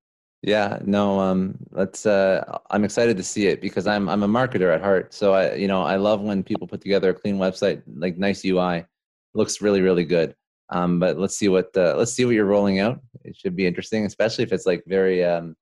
Yeah, 0.42 0.78
no, 0.84 1.18
um, 1.18 1.56
let's. 1.72 2.06
Uh, 2.06 2.58
I'm 2.70 2.84
excited 2.84 3.16
to 3.16 3.22
see 3.22 3.46
it 3.46 3.60
because 3.60 3.86
I'm 3.86 4.08
I'm 4.08 4.22
a 4.22 4.28
marketer 4.28 4.72
at 4.72 4.82
heart. 4.82 5.12
So 5.14 5.32
I, 5.32 5.54
you 5.54 5.66
know, 5.66 5.82
I 5.82 5.96
love 5.96 6.20
when 6.20 6.42
people 6.42 6.68
put 6.68 6.80
together 6.80 7.10
a 7.10 7.14
clean 7.14 7.38
website, 7.38 7.82
like 7.96 8.18
nice 8.18 8.44
UI, 8.44 8.78
it 8.78 8.86
looks 9.34 9.60
really 9.60 9.80
really 9.80 10.04
good. 10.04 10.34
Um, 10.70 10.98
but 10.98 11.18
let's 11.18 11.36
see 11.36 11.48
what 11.48 11.76
uh, 11.76 11.94
let's 11.96 12.12
see 12.12 12.24
what 12.24 12.34
you're 12.34 12.44
rolling 12.44 12.80
out. 12.80 13.00
It 13.24 13.36
should 13.36 13.56
be 13.56 13.66
interesting, 13.66 14.04
especially 14.04 14.44
if 14.44 14.52
it's 14.52 14.66
like 14.66 14.84
very 14.86 15.24
um, 15.24 15.56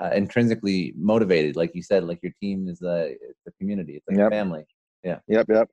uh, 0.00 0.10
intrinsically 0.10 0.92
motivated, 0.96 1.56
like 1.56 1.74
you 1.74 1.82
said. 1.82 2.04
Like 2.04 2.20
your 2.22 2.32
team 2.40 2.68
is 2.68 2.80
the 2.80 3.16
the 3.46 3.52
community, 3.58 3.96
it's 3.96 4.06
like 4.06 4.18
yep. 4.18 4.28
a 4.28 4.30
family. 4.30 4.64
Yeah. 5.02 5.18
Yep. 5.28 5.46
Yep. 5.48 5.70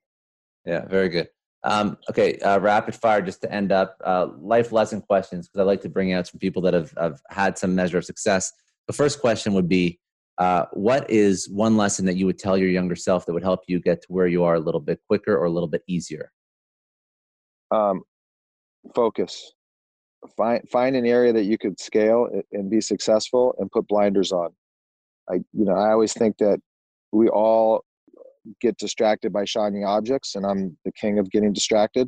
Yeah. 0.65 0.85
Very 0.85 1.09
good. 1.09 1.29
Um, 1.63 1.97
okay, 2.09 2.39
uh, 2.39 2.59
rapid 2.59 2.95
fire 2.95 3.21
just 3.21 3.41
to 3.41 3.51
end 3.51 3.71
up. 3.71 3.97
Uh, 4.03 4.27
life 4.39 4.71
lesson 4.71 5.01
questions 5.01 5.47
because 5.47 5.61
I 5.61 5.63
like 5.63 5.81
to 5.81 5.89
bring 5.89 6.11
out 6.13 6.27
some 6.27 6.39
people 6.39 6.61
that 6.63 6.73
have, 6.73 6.93
have 6.97 7.21
had 7.29 7.57
some 7.57 7.75
measure 7.75 7.99
of 7.99 8.05
success. 8.05 8.51
The 8.87 8.93
first 8.93 9.21
question 9.21 9.53
would 9.53 9.69
be 9.69 9.99
uh, 10.37 10.65
What 10.73 11.09
is 11.09 11.47
one 11.49 11.77
lesson 11.77 12.05
that 12.05 12.15
you 12.15 12.25
would 12.25 12.39
tell 12.39 12.57
your 12.57 12.69
younger 12.69 12.95
self 12.95 13.25
that 13.25 13.33
would 13.33 13.43
help 13.43 13.61
you 13.67 13.79
get 13.79 14.01
to 14.01 14.07
where 14.09 14.27
you 14.27 14.43
are 14.43 14.55
a 14.55 14.59
little 14.59 14.81
bit 14.81 14.99
quicker 15.07 15.37
or 15.37 15.45
a 15.45 15.51
little 15.51 15.69
bit 15.69 15.83
easier? 15.87 16.31
Um, 17.69 18.01
focus. 18.95 19.53
Find 20.37 20.67
find 20.69 20.95
an 20.95 21.05
area 21.05 21.33
that 21.33 21.45
you 21.45 21.57
could 21.57 21.79
scale 21.79 22.27
and 22.51 22.69
be 22.69 22.81
successful, 22.81 23.55
and 23.57 23.71
put 23.71 23.87
blinders 23.87 24.31
on. 24.31 24.49
I 25.29 25.35
you 25.53 25.65
know 25.65 25.73
I 25.73 25.91
always 25.91 26.13
think 26.13 26.37
that 26.37 26.59
we 27.11 27.27
all 27.27 27.83
get 28.59 28.77
distracted 28.77 29.31
by 29.31 29.45
shiny 29.45 29.83
objects, 29.83 30.35
and 30.35 30.45
I'm 30.45 30.77
the 30.85 30.91
king 30.91 31.19
of 31.19 31.29
getting 31.31 31.53
distracted. 31.53 32.07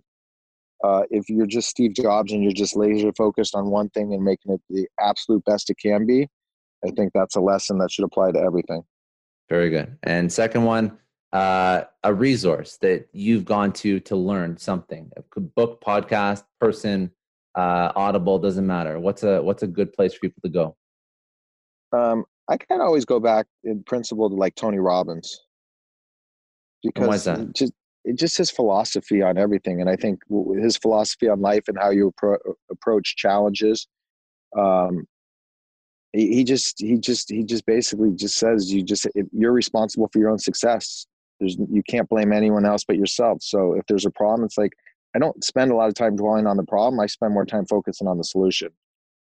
Uh, 0.83 1.03
if 1.09 1.29
you're 1.29 1.45
just 1.45 1.69
Steve 1.69 1.93
Jobs 1.93 2.33
and 2.33 2.43
you're 2.43 2.51
just 2.51 2.75
laser 2.75 3.11
focused 3.13 3.55
on 3.55 3.69
one 3.69 3.89
thing 3.89 4.13
and 4.13 4.23
making 4.23 4.53
it 4.53 4.61
the 4.69 4.87
absolute 4.99 5.43
best 5.45 5.69
it 5.69 5.77
can 5.81 6.05
be, 6.05 6.27
I 6.85 6.91
think 6.91 7.11
that's 7.13 7.37
a 7.37 7.41
lesson 7.41 7.77
that 7.77 7.91
should 7.91 8.03
apply 8.03 8.33
to 8.33 8.39
everything. 8.39 8.83
Very 9.49 9.69
good. 9.69 9.97
And 10.03 10.31
second 10.31 10.65
one, 10.65 10.97
uh, 11.31 11.83
a 12.03 12.13
resource 12.13 12.77
that 12.81 13.07
you've 13.13 13.45
gone 13.45 13.71
to 13.73 13.99
to 14.01 14.15
learn 14.15 14.57
something, 14.57 15.09
a 15.15 15.39
book, 15.39 15.81
podcast, 15.81 16.43
person, 16.59 17.11
uh, 17.55 17.91
Audible, 17.95 18.39
doesn't 18.39 18.67
matter. 18.67 18.99
What's 18.99 19.23
a 19.23 19.41
what's 19.41 19.63
a 19.63 19.67
good 19.67 19.93
place 19.93 20.13
for 20.13 20.19
people 20.19 20.41
to 20.43 20.49
go? 20.49 20.75
Um, 21.97 22.25
I 22.49 22.57
can 22.57 22.81
always 22.81 23.05
go 23.05 23.19
back 23.19 23.45
in 23.63 23.83
principle 23.83 24.29
to 24.29 24.35
like 24.35 24.55
Tony 24.55 24.79
Robbins 24.79 25.39
because 26.83 27.25
just 27.53 27.73
it 28.05 28.17
just 28.17 28.37
his 28.37 28.51
philosophy 28.51 29.21
on 29.21 29.37
everything, 29.37 29.81
and 29.81 29.89
I 29.89 29.95
think 29.95 30.19
his 30.61 30.77
philosophy 30.77 31.29
on 31.29 31.41
life 31.41 31.63
and 31.67 31.77
how 31.77 31.89
you 31.89 32.11
appro- 32.11 32.55
approach 32.71 33.15
challenges. 33.15 33.87
Um, 34.57 35.05
he, 36.11 36.35
he 36.35 36.43
just 36.43 36.79
he 36.79 36.97
just 36.97 37.29
he 37.29 37.43
just 37.43 37.65
basically 37.65 38.11
just 38.11 38.37
says 38.37 38.71
you 38.71 38.83
just 38.83 39.07
you're 39.31 39.53
responsible 39.53 40.09
for 40.11 40.19
your 40.19 40.29
own 40.29 40.39
success. 40.39 41.07
There's 41.39 41.57
you 41.71 41.81
can't 41.87 42.09
blame 42.09 42.33
anyone 42.33 42.65
else 42.65 42.83
but 42.83 42.97
yourself. 42.97 43.41
So 43.41 43.73
if 43.73 43.85
there's 43.87 44.05
a 44.05 44.11
problem, 44.11 44.45
it's 44.45 44.57
like 44.57 44.73
I 45.15 45.19
don't 45.19 45.43
spend 45.43 45.71
a 45.71 45.75
lot 45.75 45.89
of 45.89 45.95
time 45.95 46.15
dwelling 46.15 46.47
on 46.47 46.57
the 46.57 46.63
problem. 46.63 46.99
I 46.99 47.05
spend 47.05 47.33
more 47.33 47.45
time 47.45 47.65
focusing 47.65 48.07
on 48.07 48.17
the 48.17 48.23
solution. 48.23 48.69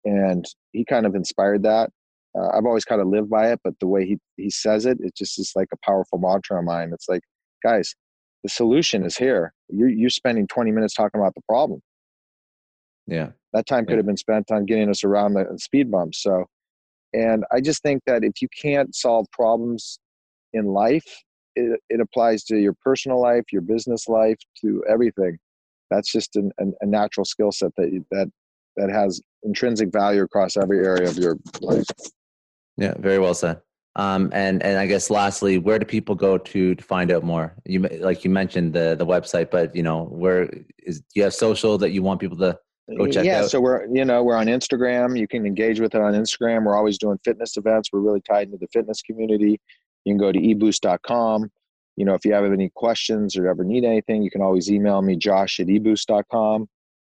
And 0.05 0.45
he 0.73 0.85
kind 0.85 1.05
of 1.05 1.15
inspired 1.15 1.63
that. 1.65 1.91
Uh, 2.39 2.49
I've 2.49 2.65
always 2.65 2.85
kind 2.85 3.01
of 3.01 3.09
lived 3.09 3.31
by 3.31 3.53
it, 3.53 3.61
but 3.65 3.75
the 3.81 3.87
way 3.87 4.07
he, 4.07 4.19
he 4.37 4.51
says 4.51 4.87
it, 4.87 4.99
it 5.01 5.15
just 5.15 5.39
is 5.39 5.53
like 5.57 5.69
a 5.73 5.77
powerful 5.85 6.19
mantra 6.19 6.59
of 6.59 6.65
mine. 6.65 6.91
It's 6.93 7.09
like, 7.09 7.23
guys, 7.63 7.95
the 8.43 8.49
solution 8.49 9.05
is 9.05 9.17
here. 9.17 9.53
You're, 9.69 9.89
you're 9.89 10.11
spending 10.11 10.47
20 10.47 10.71
minutes 10.71 10.95
talking 10.95 11.21
about 11.21 11.35
the 11.35 11.43
problem. 11.49 11.81
Yeah. 13.07 13.31
That 13.53 13.67
time 13.67 13.87
could 13.87 13.93
yeah. 13.93 13.99
have 13.99 14.07
been 14.07 14.17
spent 14.17 14.51
on 14.51 14.67
getting 14.67 14.91
us 14.91 15.05
around 15.05 15.35
the 15.35 15.47
speed 15.59 15.91
bumps. 15.91 16.23
So, 16.23 16.47
and 17.13 17.45
I 17.53 17.61
just 17.61 17.83
think 17.83 18.03
that 18.07 18.25
if 18.25 18.43
you 18.43 18.49
can't 18.61 18.95
solve 18.95 19.27
problems 19.33 19.99
in 20.53 20.67
life, 20.67 21.23
it, 21.55 21.81
it 21.89 22.01
applies 22.01 22.45
to 22.45 22.57
your 22.57 22.75
personal 22.85 23.21
life, 23.21 23.45
your 23.51 23.63
business 23.63 24.09
life, 24.09 24.39
to 24.61 24.85
everything. 24.89 25.39
That's 25.91 26.11
just 26.11 26.37
an, 26.37 26.51
an, 26.59 26.75
a 26.81 26.87
natural 26.87 27.25
skill 27.25 27.53
set 27.53 27.71
that 27.77 28.05
that 28.11 28.31
that 28.77 28.91
has 28.91 29.21
intrinsic 29.43 29.91
value 29.91 30.23
across 30.23 30.57
every 30.57 30.85
area 30.85 31.09
of 31.09 31.17
your 31.17 31.37
life. 31.61 31.87
Yeah, 32.77 32.95
very 32.99 33.19
well 33.19 33.35
said. 33.35 33.61
Um, 33.97 34.31
and 34.35 34.63
and 34.63 34.79
I 34.79 34.87
guess 34.87 35.09
lastly, 35.09 35.57
where 35.57 35.79
do 35.79 35.87
people 35.87 36.15
go 36.15 36.37
to 36.37 36.75
to 36.75 36.85
find 36.85 37.11
out 37.11 37.25
more? 37.25 37.55
You 37.65 37.81
like 37.81 38.25
you 38.25 38.31
mentioned 38.31 38.75
the 38.75 38.95
the 38.95 39.07
website, 39.07 39.51
but 39.51 39.75
you 39.75 39.83
know 39.83 40.05
where 40.05 40.51
is 40.85 41.01
do 41.01 41.07
you 41.15 41.23
have 41.23 41.33
social 41.33 41.79
that 41.79 41.93
you 41.93 42.03
want 42.03 42.21
people 42.21 42.37
to 42.37 42.59
go 42.99 43.07
check 43.07 43.25
yeah, 43.25 43.41
out? 43.41 43.51
so 43.51 43.59
we're 43.59 43.87
you 43.87 44.05
know 44.05 44.23
we're 44.23 44.37
on 44.37 44.49
Instagram. 44.49 45.19
You 45.19 45.27
can 45.27 45.47
engage 45.47 45.81
with 45.81 45.95
it 45.95 46.03
on 46.03 46.13
Instagram. 46.13 46.67
We're 46.67 46.77
always 46.77 46.99
doing 46.99 47.19
fitness 47.25 47.57
events. 47.57 47.89
We're 47.91 48.01
really 48.01 48.21
tied 48.21 48.49
into 48.49 48.59
the 48.59 48.69
fitness 48.71 49.01
community. 49.01 49.59
You 50.05 50.13
can 50.13 50.19
go 50.19 50.31
to 50.31 50.39
eboost.com. 50.39 51.51
You 51.97 52.05
know, 52.05 52.13
if 52.13 52.27
you 52.27 52.35
have 52.35 52.45
any 52.45 52.71
questions 52.75 53.35
or 53.35 53.49
ever 53.49 53.65
need 53.65 53.85
anything, 53.85 54.23
you 54.23 54.31
can 54.31 54.43
always 54.43 54.71
email 54.71 55.01
me, 55.01 55.17
josh 55.17 55.59
at 55.59 55.69
eboost.com. 55.69 56.69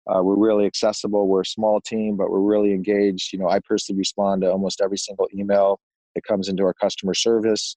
Uh, 0.07 0.23
we're 0.23 0.37
really 0.37 0.65
accessible. 0.65 1.27
We're 1.27 1.41
a 1.41 1.47
small 1.47 1.81
team, 1.81 2.17
but 2.17 2.31
we're 2.31 2.39
really 2.39 2.73
engaged. 2.73 3.33
You 3.33 3.41
know, 3.41 3.49
I 3.49 3.59
personally 3.59 3.99
respond 3.99 4.43
to 4.43 4.53
almost 4.53 4.81
every 4.81 4.97
single 4.97 5.29
email 5.35 5.81
that 6.19 6.25
comes 6.25 6.49
into 6.49 6.65
our 6.65 6.75
customer 6.75 7.15
service. 7.15 7.77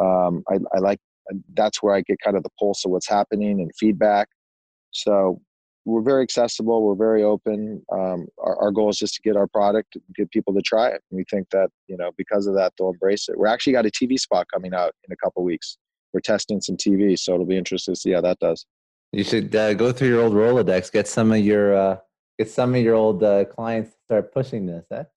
Um, 0.00 0.42
I, 0.48 0.58
I 0.74 0.78
like 0.78 0.98
that's 1.54 1.82
where 1.82 1.94
I 1.94 2.00
get 2.02 2.18
kind 2.22 2.36
of 2.36 2.42
the 2.42 2.50
pulse 2.58 2.84
of 2.84 2.90
what's 2.90 3.08
happening 3.08 3.60
and 3.60 3.70
feedback. 3.78 4.28
So 4.90 5.40
we're 5.84 6.02
very 6.02 6.22
accessible. 6.22 6.82
We're 6.82 6.94
very 6.94 7.22
open. 7.22 7.82
Um, 7.92 8.26
our, 8.38 8.56
our, 8.56 8.70
goal 8.70 8.88
is 8.88 8.98
just 8.98 9.14
to 9.16 9.22
get 9.22 9.36
our 9.36 9.46
product, 9.46 9.96
get 10.16 10.30
people 10.30 10.54
to 10.54 10.62
try 10.62 10.88
it. 10.88 11.02
And 11.10 11.18
we 11.18 11.24
think 11.30 11.48
that 11.50 11.68
you 11.88 11.96
know 11.96 12.10
because 12.16 12.46
of 12.46 12.54
that 12.54 12.72
they'll 12.78 12.90
embrace 12.90 13.28
it. 13.28 13.38
We're 13.38 13.48
actually 13.48 13.74
got 13.74 13.86
a 13.86 13.90
TV 13.90 14.18
spot 14.18 14.46
coming 14.52 14.74
out 14.74 14.92
in 15.06 15.12
a 15.12 15.16
couple 15.16 15.44
weeks. 15.44 15.76
We're 16.12 16.20
testing 16.20 16.60
some 16.60 16.76
TV, 16.76 17.18
so 17.18 17.34
it'll 17.34 17.46
be 17.46 17.56
interesting 17.56 17.94
to 17.94 18.00
see 18.00 18.12
how 18.12 18.20
that 18.22 18.38
does. 18.38 18.66
You 19.12 19.24
should 19.24 19.54
uh, 19.54 19.74
go 19.74 19.92
through 19.92 20.08
your 20.08 20.22
old 20.22 20.32
Rolodex, 20.32 20.90
get 20.90 21.06
some 21.06 21.32
of 21.32 21.38
your 21.38 21.74
uh, 21.74 21.96
get 22.38 22.50
some 22.50 22.74
of 22.74 22.82
your 22.82 22.94
old 22.94 23.22
uh, 23.22 23.44
clients 23.44 23.90
to 23.90 23.96
start 24.04 24.32
pushing 24.32 24.66
this. 24.66 24.84
Eh? 24.90 25.04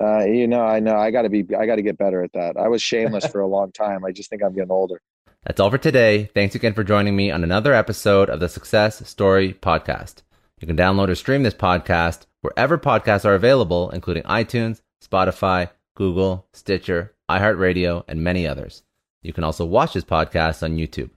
uh, 0.00 0.24
you 0.24 0.46
know, 0.46 0.62
I 0.62 0.80
know 0.80 0.96
I 0.96 1.10
got 1.10 1.22
to 1.22 1.28
be, 1.28 1.44
I 1.56 1.66
got 1.66 1.76
to 1.76 1.82
get 1.82 1.98
better 1.98 2.22
at 2.22 2.32
that. 2.32 2.56
I 2.56 2.68
was 2.68 2.82
shameless 2.82 3.26
for 3.32 3.40
a 3.40 3.46
long 3.46 3.72
time. 3.72 4.04
I 4.04 4.12
just 4.12 4.30
think 4.30 4.42
I'm 4.42 4.54
getting 4.54 4.70
older. 4.70 5.00
That's 5.44 5.60
all 5.60 5.70
for 5.70 5.78
today. 5.78 6.30
Thanks 6.34 6.54
again 6.54 6.74
for 6.74 6.84
joining 6.84 7.16
me 7.16 7.30
on 7.30 7.44
another 7.44 7.72
episode 7.72 8.28
of 8.28 8.40
the 8.40 8.48
Success 8.48 9.08
Story 9.08 9.54
Podcast. 9.54 10.22
You 10.60 10.66
can 10.66 10.76
download 10.76 11.08
or 11.08 11.14
stream 11.14 11.44
this 11.44 11.54
podcast 11.54 12.26
wherever 12.40 12.76
podcasts 12.76 13.24
are 13.24 13.34
available, 13.34 13.90
including 13.90 14.24
iTunes, 14.24 14.82
Spotify, 15.04 15.70
Google, 15.94 16.46
Stitcher, 16.52 17.14
iHeartRadio, 17.30 18.04
and 18.08 18.22
many 18.22 18.46
others. 18.46 18.82
You 19.22 19.32
can 19.32 19.44
also 19.44 19.64
watch 19.64 19.94
this 19.94 20.04
podcast 20.04 20.62
on 20.62 20.76
YouTube. 20.76 21.10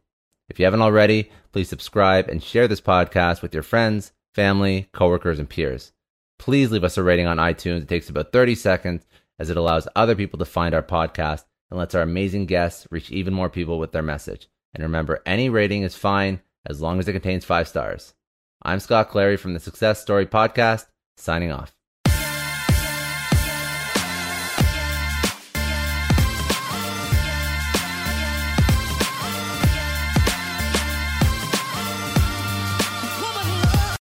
If 0.49 0.59
you 0.59 0.65
haven't 0.65 0.81
already, 0.81 1.31
please 1.51 1.69
subscribe 1.69 2.27
and 2.27 2.43
share 2.43 2.67
this 2.67 2.81
podcast 2.81 3.41
with 3.41 3.53
your 3.53 3.63
friends, 3.63 4.11
family, 4.33 4.89
coworkers, 4.93 5.39
and 5.39 5.49
peers. 5.49 5.91
Please 6.39 6.71
leave 6.71 6.83
us 6.83 6.97
a 6.97 7.03
rating 7.03 7.27
on 7.27 7.37
iTunes. 7.37 7.83
It 7.83 7.87
takes 7.87 8.09
about 8.09 8.31
30 8.31 8.55
seconds 8.55 9.05
as 9.39 9.49
it 9.49 9.57
allows 9.57 9.87
other 9.95 10.15
people 10.15 10.39
to 10.39 10.45
find 10.45 10.73
our 10.73 10.83
podcast 10.83 11.45
and 11.69 11.79
lets 11.79 11.95
our 11.95 12.01
amazing 12.01 12.45
guests 12.45 12.87
reach 12.91 13.11
even 13.11 13.33
more 13.33 13.49
people 13.49 13.79
with 13.79 13.91
their 13.91 14.01
message. 14.01 14.47
And 14.73 14.83
remember, 14.83 15.21
any 15.25 15.49
rating 15.49 15.83
is 15.83 15.95
fine 15.95 16.41
as 16.65 16.81
long 16.81 16.99
as 16.99 17.07
it 17.07 17.13
contains 17.13 17.45
five 17.45 17.67
stars. 17.67 18.13
I'm 18.61 18.79
Scott 18.79 19.09
Clary 19.09 19.37
from 19.37 19.53
the 19.53 19.59
Success 19.59 20.01
Story 20.01 20.25
Podcast, 20.25 20.85
signing 21.17 21.51
off. 21.51 21.73